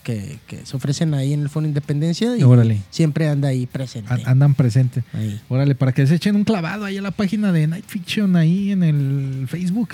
que, 0.03 0.39
que 0.47 0.65
se 0.65 0.77
ofrecen 0.79 1.13
ahí 1.13 1.35
en 1.35 1.43
el 1.43 1.51
Fondo 1.51 1.69
Independencia 1.69 2.39
y 2.39 2.43
Órale. 2.43 2.81
siempre 2.89 3.29
anda 3.29 3.49
ahí 3.49 3.67
presente. 3.67 4.15
A- 4.15 4.31
Andan 4.31 4.55
presentes. 4.55 5.05
Ahí. 5.13 5.39
Órale, 5.51 5.75
para 5.75 5.93
que 5.93 6.07
se 6.07 6.15
echen 6.15 6.37
un 6.37 6.45
clavado 6.45 6.87
ahí 6.87 6.97
a 6.97 7.03
la 7.03 7.11
página 7.11 7.53
de 7.53 7.67
Night 7.67 7.85
Fiction 7.87 8.35
ahí 8.35 8.73
en 8.73 8.83
el 8.83 9.47
Facebook. 9.47 9.91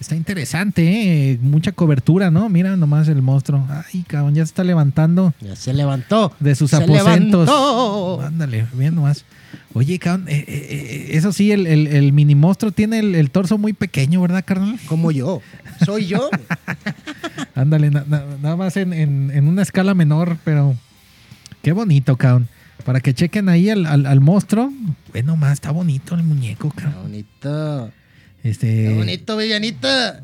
Está 0.00 0.16
interesante, 0.16 1.30
¿eh? 1.32 1.38
Mucha 1.40 1.72
cobertura, 1.72 2.30
¿no? 2.30 2.48
Mira 2.48 2.76
nomás 2.76 3.08
el 3.08 3.22
monstruo. 3.22 3.66
Ay, 3.70 4.02
cabrón, 4.02 4.34
ya 4.34 4.44
se 4.44 4.50
está 4.50 4.64
levantando 4.64 5.32
Ya 5.40 5.56
se 5.56 5.72
levantó. 5.72 6.32
de 6.40 6.54
sus 6.54 6.70
Se 6.70 6.76
aposentos. 6.76 7.46
levantó. 7.46 8.20
Ándale, 8.22 8.66
bien 8.74 8.94
nomás. 8.94 9.24
Oye, 9.72 9.98
cabrón, 9.98 10.28
eh, 10.28 10.44
eh, 10.46 11.08
eso 11.12 11.32
sí, 11.32 11.52
el, 11.52 11.66
el- 11.66 11.86
el 11.86 12.12
mini 12.12 12.34
monstruo 12.34 12.70
tiene 12.70 12.98
el, 12.98 13.14
el 13.14 13.30
torso 13.30 13.56
muy 13.56 13.72
pequeño, 13.72 14.20
¿verdad, 14.20 14.44
carnal? 14.44 14.78
Como 14.86 15.10
yo. 15.10 15.40
Soy 15.84 16.06
yo. 16.06 16.28
Ándale, 17.54 17.90
na- 17.90 18.04
na- 18.06 18.24
nada 18.42 18.56
más 18.56 18.76
en, 18.76 18.92
en- 18.92 19.30
en 19.32 19.48
una 19.48 19.62
escala 19.62 19.94
menor, 19.94 20.36
pero 20.44 20.74
qué 21.62 21.72
bonito, 21.72 22.16
cabrón. 22.16 22.48
Para 22.84 23.00
que 23.00 23.14
chequen 23.14 23.48
ahí 23.48 23.70
al, 23.70 23.86
al, 23.86 24.06
al 24.06 24.20
monstruo. 24.20 24.70
Bueno, 25.12 25.36
más 25.36 25.52
está 25.54 25.70
bonito 25.70 26.14
el 26.14 26.22
muñeco, 26.24 26.70
cabrón. 26.70 27.02
bonito. 27.04 27.90
Este, 28.44 28.84
Qué 28.88 28.94
bonito, 28.94 29.36
Villanita. 29.36 30.22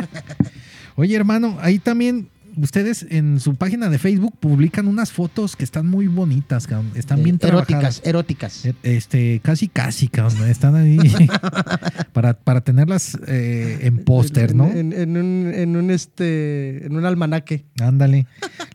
Oye, 0.96 1.14
hermano, 1.14 1.58
ahí 1.60 1.78
también 1.78 2.30
ustedes 2.56 3.04
en 3.10 3.38
su 3.40 3.54
página 3.56 3.90
de 3.90 3.98
Facebook 3.98 4.34
publican 4.40 4.88
unas 4.88 5.12
fotos 5.12 5.54
que 5.56 5.62
están 5.64 5.86
muy 5.86 6.06
bonitas, 6.06 6.66
cabrón. 6.66 6.90
Están 6.94 7.22
bien 7.22 7.38
eróticas, 7.42 7.66
trabajadas. 7.66 8.02
eróticas. 8.04 8.64
Eh, 8.64 8.74
Este, 8.82 9.40
casi, 9.44 9.68
casi, 9.68 10.08
cabrón. 10.08 10.48
Están 10.48 10.74
ahí 10.76 10.96
para, 12.14 12.32
para 12.32 12.62
tenerlas 12.62 13.18
eh, 13.26 13.80
en 13.82 13.98
póster, 14.04 14.54
¿no? 14.54 14.68
En, 14.68 14.94
en 14.94 15.18
un, 15.18 15.52
en 15.54 15.76
un 15.76 15.90
este, 15.90 16.86
en 16.86 16.96
un 16.96 17.04
almanaque. 17.04 17.66
Ándale. 17.78 18.26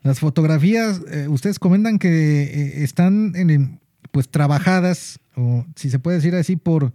Las 0.04 0.20
fotografías, 0.20 1.00
eh, 1.10 1.26
ustedes 1.28 1.58
comentan 1.58 1.98
que 1.98 2.42
eh, 2.44 2.84
están 2.84 3.32
en, 3.34 3.80
pues 4.12 4.28
trabajadas, 4.28 5.18
o 5.34 5.66
si 5.74 5.90
se 5.90 5.98
puede 5.98 6.18
decir 6.18 6.36
así, 6.36 6.54
por 6.54 6.92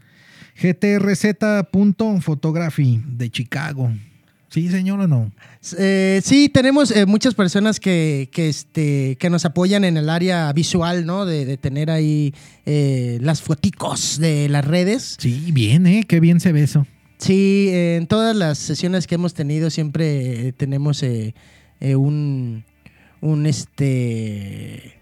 gtrz.photography 0.62 3.01
de 3.05 3.30
Chicago. 3.30 3.91
¿Sí, 4.49 4.70
señor 4.70 5.01
o 5.01 5.08
no? 5.08 5.32
Eh, 5.78 6.22
sí, 6.24 6.49
tenemos 6.49 6.91
eh, 6.91 7.05
muchas 7.05 7.36
personas 7.36 7.82
que, 7.82 8.30
que, 8.32 8.47
este, 8.47 9.18
que 9.18 9.30
nos 9.30 9.43
apoyan 9.43 9.84
en 9.84 9.97
el 9.97 10.10
área 10.10 10.53
visual, 10.53 11.05
¿no? 11.05 11.26
De, 11.26 11.45
de 11.45 11.58
tener 11.58 11.91
ahí 11.91 12.34
eh, 12.66 13.18
las 13.22 13.41
foticos 13.41 14.20
de 14.20 14.47
las 14.47 14.64
redes. 14.64 15.18
Sí, 15.20 15.51
bien, 15.51 15.86
¿eh? 15.86 16.05
Qué 16.08 16.22
bien 16.22 16.39
se 16.39 16.53
ve 16.53 16.64
eso. 16.64 16.88
Sí, 17.18 17.68
en 17.72 18.08
todas 18.08 18.34
las 18.36 18.58
sesiones 18.58 19.05
que 19.05 19.16
hemos 19.16 19.34
tenido 19.34 19.70
siempre 19.70 20.53
tenemos 20.53 21.03
un, 21.82 22.64
un 23.22 23.45
este 23.47 24.96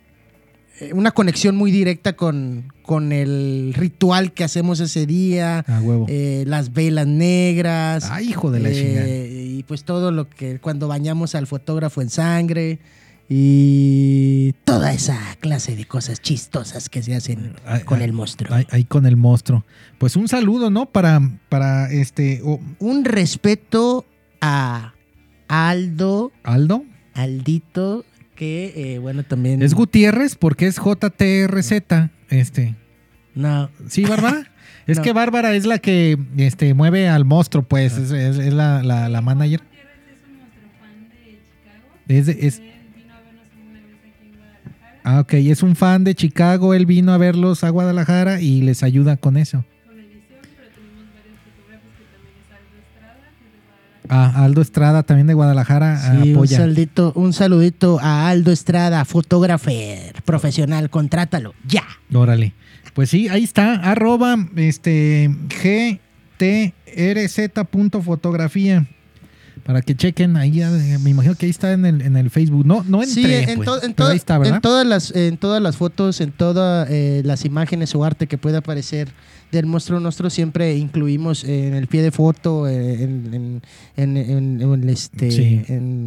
una 0.93 1.11
conexión 1.11 1.55
muy 1.55 1.71
directa 1.71 2.13
con, 2.13 2.71
con 2.82 3.11
el 3.11 3.73
ritual 3.76 4.34
que 4.34 4.43
hacemos 4.43 4.80
ese 4.80 5.05
día, 5.05 5.59
A 5.67 5.82
huevo. 5.82 6.05
eh, 6.09 6.43
las 6.47 6.73
velas 6.73 7.07
negras. 7.07 8.09
Ay, 8.11 8.30
hijo 8.30 8.51
de 8.51 8.59
la 8.59 8.69
eh, 8.69 8.73
chingada. 8.73 9.07
Y 9.07 9.63
pues 9.63 9.84
todo 9.86 10.11
lo 10.11 10.30
que 10.30 10.59
cuando 10.59 10.88
bañamos 10.88 11.34
al 11.36 11.47
fotógrafo 11.47 12.01
en 12.01 12.09
sangre 12.09 12.80
y 13.28 14.53
toda 14.65 14.93
esa 14.93 15.17
clase 15.39 15.76
de 15.76 15.86
cosas 15.86 16.21
chistosas 16.21 16.89
que 16.89 17.01
se 17.01 17.15
hacen 17.15 17.53
Ay, 17.65 17.82
con 17.84 17.99
ay, 17.99 18.05
el 18.05 18.13
monstruo. 18.13 18.55
Ahí, 18.69 18.84
con 18.84 19.05
el 19.05 19.17
monstruo. 19.17 19.65
Pues 19.97 20.15
un 20.15 20.28
saludo, 20.28 20.69
¿no? 20.69 20.86
Para, 20.88 21.21
para 21.49 21.91
este 21.91 22.41
Un 22.80 23.05
respeto 23.05 24.05
a 24.41 24.93
Aldo, 25.47 26.32
Aldo. 26.43 26.84
Aldito, 27.13 28.03
que 28.36 28.73
eh, 28.95 28.99
bueno 28.99 29.23
también. 29.23 29.61
Es 29.61 29.73
Gutiérrez 29.73 30.36
porque 30.36 30.67
es 30.67 30.75
JTRZ. 30.77 31.71
Este. 32.29 32.75
No, 33.33 33.69
Sí, 33.88 34.03
Bárbara. 34.05 34.51
Es 34.88 34.97
No. 34.97 35.03
que 35.03 35.13
Bárbara 35.13 35.55
es 35.55 35.65
la 35.65 35.79
que 35.79 36.15
este, 36.38 36.75
mueve 36.75 37.09
al 37.09 37.25
monstruo, 37.25 37.63
pues. 37.63 37.97
Es, 37.97 38.11
es- 38.11 38.38
es 38.38 38.53
la, 38.53 38.83
la, 38.83 39.09
la 39.09 39.21
manager. 39.21 39.61
Es, 42.07 42.27
es- 42.27 42.61
Ah, 45.03 45.19
ok. 45.21 45.33
Es 45.33 45.61
un 45.63 45.75
fan 45.75 46.03
de 46.03 46.15
Chicago. 46.15 46.73
Él 46.73 46.86
vino 46.86 47.13
a 47.13 47.17
verlos 47.17 47.63
a 47.63 47.69
Guadalajara 47.69 48.41
y 48.41 48.61
les 48.61 48.83
ayuda 48.83 49.17
con 49.17 49.38
eso. 49.38 49.63
A 54.10 54.43
Aldo 54.43 54.62
Estrada, 54.62 55.03
también 55.03 55.28
de 55.28 55.34
Guadalajara, 55.34 55.97
Sí, 55.97 56.30
un, 56.30 56.36
apoya. 56.36 56.58
saludito, 56.58 57.12
un 57.16 57.34
saludito 57.34 57.99
a 58.01 58.30
Aldo 58.30 58.51
Estrada, 58.51 59.03
fotógrafo 59.06 59.72
profesional, 60.26 60.89
contrátalo, 60.89 61.53
ya. 61.68 61.84
Órale. 62.14 62.53
Pues 62.93 63.10
sí, 63.10 63.28
ahí 63.28 63.43
está, 63.43 63.74
arroba 63.76 64.38
este 64.56 65.30
gtrz.fotografía. 67.66 68.86
Para 69.66 69.82
que 69.82 69.95
chequen, 69.95 70.38
ahí 70.38 70.61
eh, 70.61 70.97
me 71.01 71.09
imagino 71.09 71.34
que 71.34 71.47
ahí 71.47 71.49
está 71.49 71.74
en 71.74 71.86
el, 71.88 72.01
en 72.01 72.16
el 72.18 72.30
Facebook. 72.30 72.66
No, 72.68 72.84
no 72.88 73.01
entré, 73.01 73.45
Sí, 73.45 73.51
en, 73.51 73.55
pues, 73.57 73.66
to- 73.66 73.82
en 73.84 73.93
to- 73.95 74.11
está, 74.11 74.36
en 74.45 74.61
todas 74.61 74.86
las, 74.86 75.09
en 75.16 75.38
todas 75.38 75.59
las 75.59 75.76
fotos, 75.76 76.22
en 76.22 76.32
todas 76.32 76.88
eh, 76.91 77.24
las 77.26 77.45
imágenes 77.45 77.95
o 77.95 78.03
arte 78.05 78.28
que 78.28 78.38
pueda 78.38 78.59
aparecer 78.59 79.09
del 79.51 79.66
monstruo 79.66 79.99
nuestro, 79.99 80.30
siempre 80.30 80.76
incluimos 80.76 81.43
en 81.45 81.74
el 81.74 81.88
pie 81.88 82.03
de 82.03 82.11
foto, 82.11 82.68
eh, 82.68 83.03
en, 83.05 83.61
en- 83.95 84.18
en- 84.18 84.61
en- 84.61 84.89
este, 84.89 85.32
Sí. 85.32 85.61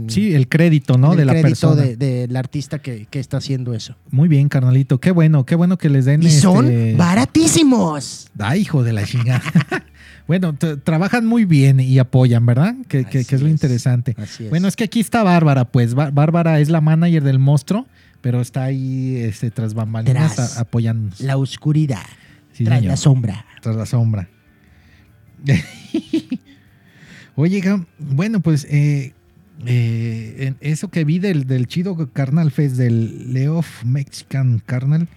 Sí, 0.09 0.35
el 0.35 0.49
crédito, 0.49 0.97
¿no? 0.97 1.13
el 1.13 1.19
de 1.19 1.25
la 1.25 1.33
crédito 1.33 1.49
persona. 1.49 1.83
de- 1.83 1.97
del 1.97 2.37
artista 2.37 2.79
que, 2.79 3.07
que 3.11 3.19
está 3.19 3.39
haciendo 3.39 3.75
eso. 3.75 3.97
Muy 4.13 4.29
bien, 4.29 4.49
carnalito. 4.49 5.01
Qué 5.01 5.11
bueno, 5.11 5.45
qué 5.47 5.57
bueno 5.57 5.79
que 5.79 5.89
les 5.89 6.05
den. 6.05 6.23
Y 6.23 6.31
son 6.31 6.67
este- 6.67 6.95
baratísimos. 6.97 8.29
Ay, 8.39 8.61
hijo 8.61 8.85
de 8.85 8.93
la 8.93 9.05
chingada. 9.05 9.43
bueno, 10.29 10.55
trabajan 10.85 11.27
muy 11.27 11.45
bien 11.45 11.81
y 11.81 11.99
apoyan, 11.99 12.47
¿verdad? 12.47 12.77
Que, 12.87 13.05
que- 13.05 13.21
es 13.21 13.33
lo 13.33 13.47
es. 13.47 13.51
interesante. 13.51 14.15
Así 14.17 14.45
es. 14.45 14.51
Bueno, 14.51 14.69
es 14.69 14.77
que 14.77 14.85
aquí 14.85 15.01
está 15.01 15.25
Bárbara, 15.25 15.65
pues 15.65 15.97
Bá- 15.97 16.13
Bárbara 16.15 16.61
es 16.61 16.69
la 16.69 16.81
manager 16.81 17.25
del 17.25 17.41
monstruo, 17.41 17.87
pero 18.21 18.41
está 18.41 18.63
ahí 18.65 19.17
este, 19.17 19.51
tras 19.51 19.75
bambalinas 19.75 20.37
Tras 20.37 20.59
apoyándonos. 20.59 21.21
la 21.21 21.37
oscuridad, 21.37 22.03
Sí, 22.53 22.65
tras 22.65 22.79
señor. 22.79 22.91
la 22.93 22.97
sombra. 22.97 23.47
Tras 23.63 23.75
la 23.75 23.87
sombra. 23.87 24.29
Oye, 27.37 27.63
bueno, 27.99 28.41
pues 28.41 28.67
eh, 28.69 29.13
eh, 29.65 30.55
eso 30.61 30.89
que 30.89 31.05
vi 31.05 31.19
del, 31.21 31.47
del 31.47 31.67
chido 31.69 31.97
Carnal 32.13 32.51
Fest, 32.51 32.77
del 32.77 33.33
Leof 33.33 33.85
Mexican 33.85 34.61
Carnal, 34.65 35.09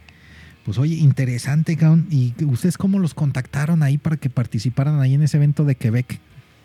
pues 0.66 0.78
oye, 0.78 0.96
interesante, 0.96 1.76
Gam. 1.76 2.08
¿Y 2.10 2.34
ustedes 2.46 2.78
cómo 2.78 3.00
los 3.00 3.14
contactaron 3.14 3.84
ahí 3.84 3.98
para 3.98 4.18
que 4.18 4.30
participaran 4.30 5.00
ahí 5.00 5.14
en 5.14 5.24
ese 5.24 5.38
evento 5.38 5.66
de 5.66 5.76
Quebec? 5.76 6.20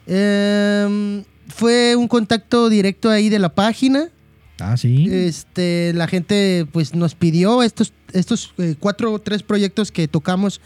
Em, 0.07 1.24
fue 1.49 1.97
un 1.97 2.09
contacto 2.09 2.68
directo 2.68 3.11
ahí 3.11 3.28
de 3.28 3.38
la 3.38 3.55
página. 3.55 4.09
Ah, 4.59 4.76
sí. 4.76 5.09
Este, 5.11 5.92
la 5.94 6.09
gente 6.09 6.66
pues 6.72 6.94
nos 6.94 7.14
pidió 7.14 7.62
estos, 7.62 7.92
estos 8.12 8.55
eh, 8.59 8.74
cuatro 8.78 9.12
o 9.12 9.18
tres 9.18 9.42
proyectos 9.42 9.92
que 9.92 10.09
tocamos. 10.09 10.61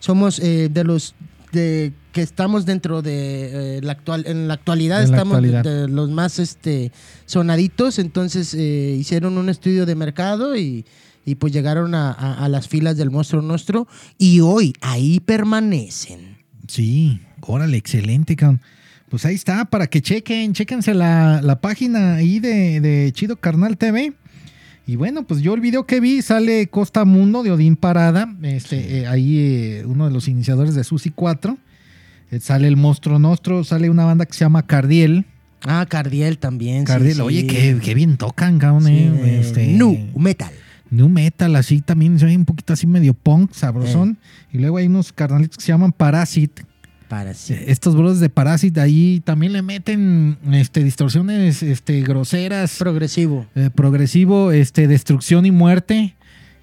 Somos 0.00 0.38
eh, 0.38 0.68
de 0.70 0.84
los 0.84 1.14
de 1.52 1.92
que 2.12 2.22
estamos 2.22 2.66
dentro 2.66 3.02
de 3.02 3.78
eh, 3.78 3.80
la 3.82 3.92
actual, 3.92 4.24
en 4.26 4.48
la 4.48 4.54
actualidad 4.54 5.02
En 5.02 5.10
la 5.10 5.16
estamos 5.16 5.34
actualidad. 5.34 5.64
de 5.64 5.88
los 5.88 6.10
más 6.10 6.38
este 6.38 6.92
sonaditos. 7.26 7.98
Entonces 7.98 8.54
eh, 8.54 8.96
hicieron 8.98 9.38
un 9.38 9.48
estudio 9.48 9.86
de 9.86 9.94
mercado 9.94 10.56
y, 10.56 10.84
y, 11.28 11.34
pues 11.36 11.52
llegaron 11.52 11.94
a, 11.94 12.10
a- 12.12 12.44
a 12.44 12.48
las 12.48 12.68
filas 12.68 12.96
del 12.96 13.10
monstruo 13.10 13.42
nuestro 13.42 13.86
y 14.18 14.40
hoy 14.40 14.72
ahí 14.80 15.20
permanecen. 15.20 16.38
Sí, 16.66 17.20
órale, 17.40 17.76
excelente, 17.76 18.36
cabrón. 18.36 18.60
Pues 19.08 19.24
ahí 19.24 19.34
está, 19.34 19.64
para 19.64 19.86
que 19.86 20.02
chequen, 20.02 20.52
chequense 20.52 20.92
la, 20.92 21.40
la 21.42 21.60
página 21.60 22.16
ahí 22.16 22.40
de, 22.40 22.80
de 22.80 23.10
Chido 23.12 23.36
Carnal 23.36 23.78
TV. 23.78 24.12
Y 24.86 24.96
bueno, 24.96 25.26
pues 25.26 25.40
yo 25.40 25.54
el 25.54 25.60
video 25.60 25.86
que 25.86 26.00
vi 26.00 26.20
sale 26.22 26.66
Costa 26.68 27.04
Mundo 27.04 27.42
de 27.42 27.50
Odín 27.52 27.76
Parada, 27.76 28.34
este, 28.42 28.98
eh, 29.00 29.06
ahí 29.06 29.38
eh, 29.38 29.82
uno 29.86 30.06
de 30.06 30.12
los 30.12 30.28
iniciadores 30.28 30.74
de 30.74 30.84
Susi 30.84 31.10
4. 31.10 31.56
Eh, 32.30 32.40
sale 32.40 32.68
el 32.68 32.76
Monstruo 32.76 33.18
Nostro, 33.18 33.64
sale 33.64 33.88
una 33.90 34.04
banda 34.04 34.26
que 34.26 34.34
se 34.34 34.40
llama 34.40 34.66
Cardiel. 34.66 35.24
Ah, 35.62 35.84
Cardiel 35.88 36.38
también. 36.38 36.84
Cardiel, 36.84 37.14
sí. 37.16 37.20
oye, 37.20 37.46
qué, 37.46 37.78
qué 37.82 37.94
bien 37.94 38.16
tocan, 38.18 38.58
cabrón. 38.58 38.86
Este, 38.88 39.66
nu 39.68 39.96
metal. 40.16 40.52
New 40.90 41.08
Metal, 41.08 41.54
así 41.56 41.80
también, 41.80 42.18
se 42.18 42.26
oye 42.26 42.36
un 42.36 42.44
poquito 42.44 42.72
así 42.72 42.86
medio 42.86 43.14
punk, 43.14 43.52
sabrosón. 43.52 44.18
Eh. 44.22 44.56
Y 44.56 44.58
luego 44.58 44.78
hay 44.78 44.86
unos 44.86 45.12
carnalitos 45.12 45.58
que 45.58 45.64
se 45.64 45.72
llaman 45.72 45.92
Parasit, 45.92 46.60
Para 47.08 47.34
sí. 47.34 47.54
Eh, 47.54 47.64
Estos 47.68 47.94
brothers 47.96 48.20
de 48.20 48.28
Parasite 48.30 48.80
ahí 48.80 49.20
también 49.24 49.52
le 49.52 49.62
meten 49.62 50.38
este, 50.52 50.82
distorsiones 50.84 51.62
este, 51.62 52.02
groseras, 52.02 52.76
Progresivo. 52.78 53.46
eh, 53.54 53.70
progresivo, 53.74 54.52
este, 54.52 54.86
destrucción 54.88 55.44
y 55.46 55.50
muerte. 55.50 56.14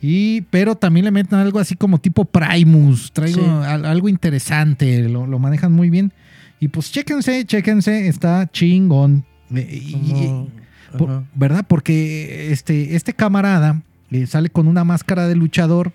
Y, 0.01 0.41
pero 0.51 0.75
también 0.75 1.05
le 1.05 1.11
meten 1.11 1.39
algo 1.39 1.57
así 1.57 1.75
como 1.75 1.97
tipo 1.99 2.25
Primus. 2.25 3.11
Traigo 3.11 3.41
Sí. 3.41 3.47
algo 3.67 4.07
interesante. 4.09 5.07
Lo, 5.09 5.25
lo 5.25 5.39
manejan 5.39 5.71
muy 5.71 5.89
bien. 5.89 6.13
Y 6.59 6.67
pues 6.67 6.91
chéquense, 6.91 7.43
chéquense. 7.45 8.07
Está 8.07 8.47
chingón. 8.51 9.25
Eh, 9.55 9.67
y- 9.71 10.97
por-. 10.97 11.23
¿Verdad? 11.33 11.65
Porque 11.67 12.51
este, 12.51 12.95
este 12.95 13.13
camarada 13.13 13.81
eh, 14.11 14.27
sale 14.27 14.49
con 14.49 14.67
una 14.67 14.83
máscara 14.83 15.27
de 15.27 15.35
luchador 15.35 15.93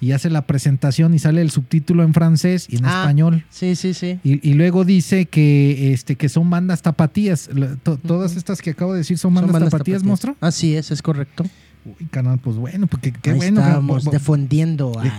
y 0.00 0.12
hace 0.12 0.30
la 0.30 0.46
presentación 0.46 1.12
y 1.12 1.18
sale 1.18 1.42
el 1.42 1.50
subtítulo 1.50 2.02
en 2.04 2.14
francés 2.14 2.66
y 2.70 2.76
en 2.78 2.86
Ah. 2.86 3.00
español. 3.02 3.44
Sí, 3.50 3.76
sí, 3.76 3.92
sí. 3.92 4.18
Y, 4.24 4.48
y 4.48 4.54
luego 4.54 4.84
dice 4.86 5.26
que, 5.26 5.92
este, 5.92 6.16
que 6.16 6.28
son 6.30 6.48
bandas 6.48 6.80
tapatías. 6.82 7.50
To- 7.82 7.98
Todas 7.98 8.34
estas 8.36 8.62
que 8.62 8.70
acabo 8.70 8.92
de 8.92 8.98
decir 8.98 9.18
son 9.18 9.30
Son 9.30 9.34
bandas, 9.34 9.52
bandas 9.52 9.70
tapatías, 9.70 9.98
tapatías. 9.98 10.08
monstruo. 10.08 10.36
Así 10.40 10.74
es, 10.74 10.90
es 10.90 11.02
correcto. 11.02 11.44
Uy, 11.84 12.06
canal, 12.06 12.38
pues 12.38 12.56
bueno, 12.56 12.86
porque 12.86 13.12
qué 13.12 13.30
Ahí 13.30 13.36
bueno. 13.36 13.60
Estamos 13.60 14.04
cabrón. 14.04 14.18
difundiendo 14.18 14.98
a- 14.98 15.06
Eh, 15.06 15.10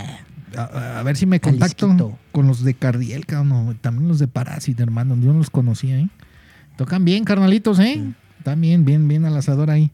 a, 0.58 1.00
a 1.00 1.04
ver 1.04 1.16
si 1.16 1.26
me 1.28 1.40
contacto 1.40 2.18
con 2.32 2.48
los 2.48 2.64
de 2.64 2.74
Cardiel, 2.74 3.26
cabrón, 3.26 3.52
o 3.70 3.76
también 3.80 4.08
los 4.08 4.20
de 4.20 4.28
Parásito, 4.28 4.82
hermano. 4.84 5.16
Yo 5.22 5.32
no 5.32 5.38
los 5.40 5.50
conocía, 5.50 6.00
¿eh? 6.00 6.10
Tocan 6.76 7.06
bien, 7.06 7.24
carnalitos, 7.24 7.80
¿eh? 7.80 8.02
Bien, 8.58 8.84
bien, 8.84 9.08
bien 9.08 9.26
al 9.26 9.38
asador 9.38 9.70
ahí. 9.70 9.92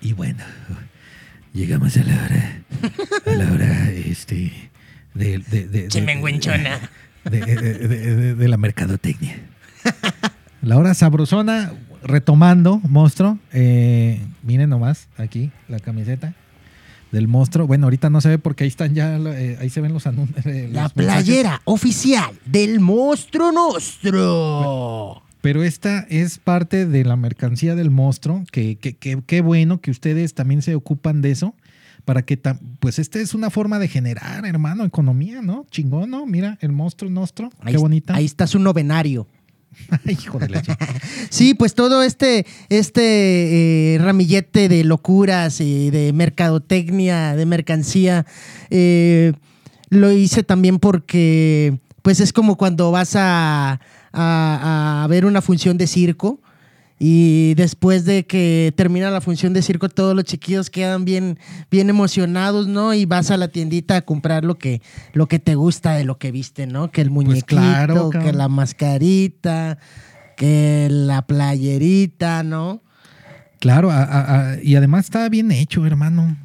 Y 0.00 0.12
bueno, 0.12 0.42
llegamos 1.56 1.96
a 1.96 2.04
la 2.04 2.14
hora, 2.14 2.62
a 3.26 3.30
la 3.30 3.52
hora, 3.52 3.90
este, 3.90 4.52
de, 5.14 5.38
de, 5.38 5.66
de, 5.66 5.66
de- 5.68 5.88
Chimenguenchona. 5.88 6.78
de, 7.24 8.48
la 8.48 8.56
mercadotecnia. 8.56 9.36
La 10.62 10.76
hora 10.76 10.94
sabrosona, 10.94 11.72
retomando, 12.02 12.80
monstruo. 12.84 13.38
eh, 13.52 14.20
miren 14.42 14.70
nomás, 14.70 15.08
aquí, 15.16 15.50
la 15.68 15.80
camiseta 15.80 16.34
del 17.12 17.26
monstruo. 17.28 17.66
Bueno, 17.66 17.86
ahorita 17.86 18.10
no 18.10 18.20
se 18.20 18.28
ve 18.28 18.38
porque 18.38 18.64
ahí 18.64 18.68
están 18.68 18.94
ya, 18.94 19.16
eh, 19.16 19.56
ahí 19.60 19.70
se 19.70 19.80
ven 19.80 19.92
los 19.92 20.06
anuncios. 20.06 20.44
la 20.72 20.88
playera 20.90 21.62
oficial 21.64 22.30
del 22.44 22.78
monstruo 22.80 23.50
nuestro. 23.52 25.22
Pero 25.46 25.62
esta 25.62 26.00
es 26.10 26.38
parte 26.38 26.86
de 26.86 27.04
la 27.04 27.14
mercancía 27.14 27.76
del 27.76 27.88
monstruo, 27.92 28.42
que 28.50 28.78
que- 28.78 28.96
que- 28.96 29.22
qué 29.24 29.40
bueno 29.42 29.80
que 29.80 29.92
ustedes 29.92 30.34
también 30.34 30.60
se 30.60 30.74
ocupan 30.74 31.22
de 31.22 31.30
eso, 31.30 31.54
para 32.04 32.22
que, 32.22 32.36
pues 32.80 32.98
esta 32.98 33.20
es 33.20 33.32
una 33.32 33.48
forma 33.48 33.78
de 33.78 33.86
generar, 33.86 34.44
hermano, 34.44 34.84
economía, 34.84 35.42
¿no? 35.42 35.64
Chingón, 35.70 36.10
¿no? 36.10 36.26
Mira, 36.26 36.58
el 36.62 36.72
monstruo 36.72 37.12
nuestro, 37.12 37.50
Ahí, 37.60 37.74
qué 37.74 37.78
bonita. 37.78 38.16
ahí 38.16 38.24
está 38.24 38.48
su 38.48 38.58
novenario. 38.58 39.28
Hijo 40.04 40.40
de 40.40 40.48
la. 40.48 40.62
Sí, 41.30 41.54
pues 41.54 41.76
todo 41.76 42.02
este, 42.02 42.44
este 42.68 43.94
eh, 43.94 43.98
ramillete 43.98 44.68
de 44.68 44.82
locuras 44.82 45.60
y 45.60 45.90
de 45.90 46.12
mercadotecnia, 46.12 47.36
de 47.36 47.46
mercancía, 47.46 48.26
eh, 48.70 49.32
lo 49.90 50.10
hice 50.10 50.42
también 50.42 50.80
porque 50.80 51.78
pues 52.02 52.18
es 52.20 52.32
como 52.32 52.56
cuando 52.56 52.90
vas 52.92 53.14
a, 53.16 53.80
a- 54.16 55.04
a 55.04 55.06
ver 55.08 55.24
una 55.26 55.42
función 55.42 55.76
de 55.78 55.86
circo 55.86 56.40
y 56.98 57.52
después 57.56 58.06
de 58.06 58.24
que 58.26 58.72
termina 58.74 59.10
la 59.10 59.20
función 59.20 59.52
de 59.52 59.60
circo 59.60 59.90
todos 59.90 60.14
los 60.16 60.24
chiquillos 60.24 60.70
quedan 60.70 61.04
bien, 61.04 61.38
bien 61.70 61.90
emocionados, 61.90 62.68
¿no? 62.68 62.94
Y 62.94 63.04
vas 63.04 63.30
a 63.30 63.36
la 63.36 63.48
tiendita 63.48 63.96
a 63.96 64.00
comprar 64.02 64.44
lo 64.46 64.56
que, 64.56 64.80
lo 65.12 65.26
que 65.26 65.38
te 65.38 65.54
gusta 65.56 65.92
de 65.92 66.04
lo 66.04 66.16
que 66.18 66.30
viste, 66.32 66.66
¿no? 66.66 66.90
Que 66.90 67.02
el 67.02 67.10
muñequito, 67.10 67.44
claro, 67.46 68.08
que 68.10 68.32
la 68.32 68.48
mascarita, 68.48 69.76
que 70.36 70.88
la 70.90 71.26
playerita, 71.26 72.42
¿no? 72.42 72.82
Claro, 73.60 73.90
a- 73.90 74.02
a- 74.02 74.52
a- 74.52 74.62
y 74.62 74.76
además 74.76 75.04
está 75.06 75.28
bien 75.28 75.50
hecho, 75.50 75.84
hermano. 75.86 76.36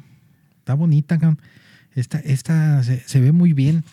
Está 0.58 0.74
bonita, 0.74 1.18
cabrón. 1.18 1.40
Esta, 1.94 2.18
esta 2.18 2.82
se, 2.84 3.00
se 3.00 3.20
ve 3.20 3.32
muy 3.32 3.52
bien. 3.52 3.84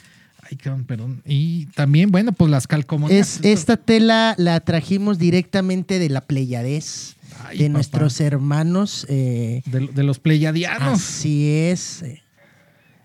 Ay, 0.50 0.84
perdón. 0.88 1.22
Y 1.26 1.68
también, 1.68 2.12
bueno, 2.12 2.32
pues 2.32 2.50
las 2.50 2.68
calcomanías. 2.68 3.38
Es, 3.38 3.46
esta 3.46 3.78
tela 3.78 4.36
la 4.38 4.60
trajimos 4.60 5.18
directamente 5.20 6.00
de 6.00 6.10
la 6.10 6.22
Pleiades, 6.22 7.16
Ay, 7.46 7.58
de 7.60 7.66
papá. 7.66 7.74
nuestros 7.74 8.20
hermanos. 8.22 9.06
eh, 9.10 9.62
De, 9.66 9.88
de 9.88 10.04
los 10.04 10.20
pleyadianos. 10.20 11.00
así 11.02 11.48
es. 11.48 12.04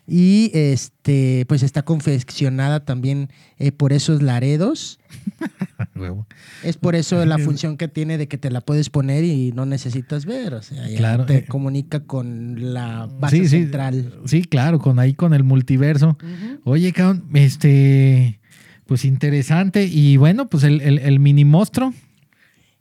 Y 0.07 0.51
este, 0.53 1.45
pues 1.49 1.63
está 1.63 1.83
confeccionada 1.83 2.85
también 2.85 3.31
eh, 3.59 3.73
por 3.73 3.93
esos 3.93 4.23
laredos. 4.23 4.99
Es 6.63 6.77
por 6.77 6.95
eso 6.95 7.25
la 7.25 7.39
función 7.39 7.77
que 7.77 7.89
tiene 7.89 8.19
de 8.19 8.27
que 8.29 8.39
te 8.39 8.51
la 8.51 8.61
puedes 8.61 8.91
poner 8.91 9.25
y 9.25 9.53
no 9.53 9.65
necesitas 9.67 10.25
ver. 10.27 10.55
O 10.55 10.63
sea, 10.63 10.89
ya 10.89 10.97
Claro, 10.97 11.27
te 11.27 11.45
comunica 11.47 12.01
con 12.01 12.75
la 12.75 13.07
base 13.21 13.39
Sí, 13.39 13.49
central. 13.49 14.21
Sí, 14.25 14.45
claro, 14.45 14.79
con 14.79 14.99
ahí 14.99 15.15
con 15.15 15.35
el 15.35 15.45
multiverso. 15.45 16.19
Oye, 16.65 16.93
cabrón, 16.93 17.25
este. 17.35 18.41
Pues 18.87 19.05
interesante. 19.05 19.87
Y 19.87 20.17
bueno, 20.17 20.49
pues 20.49 20.65
el, 20.65 20.81
el, 20.81 20.99
el 20.99 21.19
mini 21.21 21.45
monstruo. 21.45 21.95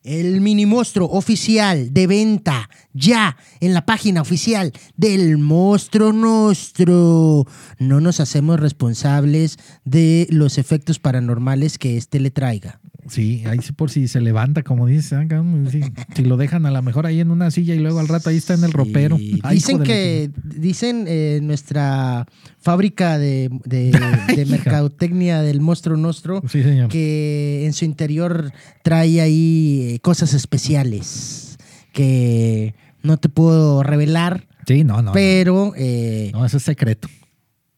El 0.04 0.42
mini 0.42 0.66
monstruo 0.66 1.10
oficial 1.10 1.94
de 1.94 2.08
venta 2.08 2.70
ya 2.94 3.38
en 3.62 3.74
la 3.74 3.86
página 3.86 4.22
oficial 4.22 4.74
del 4.98 5.38
Monstruo 5.38 6.12
Nostro. 6.12 7.46
No 7.80 8.02
nos 8.02 8.20
hacemos 8.20 8.60
responsables 8.60 9.58
de 9.86 10.28
los 10.30 10.58
efectos 10.58 11.00
paranormales 11.00 11.78
que 11.78 11.96
este 11.96 12.20
le 12.20 12.32
traiga. 12.32 12.82
Sí, 13.10 13.44
ahí 13.46 13.60
sí 13.62 13.74
por 13.74 13.90
si 13.92 14.08
se 14.08 14.22
levanta, 14.22 14.64
como 14.64 14.88
dices, 14.88 15.10
cabrón, 15.28 15.68
sí, 15.72 15.82
si 16.16 16.24
lo 16.24 16.38
dejan 16.38 16.66
a 16.66 16.72
lo 16.72 16.82
mejor 16.82 17.06
ahí 17.06 17.20
en 17.20 17.32
una 17.32 17.52
silla 17.52 17.76
y 17.76 17.80
luego 17.80 18.00
al 18.00 18.08
rato 18.08 18.30
ahí 18.30 18.38
está 18.38 18.54
en 18.54 18.64
el 18.64 18.72
ropero. 18.72 19.18
Ay, 19.44 19.56
dicen 19.56 19.84
que, 19.84 20.32
dicen 20.44 21.06
eh, 21.08 21.40
nuestra 21.42 22.26
fábrica 22.60 23.18
de, 23.18 23.50
de- 23.66 24.46
mercadotecnia 24.50 25.42
del 25.42 25.60
Monstruo 25.62 25.98
Nostro 25.98 26.42
señor. 26.48 26.90
que 26.90 27.66
en 27.66 27.74
su 27.74 27.86
interior 27.86 28.52
trae 28.84 29.22
ahí 29.22 29.94
eh, 29.96 30.00
cosas 30.00 30.34
especiales 30.34 31.58
que 31.92 32.74
no 33.04 33.18
te 33.18 33.30
puedo 33.30 33.84
revelar, 33.84 34.48
Sí, 34.66 34.84
no, 34.84 34.96
no. 34.98 35.02
no. 35.04 35.12
pero, 35.12 35.74
eh, 35.76 36.32
No, 36.34 36.46
eso 36.46 36.58
es 36.58 36.64
secreto. 36.64 37.08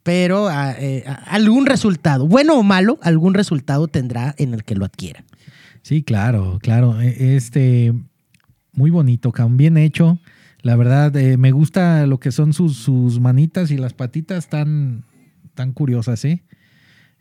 Pero 0.06 0.48
ah, 0.50 0.76
eh, 0.78 1.04
ah, 1.08 1.24
algún 1.32 1.66
resultado, 1.66 2.28
bueno 2.28 2.54
o 2.60 2.62
malo, 2.64 3.00
algún 3.02 3.34
resultado 3.34 3.88
tendrá 3.88 4.36
en 4.38 4.54
el 4.54 4.64
que 4.64 4.76
lo 4.76 4.86
adquiera. 4.86 5.24
Sí, 5.82 6.04
claro, 6.04 6.60
claro. 6.62 7.02
E- 7.02 7.36
Este, 7.36 7.92
muy 8.72 8.92
bonito, 8.92 9.32
cabrón, 9.32 9.58
bien 9.58 9.78
hecho. 9.78 10.20
La 10.62 10.76
verdad, 10.76 11.16
eh, 11.18 11.38
me 11.38 11.52
gusta 11.52 12.06
lo 12.06 12.20
que 12.20 12.32
son 12.32 12.54
sus, 12.54 12.78
sus 12.78 13.20
manitas 13.20 13.72
y 13.72 13.78
las 13.78 13.94
patitas 13.94 14.48
tan, 14.48 15.06
tan 15.56 15.74
curiosas, 15.74 16.24
¿eh? 16.24 16.44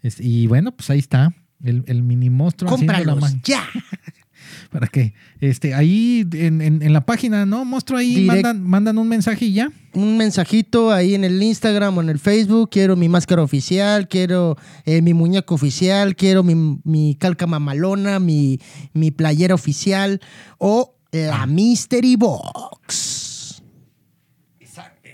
Es- 0.02 0.20
y 0.20 0.46
bueno, 0.46 0.72
pues 0.76 0.90
ahí 0.90 0.98
está. 0.98 1.32
El, 1.62 1.84
el 1.86 2.02
mini 2.02 2.28
monstruo. 2.28 2.70
la 2.70 2.76
Cómpralos 2.76 3.18
ma- 3.20 3.30
ya. 3.44 3.62
¿Para 4.70 4.86
qué? 4.86 5.14
Este, 5.40 5.74
ahí 5.74 6.26
en, 6.32 6.60
en- 6.60 6.82
en 6.82 6.92
la 6.92 7.04
página, 7.06 7.46
¿no? 7.46 7.64
Monstruo 7.64 7.98
ahí 7.98 8.16
Direct- 8.16 8.26
mandan, 8.26 8.62
mandan 8.62 8.98
un 8.98 9.08
mensaje 9.08 9.46
y 9.46 9.52
ya. 9.54 9.70
un 9.94 10.16
mensajito 10.16 10.90
ahí 10.92 11.14
en 11.14 11.24
el 11.24 11.42
Instagram 11.42 11.96
o 11.98 12.02
en 12.02 12.08
el 12.08 12.18
Facebook. 12.18 12.70
Quiero 12.70 12.96
mi 12.96 13.08
máscara 13.08 13.42
oficial, 13.42 14.08
quiero 14.08 14.56
eh, 14.84 15.02
mi 15.02 15.14
muñeco 15.14 15.54
oficial, 15.54 16.16
quiero 16.16 16.42
mi, 16.42 16.80
mi 16.84 17.14
calca 17.14 17.46
mamalona, 17.46 18.18
mi, 18.18 18.60
mi 18.92 19.10
playera 19.10 19.54
oficial 19.54 20.20
o 20.58 20.96
la 21.12 21.46
Mystery 21.46 22.16
Box. 22.16 23.62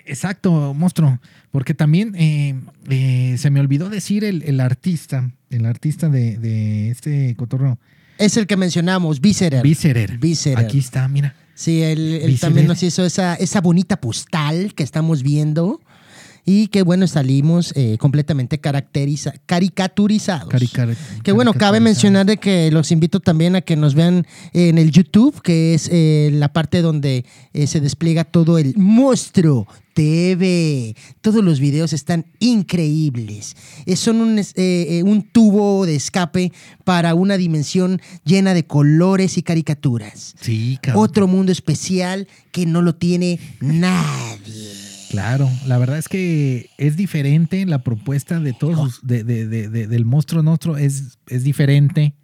Exacto, 0.06 0.74
monstruo. 0.74 1.20
Porque 1.50 1.74
también 1.74 2.14
eh, 2.16 2.60
eh, 2.88 3.36
se 3.38 3.50
me 3.50 3.60
olvidó 3.60 3.88
decir 3.90 4.24
el, 4.24 4.42
el 4.44 4.60
artista, 4.60 5.30
el 5.50 5.66
artista 5.66 6.08
de, 6.08 6.36
de 6.38 6.90
este 6.90 7.34
cotorreo. 7.36 7.78
Es 8.20 8.36
el 8.36 8.46
que 8.46 8.56
mencionamos, 8.56 9.20
Viserer. 9.20 9.62
Viserer. 9.62 10.18
Viserer. 10.18 10.58
Aquí 10.58 10.78
está, 10.78 11.08
mira. 11.08 11.34
Sí, 11.54 11.82
él, 11.82 12.20
él 12.22 12.38
también 12.38 12.66
nos 12.66 12.82
hizo 12.82 13.04
esa, 13.04 13.34
esa 13.34 13.60
bonita 13.62 13.98
postal 14.00 14.74
que 14.74 14.82
estamos 14.82 15.22
viendo. 15.22 15.80
Y 16.53 16.66
que 16.66 16.82
bueno, 16.82 17.07
salimos 17.07 17.72
eh, 17.76 17.96
completamente 18.01 18.59
caracteriza, 18.59 19.32
caricaturizados. 19.46 20.48
Caricar- 20.53 20.96
Que 21.22 21.30
bueno, 21.30 21.55
cabe 21.55 21.78
mencionar 21.78 22.26
de 22.26 22.38
que 22.38 22.72
los 22.72 22.90
invito 22.90 23.20
también 23.20 23.55
a 23.55 23.61
que 23.61 23.76
nos 23.76 23.94
vean 23.94 24.26
en 24.53 24.76
el 24.78 24.90
YouTube, 24.90 25.40
que 25.42 25.74
es 25.74 25.88
eh, 25.92 26.30
la 26.32 26.53
parte 26.53 26.82
donde 26.82 27.24
eh, 27.53 27.66
se 27.68 27.80
despliega 27.80 28.24
todo 28.24 28.59
el 28.59 28.74
monstruo 28.76 29.68
TV. 29.94 30.96
Todos 31.20 31.44
los 31.44 31.61
videos 31.61 31.92
están 31.92 32.26
increíbles. 32.40 33.55
Eh, 33.86 33.94
son 33.94 34.20
un, 34.20 34.40
eh, 34.57 35.03
un 35.05 35.22
tubo 35.22 35.86
de 35.86 35.94
escape 35.94 36.53
para 36.84 37.14
una 37.14 37.36
dimensión 37.36 38.01
llena 38.24 38.55
de 38.55 38.64
colores 38.66 39.38
y 39.38 39.42
caricaturas. 39.44 40.34
Sí, 40.40 40.78
cabrón. 40.82 41.05
Otro 41.05 41.28
mundo 41.28 41.53
especial 41.53 42.26
que 42.51 42.66
no 42.66 42.82
lo 42.82 42.96
tiene 42.96 43.38
nadie. 43.61 44.79
Claro, 45.11 45.50
la 45.66 45.76
verdad 45.76 45.98
es 45.98 46.08
que 46.08 46.70
es 46.78 46.96
diferente 46.96 47.66
la 47.66 47.80
propuesta 47.82 48.38
de 48.38 48.52
todos 48.52 49.00
de, 49.02 49.24
de- 49.24 49.44
de- 49.48 49.68
de- 49.68 49.88
del 49.88 50.04
monstruo 50.04 50.40
nuestro 50.44 50.76
es, 50.76 51.18
es 51.26 51.42
diferente. 51.42 52.14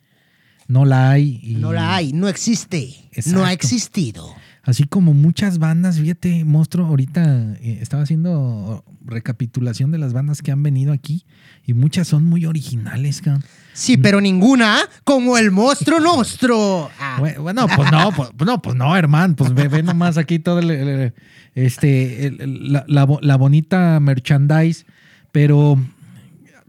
No 0.69 0.85
la 0.85 1.11
hay. 1.11 1.41
y- 1.43 1.55
No 1.57 1.73
la 1.73 1.97
hay, 1.97 2.13
no 2.13 2.29
existe, 2.29 2.95
Exacto. 3.13 3.41
no 3.41 3.45
ha 3.45 3.53
existido. 3.53 4.33
Así 4.67 4.85
como 4.85 5.15
muchas 5.15 5.59
bandas, 5.59 5.99
fíjate, 6.01 6.45
monstruo, 6.45 6.87
ahorita 6.87 7.55
eh, 7.63 7.79
estaba 7.81 8.03
haciendo 8.03 8.85
recapitulación 9.05 9.93
de 9.93 9.99
las 9.99 10.13
bandas 10.13 10.43
que 10.43 10.51
han 10.51 10.63
venido 10.63 10.93
aquí 10.93 11.25
y 11.65 11.73
muchas 11.73 12.09
son 12.09 12.25
muy 12.25 12.45
originales, 12.47 13.23
cabrón. 13.23 13.45
Sí, 13.73 13.97
pero 13.97 14.21
ninguna 14.21 14.79
como 15.05 15.39
el 15.39 15.53
monstruo 15.53 16.01
nostro. 16.01 16.91
Ah, 16.99 17.17
Bue- 17.21 17.39
Bueno, 17.41 17.67
pues 17.77 17.93
no, 17.93 18.11
pues 18.11 18.31
pues 18.37 18.47
no, 18.47 18.61
pues 18.61 18.75
no, 18.77 18.97
hermano, 18.97 19.37
pues 19.37 19.55
ve, 19.55 19.69
ve 19.69 19.83
nomás 19.85 20.19
aquí 20.19 20.41
todo 20.41 20.59
el, 20.59 21.13
este, 21.55 22.27
el- 22.27 22.73
la, 22.73 22.85
la 23.21 23.37
bonita 23.37 24.01
merchandise, 24.01 24.85
pero 25.33 25.79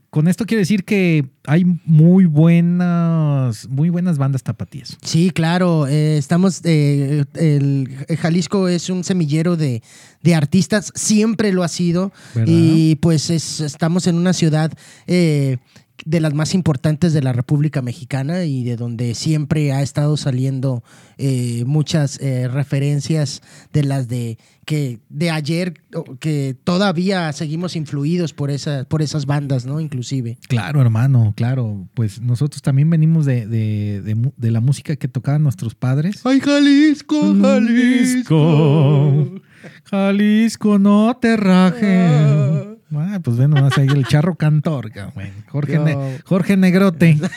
con 0.10 0.28
esto 0.28 0.46
quiero 0.46 0.60
decir 0.60 0.84
que 0.86 1.26
hay 1.46 1.66
muy 1.86 2.26
buenas, 2.26 3.68
muy 3.70 3.90
buenas 3.90 4.18
bandas 4.18 4.44
tapatías. 4.44 4.98
Sí, 5.02 5.32
claro. 5.32 5.88
eh, 5.88 6.18
estamos. 6.18 6.62
eh, 6.64 7.26
el, 7.36 7.90
el 8.08 8.18
Jalisco 8.18 8.68
es 8.68 8.90
un 8.90 9.04
semillero 9.04 9.58
de, 9.58 9.82
de 10.24 10.36
artistas, 10.36 10.92
siempre 10.96 11.52
lo 11.52 11.64
ha 11.64 11.68
sido. 11.68 12.12
¿Verdad? 12.34 12.54
Y 12.56 12.96
pues 12.96 13.30
es- 13.30 13.60
estamos 13.62 14.08
en 14.08 14.16
una 14.16 14.34
ciudad 14.34 14.72
eh, 15.08 15.58
de 16.06 16.20
las 16.20 16.34
más 16.34 16.54
importantes 16.54 17.14
de 17.14 17.22
la 17.22 17.34
República 17.34 17.82
Mexicana 17.82 18.44
y 18.46 18.64
de 18.64 18.76
donde 18.76 19.16
siempre 19.16 19.72
ha 19.74 19.82
estado 19.82 20.16
saliendo 20.18 20.84
eh, 21.18 21.64
muchas 21.66 22.20
eh, 22.22 22.48
referencias 22.48 23.42
de 23.74 23.84
las 23.84 24.08
de 24.08 24.38
que 24.66 25.00
de 25.10 25.32
ayer, 25.32 25.76
que 26.20 26.56
todavía 26.64 27.32
seguimos 27.34 27.76
influidos 27.76 28.34
por 28.34 28.52
esas, 28.52 28.86
por 28.86 29.02
esas 29.02 29.26
bandas, 29.26 29.66
¿no? 29.66 29.80
Inclusive. 29.80 30.38
Claro, 30.50 30.82
hermano, 30.82 31.34
claro. 31.38 31.88
Pues 31.94 32.22
nosotros 32.22 32.62
también 32.62 32.90
venimos 32.90 33.26
de, 33.26 33.48
de- 33.48 34.02
de 34.02 34.32
de 34.36 34.52
la 34.52 34.60
música 34.60 34.96
que 34.98 35.08
tocaban 35.08 35.44
nuestros 35.44 35.74
padres. 35.74 36.22
¡Ay, 36.26 36.42
Jalisco, 36.42 37.34
Jalisco, 37.42 39.32
Jalisco, 39.86 40.80
no 40.80 41.18
te 41.20 41.38
rajes. 41.38 42.67
Ah, 42.96 43.20
pues 43.22 43.38
ven 43.38 43.50
nomás 43.52 43.78
ahí 43.78 43.88
el 43.88 44.06
charro 44.06 44.36
cantor, 44.36 44.92
cabrón. 44.92 45.30
Jorge, 45.48 45.74
Yo- 45.74 45.84
Ne- 45.84 46.20
Jorge 46.26 46.56
Negrote. 46.58 47.18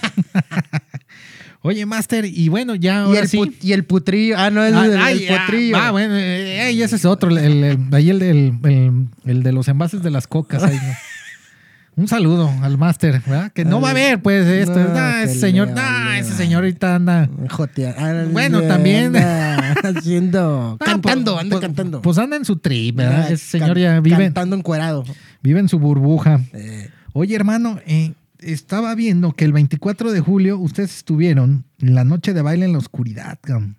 Oye, 1.63 1.85
Master, 1.85 2.25
y 2.25 2.49
bueno, 2.49 2.75
ya 2.75 2.95
Y 2.95 2.97
ahora 3.01 3.21
el, 3.21 3.29
sí. 3.29 3.59
y 3.61 3.73
el 3.73 3.85
putrillo. 3.85 4.37
Ah, 4.39 4.49
no, 4.51 4.65
es 4.65 4.73
Ah, 4.73 4.87
el, 4.87 4.93
el 4.93 4.99
ay, 4.99 5.27
ah, 5.29 5.43
potrillo. 5.45 5.77
Ah, 5.77 5.91
bueno, 5.91 6.17
eh, 6.17 6.71
eh, 6.71 6.83
ese 6.83 6.97
es 6.97 7.05
otro, 7.05 7.29
el, 7.31 7.37
el- 7.39 7.65
el- 7.65 7.95
ahí 7.95 8.09
el, 8.09 8.23
el- 8.23 8.59
el- 8.65 9.07
el 9.27 9.43
de 9.43 9.53
los 9.53 9.69
envases 9.69 10.03
de 10.03 10.11
las 10.11 10.27
cocas. 10.27 10.63
ahí, 10.63 10.77
¿no? 10.77 10.83
Un 11.97 12.09
saludo 12.09 12.51
al 12.63 12.79
máster, 12.79 13.21
¿verdad? 13.27 13.53
Que 13.53 13.67
no 13.67 13.79
va 13.83 13.91
a 13.91 13.93
ver, 13.93 14.23
pues, 14.23 14.47
esto. 14.47 14.79
No, 14.79 14.95
nah, 14.95 15.23
ese 15.23 15.35
que 15.35 15.39
señor, 15.41 15.69
nah, 15.73 16.17
ese 16.17 16.33
señor 16.33 16.63
ahorita 16.63 16.95
anda. 16.95 17.29
Jotea- 17.49 17.95
ah, 17.99 18.25
Bueno, 18.33 18.63
también. 18.63 19.07
anda 19.17 19.75
Haciendo. 19.83 20.79
Ah, 20.81 20.85
cantando, 20.87 21.33
pues, 21.35 21.43
anda 21.45 21.57
pues, 21.57 21.61
cantando. 21.67 22.01
Pues 22.01 22.17
anda 22.17 22.37
en 22.37 22.47
su 22.47 22.57
trip, 22.57 22.97
¿verdad? 22.97 23.27
Ah, 23.29 23.33
Ese 23.33 23.45
señor 23.59 23.77
ya 23.77 24.01
vive, 24.01 24.17
Cantando 24.17 24.57
encuerado. 24.57 25.05
Vive 25.43 25.61
en 25.61 25.69
su 25.69 25.79
burbuja. 25.79 26.41
Eh, 26.53 26.89
Oye, 27.13 27.35
hermano, 27.35 27.79
eh, 27.87 28.13
estaba 28.39 28.95
viendo 28.95 29.33
que 29.33 29.45
el 29.45 29.53
24 29.53 30.13
de 30.13 30.21
julio 30.21 30.59
ustedes 30.59 30.97
estuvieron 30.99 31.65
en 31.81 31.95
la 31.95 32.05
noche 32.05 32.33
de 32.33 32.43
baile 32.43 32.65
en 32.67 32.73
la 32.73 32.79
oscuridad, 32.79 33.39
cabrón. 33.43 33.77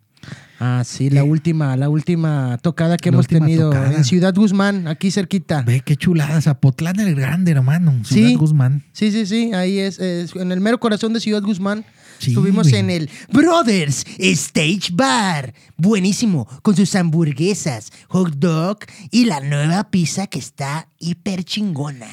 Ah, 0.59 0.83
sí, 0.85 1.09
la 1.09 1.23
última, 1.23 1.75
la 1.75 1.89
última 1.89 2.59
tocada 2.61 2.95
que 2.97 3.09
hemos 3.09 3.25
tenido 3.27 3.71
tocada. 3.71 3.95
en 3.95 4.03
Ciudad 4.03 4.35
Guzmán, 4.35 4.87
aquí 4.87 5.09
cerquita. 5.09 5.63
Ve 5.63 5.81
qué 5.83 5.95
chulada, 5.95 6.39
Zapotlán 6.41 6.99
el 6.99 7.15
Grande, 7.15 7.51
hermano. 7.51 7.93
Ciudad 8.03 8.27
Sí. 8.29 8.35
Guzmán. 8.35 8.83
Sí, 8.91 9.11
sí, 9.11 9.25
sí, 9.25 9.51
ahí 9.53 9.79
es, 9.79 9.97
es 9.97 10.35
en 10.35 10.51
el 10.51 10.61
mero 10.61 10.79
corazón 10.79 11.13
de 11.13 11.19
Ciudad 11.19 11.41
Guzmán. 11.41 11.83
Sí, 12.21 12.31
Estuvimos 12.31 12.69
güey. 12.69 12.79
en 12.79 12.89
el 12.91 13.09
Brothers 13.31 14.05
Stage 14.19 14.91
Bar. 14.93 15.53
Buenísimo, 15.75 16.47
con 16.61 16.75
sus 16.75 16.93
hamburguesas, 16.95 17.91
hot 18.09 18.35
dog 18.35 18.77
y 19.09 19.25
la 19.25 19.39
nueva 19.39 19.89
pizza 19.89 20.27
que 20.27 20.37
está 20.37 20.87
hiper 20.99 21.43
chingona. 21.43 22.07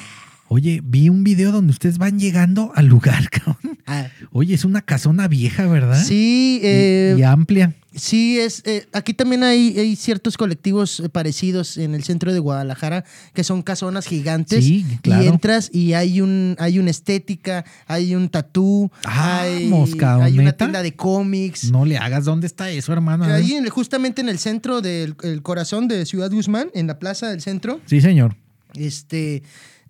Oye, 0.51 0.81
vi 0.83 1.09
un 1.09 1.23
video 1.23 1.51
donde 1.51 1.71
ustedes 1.71 1.99
van 1.99 2.19
llegando 2.19 2.71
al 2.75 2.87
lugar, 2.87 3.29
cabrón. 3.31 3.77
Ah, 3.85 4.07
Oye, 4.31 4.55
es 4.55 4.65
una 4.65 4.81
casona 4.81 5.27
vieja, 5.27 5.67
¿verdad? 5.67 6.03
sí, 6.03 6.59
Y- 6.61 6.65
eh, 6.65 7.15
y, 7.19 7.21
amplia. 7.23 7.75
Sí, 7.95 8.39
es 8.39 8.61
eh, 8.65 8.87
aquí 8.93 9.13
también 9.15 9.43
hay, 9.43 9.77
hay 9.77 9.95
ciertos 9.95 10.37
colectivos 10.37 10.99
eh, 10.99 11.09
parecidos 11.09 11.75
en 11.77 11.95
el 11.95 12.03
centro 12.03 12.31
de 12.31 12.37
Guadalajara 12.37 13.03
que 13.33 13.43
son 13.43 13.63
casonas 13.63 14.05
gigantes 14.05 14.63
Sí, 14.63 14.85
claro. 15.01 15.23
y 15.23 15.27
entras 15.27 15.69
y 15.73 15.93
hay 15.93 16.21
un 16.21 16.55
hay 16.59 16.77
una 16.77 16.91
estética, 16.91 17.65
hay 17.87 18.13
un 18.13 18.29
tatú, 18.29 18.91
Ah, 19.05 19.41
hay, 19.41 19.67
mosca, 19.67 20.23
hay 20.23 20.37
una 20.37 20.53
tienda 20.53 20.83
de 20.83 20.95
cómics. 20.95 21.71
No 21.71 21.83
le 21.83 21.97
hagas, 21.97 22.25
¿dónde 22.25 22.45
está 22.45 22.69
eso, 22.69 22.93
hermano? 22.93 23.25
Ahí 23.25 23.53
en 23.53 23.67
justamente 23.69 24.21
en 24.21 24.29
el 24.29 24.37
centro 24.37 24.81
del 24.81 25.15
el 25.23 25.41
corazón 25.41 25.87
de 25.87 26.05
Ciudad 26.05 26.31
Guzmán, 26.31 26.69
en 26.75 26.85
la 26.87 26.99
plaza 26.99 27.29
del 27.29 27.41
centro, 27.41 27.81
Sí, 27.85 28.01
señor. 28.01 28.35
este, 28.75 29.41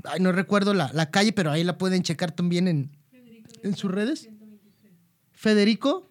ay, 0.06 0.20
no 0.20 0.32
recuerdo 0.32 0.74
la, 0.74 0.92
la 0.94 1.10
calle, 1.10 1.32
pero 1.34 1.52
ahí 1.52 1.64
la 1.64 1.78
pueden 1.78 2.04
checar 2.04 2.32
también 2.32 2.68
en 2.68 2.90
en 3.64 3.76
sus 3.76 3.92
redes. 3.92 4.30
Federico. 5.34 6.10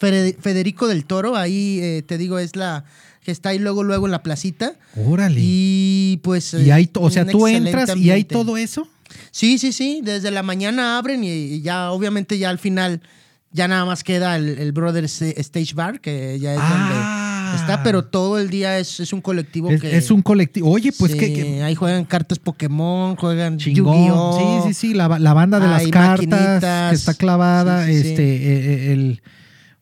Fede- 0.00 0.36
Federico 0.40 0.86
del 0.86 1.04
Toro, 1.04 1.34
ahí 1.36 1.80
eh, 1.82 2.02
te 2.06 2.18
digo, 2.18 2.38
es 2.38 2.54
la 2.54 2.84
que 3.24 3.32
está 3.32 3.48
ahí 3.50 3.58
luego, 3.58 3.82
luego 3.82 4.06
en 4.06 4.12
la 4.12 4.22
placita. 4.22 4.74
Órale. 4.96 5.40
Y, 5.42 6.12
Y 6.14 6.16
pues. 6.18 6.54
hay, 6.54 6.86
to- 6.86 7.00
o 7.02 7.10
sea, 7.10 7.26
tú 7.26 7.46
entras 7.48 7.96
y 7.96 8.10
hay 8.10 8.24
todo 8.24 8.56
eso. 8.56 8.88
Sí, 9.32 9.58
sí, 9.58 9.72
sí. 9.72 10.00
Desde 10.04 10.30
la 10.30 10.42
mañana 10.44 10.98
abren 10.98 11.24
y, 11.24 11.28
y 11.30 11.60
ya, 11.62 11.90
obviamente, 11.90 12.38
ya 12.38 12.48
al 12.50 12.58
final, 12.58 13.00
ya 13.50 13.66
nada 13.66 13.84
más 13.84 14.04
queda 14.04 14.36
el, 14.36 14.58
el 14.58 14.70
Brothers 14.72 15.20
Stage 15.22 15.74
Bar, 15.74 16.00
que 16.00 16.38
ya 16.38 16.54
es 16.54 16.60
Ah. 16.62 16.68
donde 16.70 17.17
está, 17.56 17.82
pero 17.82 18.04
todo 18.04 18.38
el 18.38 18.50
día 18.50 18.78
es, 18.78 19.00
es 19.00 19.12
un 19.12 19.20
colectivo 19.20 19.70
Es, 19.70 19.80
que. 19.80 19.96
es 19.96 20.10
un 20.10 20.22
colectivo. 20.22 20.70
Oye, 20.70 20.92
pues 20.92 21.12
sí, 21.12 21.18
que, 21.18 21.32
que 21.32 21.62
Ahí 21.62 21.74
juegan 21.74 22.04
cartas 22.04 22.38
Pokémon, 22.38 23.16
juegan. 23.16 23.58
Yu-Gi-Oh! 23.58 24.62
Sí, 24.64 24.74
sí, 24.74 24.88
sí. 24.88 24.94
La, 24.94 25.18
la 25.18 25.34
banda 25.34 25.60
de 25.60 25.68
las 25.68 25.86
cartas 25.88 26.26
maquinitas. 26.26 26.90
que 26.90 26.94
está 26.96 27.14
clavada. 27.14 27.86
Sí, 27.86 27.94
sí, 27.94 28.02
sí. 28.02 28.08
este, 28.08 28.22
eh, 28.36 28.88
eh, 28.88 28.92
el. 28.92 29.22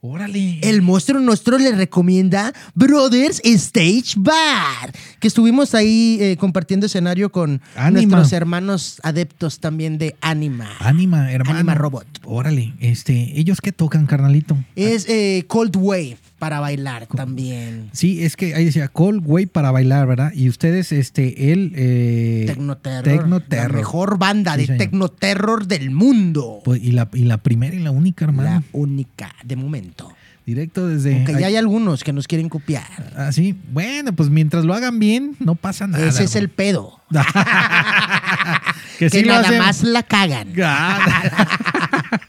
Órale. 0.03 0.61
El 0.63 0.83
monstruo 0.83 1.21
nuestro 1.21 1.59
le 1.59 1.73
recomienda 1.75 2.53
Brothers 2.75 3.41
Stage 3.43 4.15
Bar, 4.19 4.93
que 5.19 5.27
estuvimos 5.27 5.75
ahí 5.75 6.19
eh, 6.21 6.37
compartiendo 6.37 6.87
escenario 6.87 7.33
con 7.33 7.61
Anima. 7.75 8.19
nuestros 8.19 8.33
hermanos 8.33 9.01
adeptos 9.03 9.59
también 9.59 9.99
de 9.99 10.15
Anima. 10.21 10.69
Anima, 10.79 11.33
hermano. 11.33 11.59
Anima 11.59 11.75
Robot. 11.75 12.07
Órale. 12.25 12.75
Este, 12.79 13.33
¿ellos 13.41 13.61
qué 13.61 13.73
tocan, 13.73 14.07
carnalito? 14.07 14.57
Es 14.77 15.09
eh, 15.09 15.45
Cold 15.49 15.75
Wave 15.77 16.19
para 16.39 16.61
bailar 16.61 17.07
también. 17.07 17.89
Sí, 17.93 18.23
es 18.25 18.37
que 18.37 18.55
ahí 18.55 18.65
decía 18.67 18.89
Cold 18.89 19.23
Way 19.25 19.47
para 19.47 19.71
bailar, 19.71 20.07
¿verdad? 20.07 20.33
Y 20.35 20.49
ustedes, 20.49 20.93
este, 20.93 21.53
el. 21.53 21.73
Eh, 21.77 22.45
Tecnoterror. 22.47 23.03
Tecnoterror. 23.05 23.71
La 23.73 23.77
mejor 23.79 24.19
banda 24.19 24.53
Sí, 24.55 24.61
de 24.61 24.67
señor. 24.67 24.79
Tecnoterror 24.79 25.67
del 25.67 25.91
mundo. 25.91 26.61
Pues, 26.65 26.83
y, 26.83 26.93
la, 26.93 27.09
y 27.15 27.25
la 27.25 27.39
primera 27.39 27.75
y 27.75 27.81
la 27.81 27.91
única, 27.91 28.25
hermano. 28.27 28.51
La 28.51 28.63
única 28.73 29.35
de 29.45 29.57
momento. 29.57 30.13
Directo 30.45 30.87
desde. 30.87 31.17
Aunque 31.17 31.33
ya 31.41 31.49
hay 31.49 31.57
algunos 31.57 32.05
que 32.05 32.13
nos 32.13 32.29
quieren 32.29 32.49
copiar. 32.49 32.85
Ah, 33.17 33.33
sí. 33.33 33.59
Bueno, 33.73 34.13
pues 34.13 34.31
mientras 34.31 34.65
lo 34.65 34.75
hagan 34.75 35.01
bien, 35.01 35.35
no 35.41 35.57
pasa 35.57 35.89
nada. 35.89 36.07
Ese 36.07 36.23
es 36.25 36.37
el 36.37 36.51
pedo. 36.51 37.01
que 38.99 39.11
sí 39.11 39.23
nada 39.23 39.49
hacen- 39.49 39.59
más 39.59 39.83
la 39.83 40.03
cagan. 40.05 40.49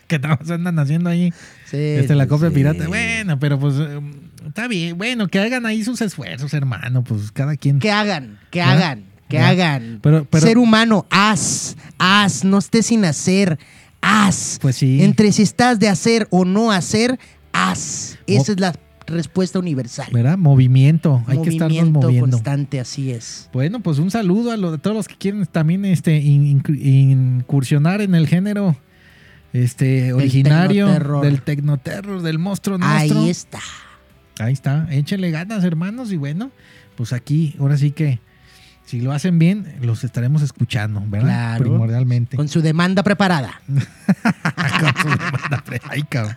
Que 0.48 0.54
andan 0.54 0.80
haciendo 0.80 1.10
ahí 1.10 1.34
Sí, 1.70 1.78
este, 1.78 2.16
la 2.16 2.28
copia 2.28 2.50
sí. 2.50 2.56
pirata. 2.56 2.88
Bueno, 2.88 3.40
pero 3.40 3.60
pues 3.60 3.76
eh, 3.78 4.00
está 4.48 4.68
bien. 4.68 4.98
Bueno, 4.98 5.28
que 5.28 5.40
hagan 5.40 5.66
ahí 5.66 5.84
sus 5.84 6.02
esfuerzos, 6.02 6.54
hermano. 6.54 7.04
Pues 7.04 7.32
cada 7.32 7.56
quien. 7.58 7.80
Que 7.80 7.92
hagan, 7.92 8.40
que 8.52 8.62
hagan, 8.62 9.04
que 9.28 9.40
hagan. 9.40 10.00
Pero- 10.02 10.26
pero- 10.30 10.46
Ser 10.48 10.58
humano, 10.58 11.06
haz, 11.10 11.76
haz, 11.98 12.44
no 12.46 12.58
estés 12.60 12.86
sin 12.86 13.04
hacer, 13.06 13.60
haz. 14.02 14.60
Pues 14.62 14.78
sí. 14.78 15.04
Entre 15.04 15.32
si 15.34 15.42
estás 15.44 15.80
de 15.80 15.90
hacer 15.90 16.28
o 16.32 16.46
no 16.46 16.72
hacer, 16.72 17.20
haz. 17.52 18.18
Esa 18.28 18.52
es 18.54 18.60
la 18.62 18.74
respuesta 19.08 19.58
universal. 19.60 20.08
¿Verdad? 20.12 20.38
Movimiento. 20.38 21.24
Hay 21.28 21.42
que 21.42 21.50
estarnos 21.50 21.90
moviendo. 21.92 22.30
constante, 22.30 22.80
así 22.80 23.12
es. 23.12 23.50
Bueno, 23.54 23.82
pues 23.82 24.00
un 24.00 24.12
saludo 24.12 24.52
a, 24.52 24.58
lo, 24.58 24.72
de 24.72 24.78
todos 24.78 24.96
los 24.96 25.08
que 25.08 25.16
quieren 25.16 25.46
también 25.46 25.84
este, 25.86 26.18
in- 26.18 26.62
incur- 26.62 26.78
incursionar 26.82 28.02
en 28.02 28.16
el 28.16 28.28
género 28.28 28.76
este, 29.64 30.14
originario 30.14 30.86
tecnoterror. 30.88 31.24
del 31.26 31.42
tecnoterror, 31.42 32.22
del 32.22 32.40
monstruo 32.40 32.78
nuestro. 32.78 33.20
Ahí 33.20 33.30
está. 33.30 33.60
Ahí 34.40 34.54
está, 34.54 34.88
échenle 34.92 35.32
ganas, 35.32 35.64
hermanos, 35.64 36.12
y 36.12 36.18
bueno, 36.18 36.52
pues 36.96 37.12
aquí, 37.12 37.56
ahora 37.60 37.76
sí 37.78 37.90
que, 37.92 38.20
si 38.86 39.02
lo 39.02 39.12
hacen 39.12 39.40
bien, 39.40 39.76
los 39.82 40.04
estaremos 40.04 40.42
escuchando, 40.44 41.04
¿verdad? 41.08 41.28
Claro. 41.58 41.64
Primordialmente. 41.64 42.38
Con 42.38 42.48
su 42.48 42.62
demanda 42.62 43.02
preparada. 43.04 43.62
Con 43.68 44.94
su 45.02 45.10
demanda 45.10 45.64
pre- 45.66 45.82
Ay, 45.90 46.04
cabrón. 46.04 46.36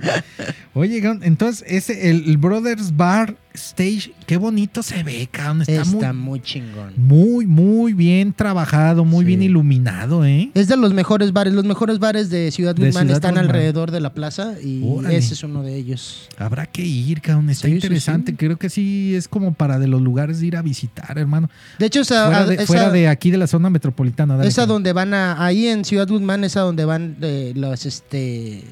Oye, 0.74 0.98
entonces, 1.22 1.64
ese, 1.68 2.10
el, 2.10 2.24
el 2.28 2.38
Brothers 2.38 2.96
Bar 2.96 3.36
Stage, 3.52 4.12
qué 4.26 4.36
bonito 4.36 4.82
se 4.82 5.02
ve, 5.02 5.28
cabrón. 5.30 5.62
Está, 5.62 5.82
Está 5.82 6.12
muy, 6.12 6.22
muy 6.22 6.40
chingón. 6.40 6.92
muy, 6.96 7.46
muy 7.46 7.92
bien 7.94 8.32
trabajado, 8.32 9.04
muy 9.04 9.22
Sí. 9.24 9.26
bien 9.26 9.42
iluminado, 9.42 10.24
¿eh? 10.24 10.50
Es 10.54 10.68
de 10.68 10.76
los 10.76 10.94
mejores 10.94 11.32
bares. 11.32 11.52
Los 11.52 11.64
mejores 11.64 11.98
bares 11.98 12.30
de 12.30 12.50
Ciudad 12.52 12.74
De 12.76 12.86
Guzmán 12.86 13.06
Ciudad 13.06 13.16
están 13.16 13.32
Guzmán. 13.34 13.46
alrededor 13.46 13.90
de 13.90 14.00
la 14.00 14.14
plaza 14.14 14.54
y 14.62 14.82
Órale. 14.84 15.16
ese 15.16 15.34
es 15.34 15.42
uno 15.42 15.62
de 15.62 15.74
ellos. 15.76 16.28
Habrá 16.38 16.66
que 16.66 16.82
ir, 16.84 17.20
cabrón. 17.20 17.50
Está 17.50 17.66
Sí, 17.68 17.74
interesante. 17.74 18.32
sí. 18.32 18.36
Creo 18.36 18.56
que 18.56 18.70
sí 18.70 19.14
es 19.16 19.26
como 19.26 19.52
para 19.52 19.78
de 19.78 19.88
los 19.88 20.00
lugares 20.00 20.40
de 20.40 20.46
ir 20.46 20.56
a 20.56 20.62
visitar, 20.62 21.18
hermano. 21.18 21.50
De 21.78 21.86
hecho, 21.86 22.02
esa, 22.02 22.26
Fuera 22.26 22.46
de, 22.46 22.54
esa- 22.54 22.66
fuera 22.66 22.90
de 22.90 23.08
aquí 23.08 23.30
de 23.30 23.38
la 23.38 23.46
zona 23.48 23.68
metropolitana. 23.68 24.36
dale, 24.36 24.48
esa 24.48 24.62
cabrón. 24.62 24.76
donde 24.76 24.92
van 24.92 25.12
a, 25.14 25.44
ahí 25.44 25.66
en 25.66 25.84
Ciudad 25.84 26.06
Guzmán, 26.08 26.44
esa 26.44 26.60
donde 26.60 26.84
van 26.84 27.16
eh, 27.20 27.52
los, 27.56 27.84
este, 27.84 28.62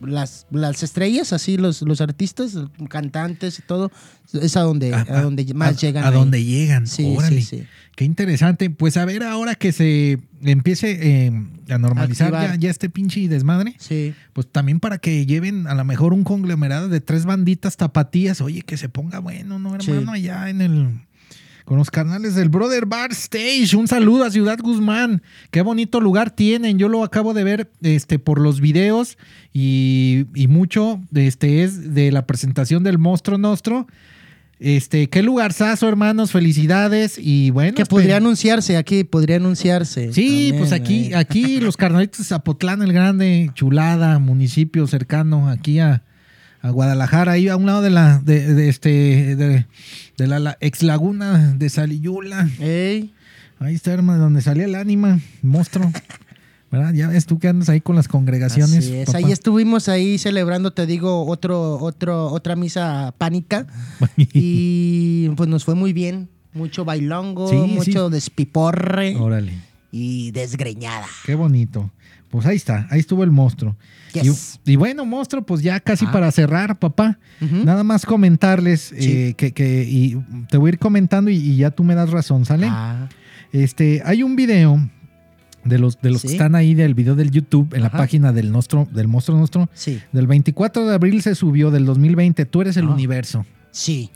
las, 0.00 0.46
las 0.50 0.82
estrellas, 0.82 1.32
así 1.32 1.56
los, 1.56 1.82
los 1.82 2.00
artistas, 2.00 2.56
cantantes 2.88 3.58
y 3.58 3.62
todo, 3.62 3.90
es 4.32 4.56
a 4.56 4.60
donde, 4.60 4.94
A- 4.94 5.06
a, 5.08 5.22
donde 5.22 5.52
más 5.54 5.70
a- 5.70 5.72
llegan. 5.80 6.04
A 6.04 6.08
ahí. 6.08 6.14
donde 6.14 6.44
llegan. 6.44 6.86
Sí, 6.86 7.14
Órale. 7.16 7.40
sí, 7.42 7.58
sí. 7.58 7.64
Qué 7.96 8.04
interesante. 8.04 8.70
Pues 8.70 8.96
a 8.96 9.04
ver, 9.04 9.22
ahora 9.24 9.54
que 9.56 9.72
se 9.72 10.18
empiece 10.42 10.98
eh, 11.26 11.32
a 11.68 11.78
normalizar 11.78 12.58
ya, 12.58 12.70
este 12.70 12.88
pinche 12.90 13.26
desmadre, 13.28 13.74
Sí. 13.78 14.14
pues 14.32 14.46
también 14.50 14.78
para 14.78 14.98
que 14.98 15.26
lleven 15.26 15.66
a 15.66 15.74
lo 15.74 15.84
mejor 15.84 16.12
un 16.12 16.22
conglomerado 16.22 16.88
de 16.88 17.00
tres 17.00 17.24
banditas 17.24 17.76
tapatías, 17.76 18.40
oye, 18.40 18.62
que 18.62 18.76
se 18.76 18.88
ponga 18.88 19.18
bueno, 19.18 19.58
¿no, 19.58 19.74
hermano? 19.74 20.12
Allá 20.12 20.48
en 20.48 20.60
el. 20.60 20.88
Con 21.68 21.76
los 21.76 21.90
canales 21.90 22.34
del 22.34 22.48
Brother 22.48 22.86
Bar 22.86 23.10
Stage. 23.12 23.76
Un 23.76 23.88
saludo 23.88 24.24
a 24.24 24.30
Ciudad 24.30 24.58
Guzmán. 24.58 25.20
Qué 25.50 25.60
bonito 25.60 26.00
lugar 26.00 26.30
tienen. 26.30 26.78
Yo 26.78 26.88
lo 26.88 27.04
acabo 27.04 27.34
de 27.34 27.44
ver 27.44 27.70
este, 27.82 28.18
por 28.18 28.40
los 28.40 28.62
videos 28.62 29.18
y, 29.52 30.24
y 30.34 30.48
mucho 30.48 30.98
este, 31.14 31.64
es 31.64 31.92
de 31.92 32.10
la 32.10 32.24
presentación 32.24 32.84
del 32.84 32.96
Monstruo 32.96 33.36
Nostro. 33.36 33.86
Este, 34.60 35.10
qué 35.10 35.22
lugarzazo, 35.22 35.86
hermanos. 35.86 36.32
Felicidades. 36.32 37.18
Y 37.18 37.50
bueno. 37.50 37.74
Que 37.74 37.84
podría 37.84 38.16
anunciarse 38.16 38.78
aquí, 38.78 39.04
podría 39.04 39.36
anunciarse. 39.36 40.14
Sí, 40.14 40.28
también, 40.28 40.56
pues 40.56 40.72
aquí, 40.72 41.12
eh. 41.12 41.16
aquí 41.16 41.60
los 41.60 41.76
carnalitos 41.76 42.20
de 42.20 42.24
Zapotlán 42.24 42.80
el 42.80 42.94
Grande, 42.94 43.50
chulada, 43.52 44.18
municipio 44.18 44.86
cercano 44.86 45.50
aquí 45.50 45.80
a, 45.80 46.02
a 46.62 46.70
Guadalajara, 46.70 47.32
ahí 47.32 47.48
a 47.48 47.56
un 47.56 47.66
lado 47.66 47.82
de 47.82 47.90
la, 47.90 48.18
de, 48.18 48.54
de 48.54 48.68
este, 48.68 49.36
de, 49.36 49.66
de 50.16 50.26
la, 50.26 50.38
la 50.38 50.56
ex 50.60 50.82
laguna 50.82 51.54
de 51.54 51.68
Saliyula. 51.68 52.48
Ey, 52.60 53.14
Ahí 53.60 53.74
está, 53.74 53.92
hermano, 53.92 54.20
donde 54.22 54.40
salía 54.40 54.66
el 54.66 54.74
ánima, 54.76 55.18
monstruo. 55.42 55.90
¿Verdad? 56.70 56.92
Ya 56.92 57.08
ves 57.08 57.26
tú 57.26 57.38
que 57.38 57.48
andas 57.48 57.68
ahí 57.70 57.80
con 57.80 57.96
las 57.96 58.06
congregaciones. 58.06 58.78
así 58.84 58.94
es. 58.94 59.14
Ahí 59.14 59.32
estuvimos 59.32 59.88
ahí 59.88 60.18
celebrando, 60.18 60.70
te 60.72 60.86
digo, 60.86 61.26
otro, 61.26 61.78
otro, 61.80 62.26
otra 62.30 62.54
misa 62.56 63.14
pánica. 63.18 63.66
y 64.16 65.30
pues 65.30 65.48
nos 65.48 65.64
fue 65.64 65.74
muy 65.74 65.92
bien. 65.92 66.28
Mucho 66.52 66.84
bailongo, 66.84 67.48
Sí, 67.48 67.56
mucho 67.56 68.08
sí. 68.08 68.12
despiporre 68.14 69.16
Órale, 69.16 69.52
y 69.90 70.30
desgreñada. 70.32 71.06
qué 71.24 71.34
bonito. 71.34 71.90
Pues 72.30 72.44
ahí 72.46 72.56
está, 72.56 72.86
ahí 72.90 73.00
estuvo 73.00 73.24
el 73.24 73.30
monstruo. 73.30 73.76
Yes. 74.12 74.60
Y, 74.66 74.72
y 74.72 74.76
bueno, 74.76 75.04
monstruo, 75.06 75.42
pues 75.42 75.62
ya 75.62 75.80
casi 75.80 76.04
Ah. 76.06 76.12
para 76.12 76.30
cerrar, 76.30 76.78
papá. 76.78 77.18
Nada 77.40 77.84
más 77.84 78.04
comentarles 78.04 78.92
Sí. 78.96 79.10
eh, 79.12 79.34
que, 79.36 79.52
que- 79.52 79.84
y 79.88 80.16
te 80.50 80.58
voy 80.58 80.68
a 80.68 80.72
ir 80.74 80.78
comentando 80.78 81.30
y, 81.30 81.36
y 81.36 81.56
ya 81.56 81.70
tú 81.70 81.84
me 81.84 81.94
das 81.94 82.10
razón, 82.10 82.44
¿sale? 82.44 82.66
Ah, 82.70 83.08
Este, 83.52 84.02
hay 84.04 84.22
un 84.22 84.36
video 84.36 84.78
de 85.64 85.78
los, 85.78 86.00
de 86.02 86.10
los 86.10 86.22
que 86.22 86.28
están 86.28 86.54
ahí 86.54 86.74
del 86.74 86.94
video 86.94 87.14
del 87.14 87.30
YouTube 87.30 87.74
en 87.74 87.82
la 87.82 87.90
página 87.90 88.32
del 88.32 88.52
nostro, 88.52 88.86
del 88.92 89.08
monstruo 89.08 89.38
nuestro. 89.38 89.68
sí, 89.72 90.00
Del 90.12 90.26
24 90.26 90.86
de 90.86 90.94
abril 90.94 91.22
se 91.22 91.34
subió 91.34 91.70
del 91.70 91.86
2020. 91.86 92.44
Tú 92.44 92.60
eres 92.60 92.76
el 92.76 92.86
Ah. 92.86 92.90
universo. 92.90 93.46
sí. 93.70 94.10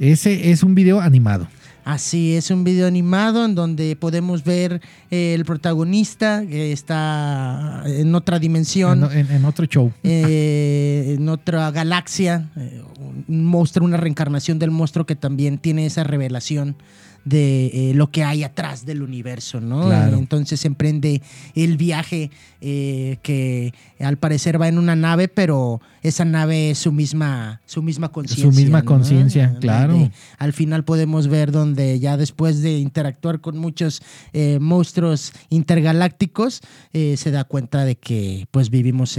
Ese 0.00 0.50
es 0.50 0.64
un 0.64 0.74
video 0.74 1.00
animado. 1.00 1.46
Así 1.84 2.34
es, 2.34 2.50
un 2.50 2.64
video 2.64 2.86
animado 2.86 3.44
en 3.44 3.54
donde 3.54 3.94
podemos 3.94 4.42
ver 4.42 4.80
eh, 5.10 5.34
el 5.34 5.44
protagonista 5.44 6.42
que 6.46 6.72
está 6.72 7.82
en 7.86 8.14
otra 8.14 8.38
dimensión. 8.38 9.04
En, 9.12 9.18
en- 9.18 9.30
en 9.30 9.44
otro 9.44 9.66
show. 9.66 9.92
eh, 10.02 11.16
en 11.18 11.28
otra 11.28 11.70
galaxia, 11.70 12.48
eh, 12.56 12.80
un 13.28 13.44
monstruo, 13.44 13.86
una 13.86 13.98
reencarnación 13.98 14.58
del 14.58 14.70
monstruo 14.70 15.04
que 15.04 15.14
también 15.14 15.58
tiene 15.58 15.84
esa 15.84 16.04
revelación 16.04 16.74
de 17.24 17.66
eh, 17.66 17.94
lo 17.94 18.10
que 18.10 18.22
hay 18.22 18.44
atrás 18.44 18.84
del 18.84 19.02
universo, 19.02 19.60
¿no? 19.60 19.86
Claro. 19.86 20.16
Entonces 20.18 20.64
emprende 20.64 21.22
el 21.54 21.76
viaje 21.76 22.30
eh, 22.60 23.18
que 23.22 23.72
al 23.98 24.16
parecer 24.16 24.60
va 24.60 24.68
en 24.68 24.78
una 24.78 24.96
nave, 24.96 25.28
pero 25.28 25.80
esa 26.02 26.24
nave 26.24 26.70
es 26.70 26.78
su 26.78 26.92
misma, 26.92 27.60
su 27.66 27.82
misma 27.82 28.10
conciencia. 28.10 28.50
misma 28.50 28.80
¿no? 28.80 28.84
conciencia, 28.84 29.56
claro. 29.60 30.10
Al 30.38 30.52
final 30.52 30.84
podemos 30.84 31.28
ver 31.28 31.52
donde 31.52 31.98
ya 31.98 32.16
después 32.16 32.62
de 32.62 32.78
interactuar 32.78 33.40
con 33.40 33.58
muchos 33.58 34.02
eh, 34.32 34.58
monstruos 34.60 35.32
intergalácticos, 35.48 36.60
eh, 36.92 37.16
se 37.16 37.30
da 37.30 37.44
cuenta 37.44 37.84
de 37.84 37.96
que 37.96 38.46
pues 38.50 38.70
vivimos 38.70 39.18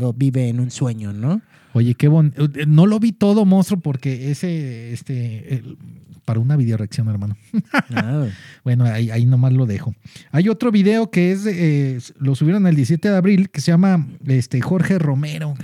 o 0.00 0.12
vive 0.12 0.48
en 0.48 0.60
un 0.60 0.70
sueño, 0.70 1.12
¿no? 1.12 1.42
Oye, 1.74 1.94
qué 1.94 2.08
bon... 2.08 2.32
No 2.66 2.86
lo 2.86 2.98
vi 2.98 3.12
todo, 3.12 3.44
monstruo, 3.44 3.80
porque 3.80 4.30
ese, 4.30 4.92
este, 4.92 5.56
el- 5.56 5.76
para 6.24 6.40
una 6.40 6.56
videoreacción, 6.56 7.08
hermano. 7.08 7.36
Ah, 7.94 8.26
Bueno, 8.64 8.84
ahí, 8.86 9.10
ahí 9.10 9.26
nomás 9.26 9.52
lo 9.52 9.66
dejo. 9.66 9.94
Hay 10.32 10.48
otro 10.48 10.70
video 10.72 11.10
que 11.10 11.32
es, 11.32 11.44
eh, 11.46 11.98
lo 12.18 12.34
subieron 12.34 12.66
el 12.66 12.74
17 12.76 13.10
de 13.10 13.16
abril, 13.16 13.50
que 13.50 13.60
se 13.60 13.70
llama 13.72 14.06
este, 14.26 14.60
Jorge 14.62 14.98
Romero. 14.98 15.54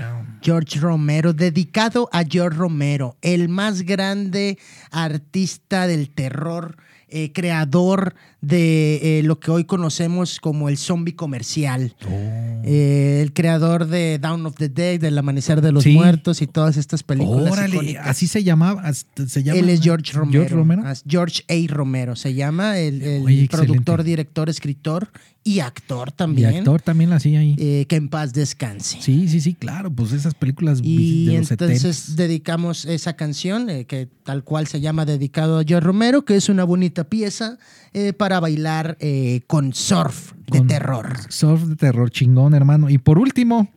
George 0.43 0.79
Romero, 0.79 1.33
dedicado 1.33 2.09
a 2.13 2.25
George 2.29 2.59
Romero, 2.59 3.17
el 3.23 3.49
más 3.49 3.83
grande 3.83 4.59
artista 4.91 5.87
del 5.87 6.11
terror, 6.11 6.77
eh, 7.09 7.33
creador 7.33 8.15
de 8.43 9.19
eh, 9.19 9.23
lo 9.23 9.39
que 9.39 9.51
hoy 9.51 9.65
conocemos 9.65 10.41
como 10.41 10.69
el 10.69 10.79
zombie 10.79 11.15
comercial. 11.15 11.95
Eh, 12.65 13.21
el 13.23 13.33
creador 13.33 13.87
de 13.87 14.19
Down 14.19 14.47
of 14.47 14.55
the 14.57 14.69
Dead, 14.69 15.01
del 15.01 15.17
Amanecer 15.19 15.61
de 15.61 15.73
los 15.73 15.85
Sí. 15.85 15.93
Muertos 15.93 16.41
y 16.43 16.47
todas 16.47 16.77
estas 16.77 17.03
películas. 17.03 17.53
Órale, 17.53 17.75
icónicas. 17.75 18.07
así 18.07 18.27
se 18.27 18.43
llamaba. 18.45 18.91
Se 18.93 19.43
llama 19.43 19.59
Él 19.59 19.69
es 19.69 19.81
George 19.81 20.13
Romero. 20.13 20.41
George 20.41 20.55
Romero. 20.55 20.83
George 21.07 21.43
A. 21.49 21.73
Romero 21.73 22.17
se 22.17 22.35
llama, 22.35 22.79
el, 22.79 23.03
el 23.03 23.23
Oye, 23.25 23.45
excelente. 23.45 23.57
productor, 23.73 24.05
director, 24.05 24.49
escritor 24.49 25.11
y 25.43 25.61
actor 25.61 26.09
Y 26.11 26.17
también. 26.17 26.57
actor 26.57 26.83
también 26.83 27.09
la 27.11 27.17
hacía 27.17 27.41
ahí. 27.41 27.57
eh, 27.59 27.87
que 27.89 27.97
en 27.97 28.09
paz 28.11 28.35
descanse. 28.35 28.99
Sí, 29.01 29.27
sí, 29.29 29.41
sí, 29.41 29.55
claro, 29.55 29.91
pues 29.91 30.13
esas 30.13 30.35
películas 30.35 30.81
Y 30.83 31.27
de 31.27 31.39
los 31.39 31.51
entonces 31.51 31.97
70. 31.97 32.23
dedicamos 32.23 32.85
esa 32.85 33.15
canción, 33.17 33.67
que 33.87 34.09
tal 34.25 34.45
cual 34.45 34.67
se 34.67 34.81
llama 34.83 35.07
Dedicado 35.07 35.59
a 35.59 35.65
George 35.65 35.87
Romero, 35.87 36.25
que 36.27 36.37
es 36.37 36.49
una 36.51 36.65
bonita 36.65 37.05
pieza 37.05 37.59
eh, 37.95 38.13
para 38.31 38.39
bailar 38.39 38.97
eh, 39.01 39.41
con 39.49 39.75
surf 39.75 40.35
de 40.47 40.59
Con 40.59 40.69
terror. 40.69 41.19
Surf 41.31 41.65
de 41.65 41.75
terror 41.75 42.13
chingón, 42.13 42.55
hermano. 42.55 42.89
Y 42.89 42.99
por 42.99 43.19
último, 43.19 43.69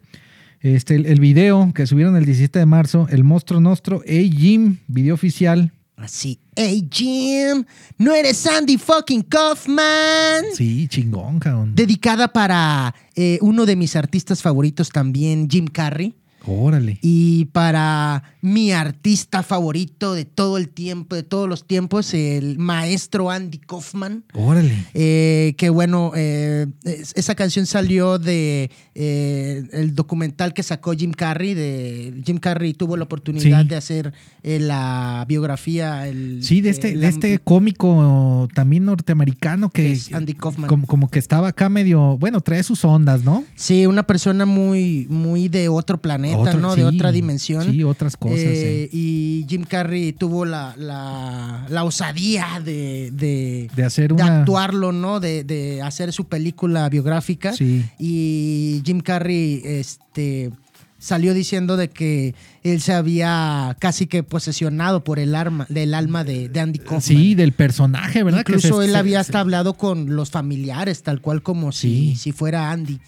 este, 0.59 0.93
el, 0.93 1.07
el 1.07 1.19
video 1.19 1.71
que 1.73 1.87
subieron 1.87 2.15
el 2.17 2.25
17 2.25 2.59
de 2.59 2.67
marzo, 2.67 3.07
el 3.09 3.23
monstruo 3.23 3.59
nostro, 3.59 4.03
Hey 4.05 4.31
Jim, 4.31 4.77
video 4.85 5.15
oficial. 5.15 5.73
Así, 5.95 6.39
hey 6.55 6.87
Jim, 6.91 7.65
no 7.97 8.13
eres 8.13 8.45
Andy 8.45 8.77
fucking 8.77 9.23
Kaufman. 9.23 10.43
Sí, 10.53 10.87
chingón, 10.87 11.39
cabrón. 11.39 11.73
Dedicada 11.73 12.27
para 12.27 12.93
eh, 13.15 13.39
uno 13.41 13.65
de 13.65 13.75
mis 13.75 13.95
artistas 13.95 14.43
favoritos 14.43 14.89
también, 14.89 15.49
Jim 15.49 15.65
Carrey. 15.65 16.13
Órale. 16.45 16.99
Y 17.01 17.45
para 17.45 18.23
mi 18.41 18.71
artista 18.71 19.43
favorito 19.43 20.13
de 20.13 20.25
todo 20.25 20.57
el 20.57 20.69
tiempo, 20.69 21.15
de 21.15 21.23
todos 21.23 21.47
los 21.47 21.65
tiempos, 21.65 22.13
el 22.13 22.57
maestro 22.59 23.31
Andy 23.31 23.57
Kaufman. 23.59 24.23
Órale. 24.33 24.73
Eh, 24.93 25.53
que 25.57 25.69
bueno, 25.69 26.11
eh, 26.15 26.67
es- 26.83 27.13
esa 27.15 27.35
canción 27.35 27.65
salió 27.65 28.19
de 28.19 28.69
eh, 28.95 29.63
el 29.71 29.95
documental 29.95 30.53
que 30.53 30.63
sacó 30.63 30.93
Jim 30.93 31.11
Carrey. 31.11 31.53
De, 31.53 32.21
Jim 32.25 32.37
Carrey 32.37 32.73
tuvo 32.73 32.97
la 32.97 33.03
oportunidad 33.05 33.61
Sí. 33.63 33.67
de 33.69 33.75
hacer 33.75 34.13
eh, 34.43 34.59
la 34.59 35.25
biografía. 35.27 36.07
El, 36.07 36.43
Sí, 36.43 36.61
de 36.61 36.69
eh, 36.69 36.71
este, 36.71 36.87
de 36.89 36.95
la- 36.95 37.07
este 37.07 37.39
cómico 37.39 38.47
también 38.53 38.85
norteamericano 38.85 39.69
que, 39.69 39.93
Es 39.93 40.13
Andy 40.13 40.33
Kaufman. 40.33 40.67
Como, 40.67 40.85
como 40.87 41.09
que 41.09 41.19
estaba 41.19 41.47
acá 41.49 41.69
medio, 41.69 42.17
bueno, 42.17 42.41
trae 42.41 42.63
sus 42.63 42.83
ondas, 42.85 43.23
¿no? 43.23 43.43
Sí, 43.55 43.85
una 43.85 44.03
persona 44.03 44.45
muy, 44.45 45.07
muy 45.09 45.47
de 45.47 45.69
otro 45.69 46.01
planeta, 46.01 46.32
Otro- 46.37 46.59
¿no? 46.59 46.73
sí, 46.75 46.81
de 46.81 46.85
otra 46.87 47.11
dimensión. 47.11 47.71
Sí, 47.71 47.83
otras 47.83 48.17
cosas. 48.17 48.37
Eh, 48.39 48.83
eh. 48.83 48.89
Y 48.91 49.45
Jim 49.49 49.63
Carrey 49.63 50.13
tuvo 50.13 50.45
la, 50.45 50.75
la, 50.77 51.65
la 51.69 51.83
osadía 51.83 52.61
de, 52.63 53.11
de, 53.11 53.69
De 53.75 53.83
hacer 53.83 54.09
de 54.09 54.23
una. 54.23 54.39
actuarlo, 54.41 54.91
¿no? 54.91 55.19
De, 55.19 55.43
de 55.43 55.81
hacer 55.81 56.11
su 56.13 56.25
película 56.25 56.87
biográfica. 56.89 57.53
Sí. 57.53 57.83
Y 57.99 58.81
Jim 58.85 59.01
Carrey 59.01 59.61
este, 59.63 60.51
salió 60.99 61.33
diciendo 61.33 61.75
de 61.77 61.89
que 61.89 62.33
él 62.63 62.79
se 62.81 62.93
había 62.93 63.75
casi 63.79 64.07
que 64.07 64.23
posesionado 64.23 65.03
por 65.03 65.19
el, 65.19 65.35
arma, 65.35 65.65
del 65.69 65.93
alma 65.93 66.23
de, 66.23 66.47
de 66.49 66.59
Andy 66.59 66.79
Kaufman. 66.79 67.01
Sí, 67.01 67.35
del 67.35 67.51
personaje, 67.51 68.23
¿verdad? 68.23 68.43
Que 68.45 68.53
Incluso 68.53 68.79
se- 68.79 68.85
él 68.85 68.91
se- 68.91 68.97
había 68.97 69.17
se- 69.17 69.27
hasta 69.29 69.39
hablado 69.41 69.73
con 69.73 70.15
los 70.15 70.29
familiares, 70.31 71.03
tal 71.03 71.19
cual 71.21 71.41
como 71.43 71.71
si, 71.71 72.15
si 72.15 72.31
fuera 72.31 72.71
Andy. 72.71 72.99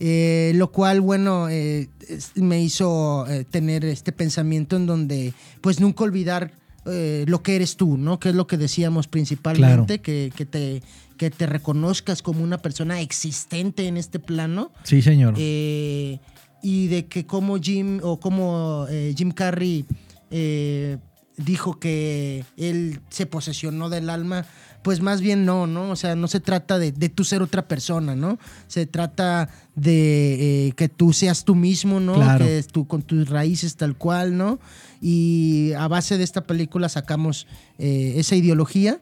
Eh, 0.00 0.52
lo 0.54 0.72
cual, 0.72 1.00
bueno, 1.02 1.48
eh, 1.50 1.90
me 2.34 2.62
hizo 2.62 3.26
eh, 3.28 3.44
tener 3.44 3.84
este 3.84 4.12
pensamiento 4.12 4.76
en 4.76 4.86
donde, 4.86 5.34
pues 5.60 5.78
nunca 5.80 6.04
olvidar 6.04 6.52
lo 6.82 7.42
que 7.42 7.54
eres 7.54 7.76
tú, 7.76 7.96
¿no? 7.96 8.18
Que 8.18 8.30
es 8.30 8.34
lo 8.34 8.48
que 8.48 8.56
decíamos 8.56 9.06
principalmente, 9.06 10.00
que, 10.00 10.32
que 10.34 10.44
te, 10.44 10.82
que 11.18 11.30
te 11.30 11.46
reconozcas 11.46 12.20
como 12.20 12.42
una 12.42 12.58
persona 12.58 13.00
existente 13.00 13.86
en 13.86 13.96
este 13.96 14.18
plano. 14.18 14.72
Sí, 14.82 15.02
señor. 15.02 15.34
Y 15.38 16.18
de 16.62 17.06
que 17.08 17.26
como 17.26 17.58
Jim 17.58 18.00
o 18.02 18.18
como 18.18 18.88
Jim 19.14 19.30
Carrey 19.30 19.84
eh, 20.30 20.98
dijo 21.44 21.78
que 21.78 22.44
él 22.56 23.00
se 23.10 23.26
posesionó 23.26 23.88
del 23.90 24.10
alma, 24.10 24.46
pues 24.82 25.00
más 25.00 25.20
bien 25.20 25.44
no, 25.44 25.66
¿no? 25.66 25.90
O 25.90 25.96
sea, 25.96 26.16
no 26.16 26.28
se 26.28 26.40
trata 26.40 26.78
de, 26.78 26.92
de 26.92 27.08
tú 27.08 27.24
ser 27.24 27.42
otra 27.42 27.68
persona, 27.68 28.14
¿no? 28.14 28.38
Se 28.66 28.86
trata 28.86 29.48
de 29.74 30.68
eh, 30.68 30.72
que 30.72 30.88
tú 30.88 31.12
seas 31.12 31.44
tú 31.44 31.54
mismo, 31.54 32.00
¿no? 32.00 32.14
Claro. 32.14 32.44
Que 32.44 32.62
tú 32.62 32.86
con 32.86 33.02
tus 33.02 33.28
raíces 33.28 33.76
tal 33.76 33.96
cual, 33.96 34.36
¿no? 34.36 34.58
Y 35.00 35.72
a 35.78 35.88
base 35.88 36.18
de 36.18 36.24
esta 36.24 36.44
película 36.44 36.88
sacamos 36.88 37.46
eh, 37.78 38.14
esa 38.16 38.36
ideología 38.36 39.00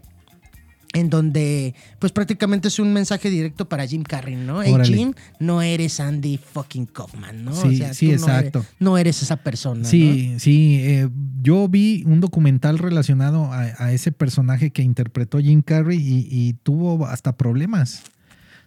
en 0.95 1.11
donde 1.11 1.75
pues 1.99 2.13
prácticamente 2.13 2.69
es 2.69 2.79
un 2.79 2.93
mensaje 2.95 3.29
directo 3.31 3.69
para 3.69 3.87
Jim 3.87 4.03
Carrey, 4.03 4.37
¿no? 4.37 4.63
Hey. 4.63 4.75
Jim, 4.85 5.13
no 5.39 5.61
eres 5.61 6.01
Andy 6.01 6.39
fucking 6.39 6.87
Kaufman, 6.87 7.45
¿no? 7.45 7.55
Sí, 7.55 7.83
sí, 7.93 8.07
tú 8.07 8.13
no 8.13 8.19
exacto. 8.19 8.59
eres- 8.61 8.71
No 8.81 8.99
eres, 8.99 9.23
esa 9.23 9.37
persona. 9.37 9.85
Sí, 9.85 10.35
sí. 10.39 10.79
eh, 10.81 11.09
yo 11.43 11.69
vi 11.69 12.05
un 12.07 12.21
documental 12.21 12.79
relacionado 12.79 13.53
a, 13.53 13.61
a 13.79 13.93
ese 13.93 14.13
personaje 14.13 14.71
que 14.71 14.83
interpretó 14.83 15.39
Jim 15.41 15.61
Carrey 15.63 15.99
y, 15.99 16.27
y 16.31 16.55
tuvo 16.55 17.07
hasta 17.07 17.37
problemas. 17.37 18.03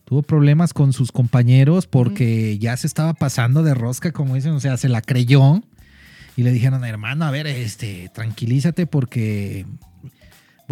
Tuvo 0.06 0.22
problemas 0.24 0.74
con 0.74 0.94
sus 0.94 1.12
compañeros 1.12 1.88
porque 1.88 2.58
ya 2.60 2.76
se 2.78 2.86
estaba 2.86 3.14
pasando 3.14 3.64
de 3.64 3.74
rosca, 3.74 4.12
como 4.12 4.36
dicen, 4.36 4.52
o 4.52 4.60
sea, 4.60 4.76
se 4.78 4.90
la 4.90 5.02
creyó 5.02 5.64
y 6.36 6.44
le 6.44 6.52
dijeron, 6.52 6.84
hermano, 6.86 7.26
a 7.26 7.32
ver, 7.32 7.48
este, 7.48 8.10
tranquilízate 8.14 8.88
porque, 8.88 9.66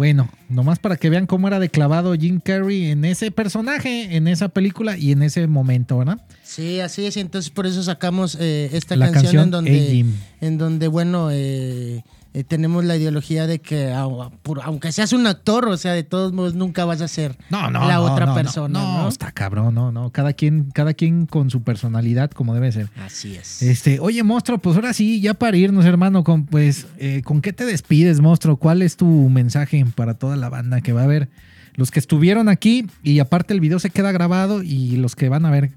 bueno, 0.00 0.30
nomás 0.48 0.78
para 0.78 0.96
que 0.96 1.10
vean 1.10 1.26
cómo 1.26 1.46
era 1.46 1.58
de 1.58 1.68
clavado 1.68 2.14
Jim 2.14 2.40
Carrey 2.42 2.90
en 2.90 3.04
ese 3.04 3.30
personaje, 3.30 4.16
en 4.16 4.28
esa 4.28 4.48
película 4.48 4.96
y 4.96 5.12
en 5.12 5.22
ese 5.22 5.46
momento, 5.46 5.98
¿verdad? 5.98 6.22
Sí, 6.42 6.80
así 6.80 7.04
es. 7.04 7.18
y 7.18 7.20
Entonces 7.20 7.50
por 7.50 7.66
eso 7.66 7.82
sacamos 7.82 8.34
eh, 8.40 8.70
esta 8.72 8.96
La 8.96 9.12
canción, 9.12 9.24
canción 9.24 9.44
en 9.44 9.50
donde, 9.50 9.70
Hey 9.70 10.06
en 10.40 10.56
donde 10.56 10.88
bueno, 10.88 11.28
eh, 11.30 12.02
eh, 12.32 12.44
tenemos 12.44 12.84
la 12.84 12.96
ideología 12.96 13.48
de 13.48 13.58
que 13.58 13.92
aunque 13.92 14.92
seas 14.92 15.12
un 15.12 15.26
actor, 15.26 15.66
o 15.66 15.76
sea, 15.76 15.94
de 15.94 16.04
todos 16.04 16.32
modos 16.32 16.54
nunca 16.54 16.84
vas 16.84 17.00
a 17.00 17.08
ser 17.08 17.36
No, 17.50 17.70
no, 17.70 17.88
la 17.88 17.94
no, 17.94 18.02
otra 18.02 18.26
no, 18.26 18.32
no, 18.32 18.36
persona, 18.36 18.78
No, 18.80 19.02
¿no? 19.02 19.08
está 19.08 19.32
cabrón, 19.32 19.74
no, 19.74 19.90
no. 19.90 20.10
Cada 20.10 20.32
quien, 20.32 20.70
cada 20.72 20.94
quien 20.94 21.26
con 21.26 21.50
su 21.50 21.62
personalidad, 21.62 22.30
como 22.30 22.54
debe 22.54 22.70
ser. 22.70 22.88
Así 23.04 23.34
es. 23.34 23.62
Este, 23.62 23.98
oye, 23.98 24.22
monstruo, 24.22 24.58
pues 24.58 24.76
ahora 24.76 24.92
sí, 24.92 25.20
ya 25.20 25.34
para 25.34 25.56
irnos, 25.56 25.84
hermano, 25.84 26.22
con, 26.22 26.46
pues, 26.46 26.86
eh, 26.98 27.22
¿con 27.24 27.40
qué 27.40 27.52
te 27.52 27.64
despides, 27.64 28.20
monstruo? 28.20 28.56
¿Cuál 28.56 28.82
es 28.82 28.96
tu 28.96 29.06
mensaje 29.06 29.84
para 29.96 30.14
toda 30.14 30.36
la 30.36 30.48
banda 30.48 30.80
que 30.82 30.92
va 30.92 31.02
a 31.02 31.08
ver? 31.08 31.28
Los 31.74 31.90
que 31.90 31.98
estuvieron 31.98 32.48
aquí 32.48 32.86
y 33.02 33.18
aparte 33.18 33.54
el 33.54 33.60
video 33.60 33.80
se 33.80 33.90
queda 33.90 34.12
grabado 34.12 34.62
y 34.62 34.96
los 34.96 35.16
que 35.16 35.28
van 35.28 35.46
a 35.46 35.50
ver, 35.50 35.72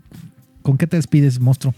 ¿con 0.61 0.77
qué 0.77 0.85
te 0.85 0.97
despides, 0.97 1.39
monstruo? 1.39 1.73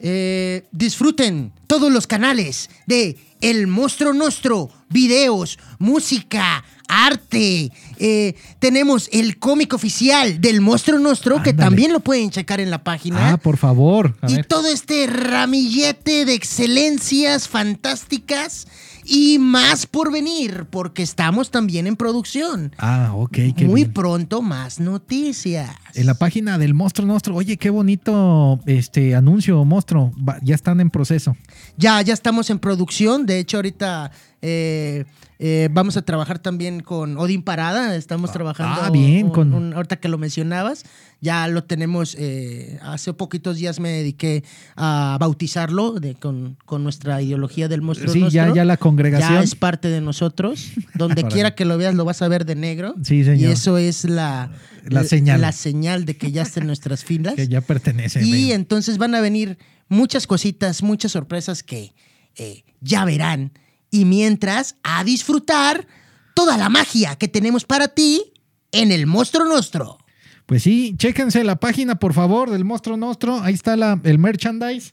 Eh, 0.00 0.64
disfruten 0.72 1.52
todos 1.66 1.90
los 1.92 2.06
canales 2.06 2.68
de 2.86 3.16
El 3.40 3.66
Monstruo 3.66 4.12
Nostro, 4.12 4.70
videos, 4.90 5.58
música, 5.78 6.64
arte. 6.88 7.70
Eh, 7.98 8.34
tenemos 8.58 9.08
el 9.12 9.38
cómic 9.38 9.72
oficial 9.72 10.40
del 10.40 10.60
Monstruo 10.60 10.98
Nostro, 10.98 11.42
que 11.42 11.52
también 11.52 11.92
lo 11.92 12.00
pueden 12.00 12.30
checar 12.30 12.60
en 12.60 12.70
la 12.70 12.82
página. 12.84 13.32
Ah, 13.32 13.36
por 13.36 13.56
favor. 13.56 14.16
A 14.20 14.30
y 14.30 14.36
ver. 14.36 14.46
todo 14.46 14.68
este 14.68 15.06
ramillete 15.06 16.24
de 16.24 16.34
excelencias 16.34 17.48
fantásticas 17.48 18.66
y 19.04 19.38
más 19.38 19.86
por 19.86 20.10
venir, 20.10 20.66
porque 20.70 21.02
estamos 21.02 21.50
también 21.50 21.86
en 21.86 21.96
producción. 21.96 22.74
Ah, 22.78 23.12
ok, 23.14 23.32
qué 23.56 23.64
Muy 23.66 23.82
bien. 23.82 23.92
pronto 23.92 24.42
más 24.42 24.80
noticias. 24.80 25.70
En 25.94 26.06
la 26.06 26.14
página 26.14 26.58
del 26.58 26.74
Monstruo 26.74 27.06
Nostro. 27.06 27.36
Oye, 27.36 27.56
qué 27.56 27.70
bonito 27.70 28.58
este 28.66 29.14
anuncio, 29.14 29.64
monstruo. 29.64 30.12
Va- 30.16 30.38
ya 30.42 30.54
están 30.54 30.80
en 30.80 30.90
proceso. 30.90 31.36
Ya, 31.76 32.02
ya 32.02 32.12
estamos 32.14 32.50
en 32.50 32.58
producción. 32.58 33.26
De 33.26 33.38
hecho, 33.38 33.58
ahorita 33.58 34.10
eh, 34.42 35.04
eh, 35.38 35.68
vamos 35.72 35.96
a 35.96 36.02
trabajar 36.02 36.38
también 36.40 36.80
con 36.80 37.16
Odín 37.16 37.42
Parada. 37.42 37.94
Estamos 37.94 38.32
trabajando. 38.32 38.80
ah, 38.82 38.90
bien, 38.90 39.26
un- 39.26 39.32
con- 39.32 39.54
un- 39.54 39.72
ahorita 39.72 39.96
que 39.96 40.08
lo 40.08 40.18
mencionabas, 40.18 40.84
ya 41.20 41.46
lo 41.46 41.62
tenemos. 41.62 42.16
eh, 42.18 42.78
hace 42.82 43.12
poquitos 43.14 43.56
días 43.58 43.78
me 43.78 43.88
dediqué 43.90 44.42
a 44.76 45.16
bautizarlo 45.20 45.92
de- 45.92 46.16
con, 46.16 46.56
con 46.66 46.82
nuestra 46.82 47.22
ideología 47.22 47.68
del 47.68 47.82
monstruo. 47.82 48.12
Sí, 48.12 48.20
ya, 48.30 48.42
Nostro. 48.46 48.56
ya 48.56 48.64
la 48.64 48.76
congregación. 48.78 49.34
Ya 49.34 49.42
es 49.42 49.54
parte 49.54 49.88
de 49.90 50.00
nosotros. 50.00 50.72
Donde 50.94 51.22
quiera 51.24 51.54
que 51.54 51.64
lo 51.64 51.78
veas, 51.78 51.94
lo 51.94 52.04
vas 52.04 52.20
a 52.20 52.26
ver 52.28 52.44
de 52.44 52.56
negro. 52.56 52.94
Sí, 53.02 53.22
señor. 53.24 53.38
Y 53.38 53.44
eso 53.52 53.78
es 53.78 54.04
la, 54.04 54.50
La 54.88 55.04
señal. 55.04 55.40
La 55.40 55.52
señal 55.52 56.04
de 56.04 56.16
que 56.16 56.32
ya 56.32 56.42
está 56.42 56.60
en 56.60 56.66
nuestras 56.66 57.04
filas. 57.04 57.34
que 57.36 57.48
ya 57.48 57.60
pertenece. 57.60 58.22
Y 58.24 58.52
entonces 58.52 58.98
van 58.98 59.14
a 59.14 59.20
venir 59.20 59.58
muchas 59.88 60.26
cositas, 60.26 60.82
muchas 60.82 61.12
sorpresas 61.12 61.62
que 61.62 61.94
eh, 62.36 62.64
ya 62.80 63.04
verán. 63.04 63.52
Y 63.90 64.04
mientras, 64.04 64.76
a 64.82 65.04
disfrutar 65.04 65.86
toda 66.34 66.56
la 66.56 66.68
magia 66.68 67.16
que 67.16 67.28
tenemos 67.28 67.64
para 67.64 67.88
ti 67.88 68.32
en 68.72 68.90
el 68.90 69.06
Monstruo 69.06 69.44
Nostro. 69.46 69.98
Pues 70.46 70.62
sí, 70.62 70.94
chéquense 70.98 71.42
la 71.44 71.56
página, 71.56 71.94
por 71.94 72.12
favor, 72.12 72.50
del 72.50 72.64
Monstruo 72.64 72.96
Nostro. 72.96 73.40
Ahí 73.40 73.54
está 73.54 73.76
la, 73.76 74.00
el 74.04 74.18
merchandise. 74.18 74.92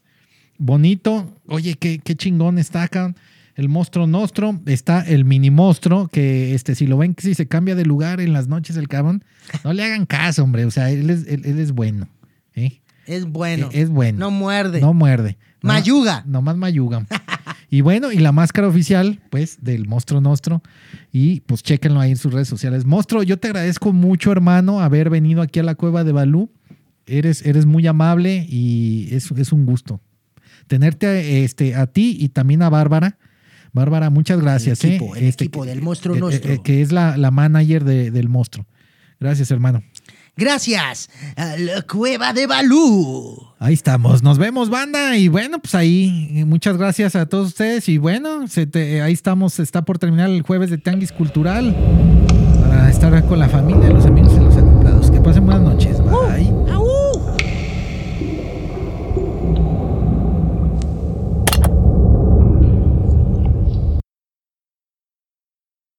Bonito. 0.58 1.42
Oye, 1.48 1.76
qué, 1.76 2.00
qué 2.00 2.16
chingón 2.16 2.58
está 2.58 2.84
acá. 2.84 3.14
El 3.56 3.68
monstruo 3.70 4.08
nostro, 4.08 4.60
está 4.66 5.02
el 5.02 5.26
mini 5.26 5.52
monstruo, 5.52 6.08
que 6.08 6.56
este, 6.56 6.74
si 6.76 6.88
lo 6.88 6.98
ven, 6.98 7.16
si 7.18 7.36
se 7.36 7.48
cambia 7.48 7.76
de 7.76 7.86
lugar 7.86 8.22
en 8.22 8.34
las 8.34 8.48
noches 8.48 8.78
el 8.78 8.88
cabrón, 8.88 9.24
no 9.64 9.74
le 9.74 9.84
hagan 9.84 10.06
caso, 10.06 10.44
hombre. 10.44 10.66
O 10.66 10.72
sea, 10.72 10.90
él 10.90 11.10
es, 11.10 11.28
él, 11.28 11.42
él 11.46 11.60
es 11.60 11.72
bueno. 11.74 12.08
¿eh? 12.56 12.82
Es 13.06 13.26
bueno. 13.26 13.68
Eh, 13.74 13.82
Es 13.82 13.90
bueno. 13.90 14.20
No 14.20 14.32
muerde. 14.32 14.80
No 14.82 14.94
muerde. 14.94 15.38
No- 15.62 15.68
Mayuga. 15.74 16.24
Nomás 16.26 16.56
mayuga. 16.58 17.06
y 17.70 17.82
bueno, 17.82 18.12
y 18.12 18.18
la 18.20 18.32
máscara 18.32 18.68
oficial, 18.68 19.20
pues, 19.30 19.58
del 19.62 19.86
Monstruo 19.88 20.22
Nostro. 20.22 20.62
Y 21.12 21.42
pues 21.42 21.62
chéquenlo 21.62 22.00
ahí 22.00 22.12
en 22.12 22.18
sus 22.18 22.34
redes 22.34 22.48
sociales. 22.48 22.86
Monstruo, 22.86 23.22
yo 23.22 23.38
te 23.38 23.48
agradezco 23.50 23.92
mucho, 23.92 24.32
hermano, 24.32 24.80
haber 24.80 25.10
venido 25.10 25.42
aquí 25.42 25.60
a 25.60 25.64
la 25.64 25.76
cueva 25.76 26.04
de 26.04 26.14
Balú. 26.14 26.50
Eres, 27.06 27.46
eres 27.46 27.66
muy 27.66 27.86
amable 27.86 28.46
y 28.50 29.10
es, 29.12 29.30
es 29.32 29.52
un 29.52 29.66
gusto. 29.66 30.00
Tenerte 30.68 31.44
este, 31.44 31.76
a 31.76 31.88
ti 31.88 32.16
y 32.20 32.30
también 32.30 32.62
a 32.62 32.70
Bárbara. 32.70 33.18
Bárbara, 33.74 34.10
muchas 34.10 34.40
gracias. 34.42 34.84
El 34.84 34.92
equipo, 34.96 35.16
¿eh? 35.16 35.20
el 35.20 35.26
Este, 35.26 35.46
equipo 35.46 35.66
del 35.66 35.82
Monstruo 35.82 36.16
eh, 36.16 36.18
eh, 36.18 36.22
Nostro. 36.22 36.52
eh, 36.54 36.62
que 36.64 36.82
es 36.82 36.92
la, 36.92 37.16
la 37.18 37.32
manager 37.32 37.84
de- 37.86 38.12
del 38.12 38.28
monstruo. 38.30 38.66
Gracias, 39.20 39.50
hermano. 39.52 39.82
Gracias 40.36 41.10
a 41.36 41.58
la 41.58 41.82
Cueva 41.84 42.34
de 42.34 42.48
Balú. 42.48 43.38
Ahí 43.60 43.74
estamos, 43.74 44.24
nos 44.24 44.38
vemos 44.40 44.70
banda 44.70 45.16
y 45.18 45.28
bueno, 45.28 45.60
pues 45.60 45.76
ahí 45.76 46.44
muchas 46.48 46.78
gracias 46.78 47.16
a 47.16 47.28
todos 47.28 47.50
ustedes 47.50 47.88
y 47.90 47.98
bueno, 47.98 48.48
se 48.48 48.66
te- 48.66 49.02
ahí 49.02 49.14
estamos, 49.14 49.60
está 49.60 49.84
por 49.84 50.00
terminar 50.00 50.30
el 50.30 50.42
jueves 50.42 50.70
de 50.70 50.78
Tanguis 50.78 51.12
Cultural 51.12 51.76
para 52.62 52.90
estar 52.90 53.24
con 53.26 53.40
la 53.40 53.50
familia, 53.50 53.90
los 53.90 54.06
amigos 54.06 54.34
y 54.36 54.40
los 54.40 54.56
acoplados. 54.56 55.12
Que 55.12 55.20
pasen 55.20 55.46
buenas 55.46 55.64
noches. 55.64 55.91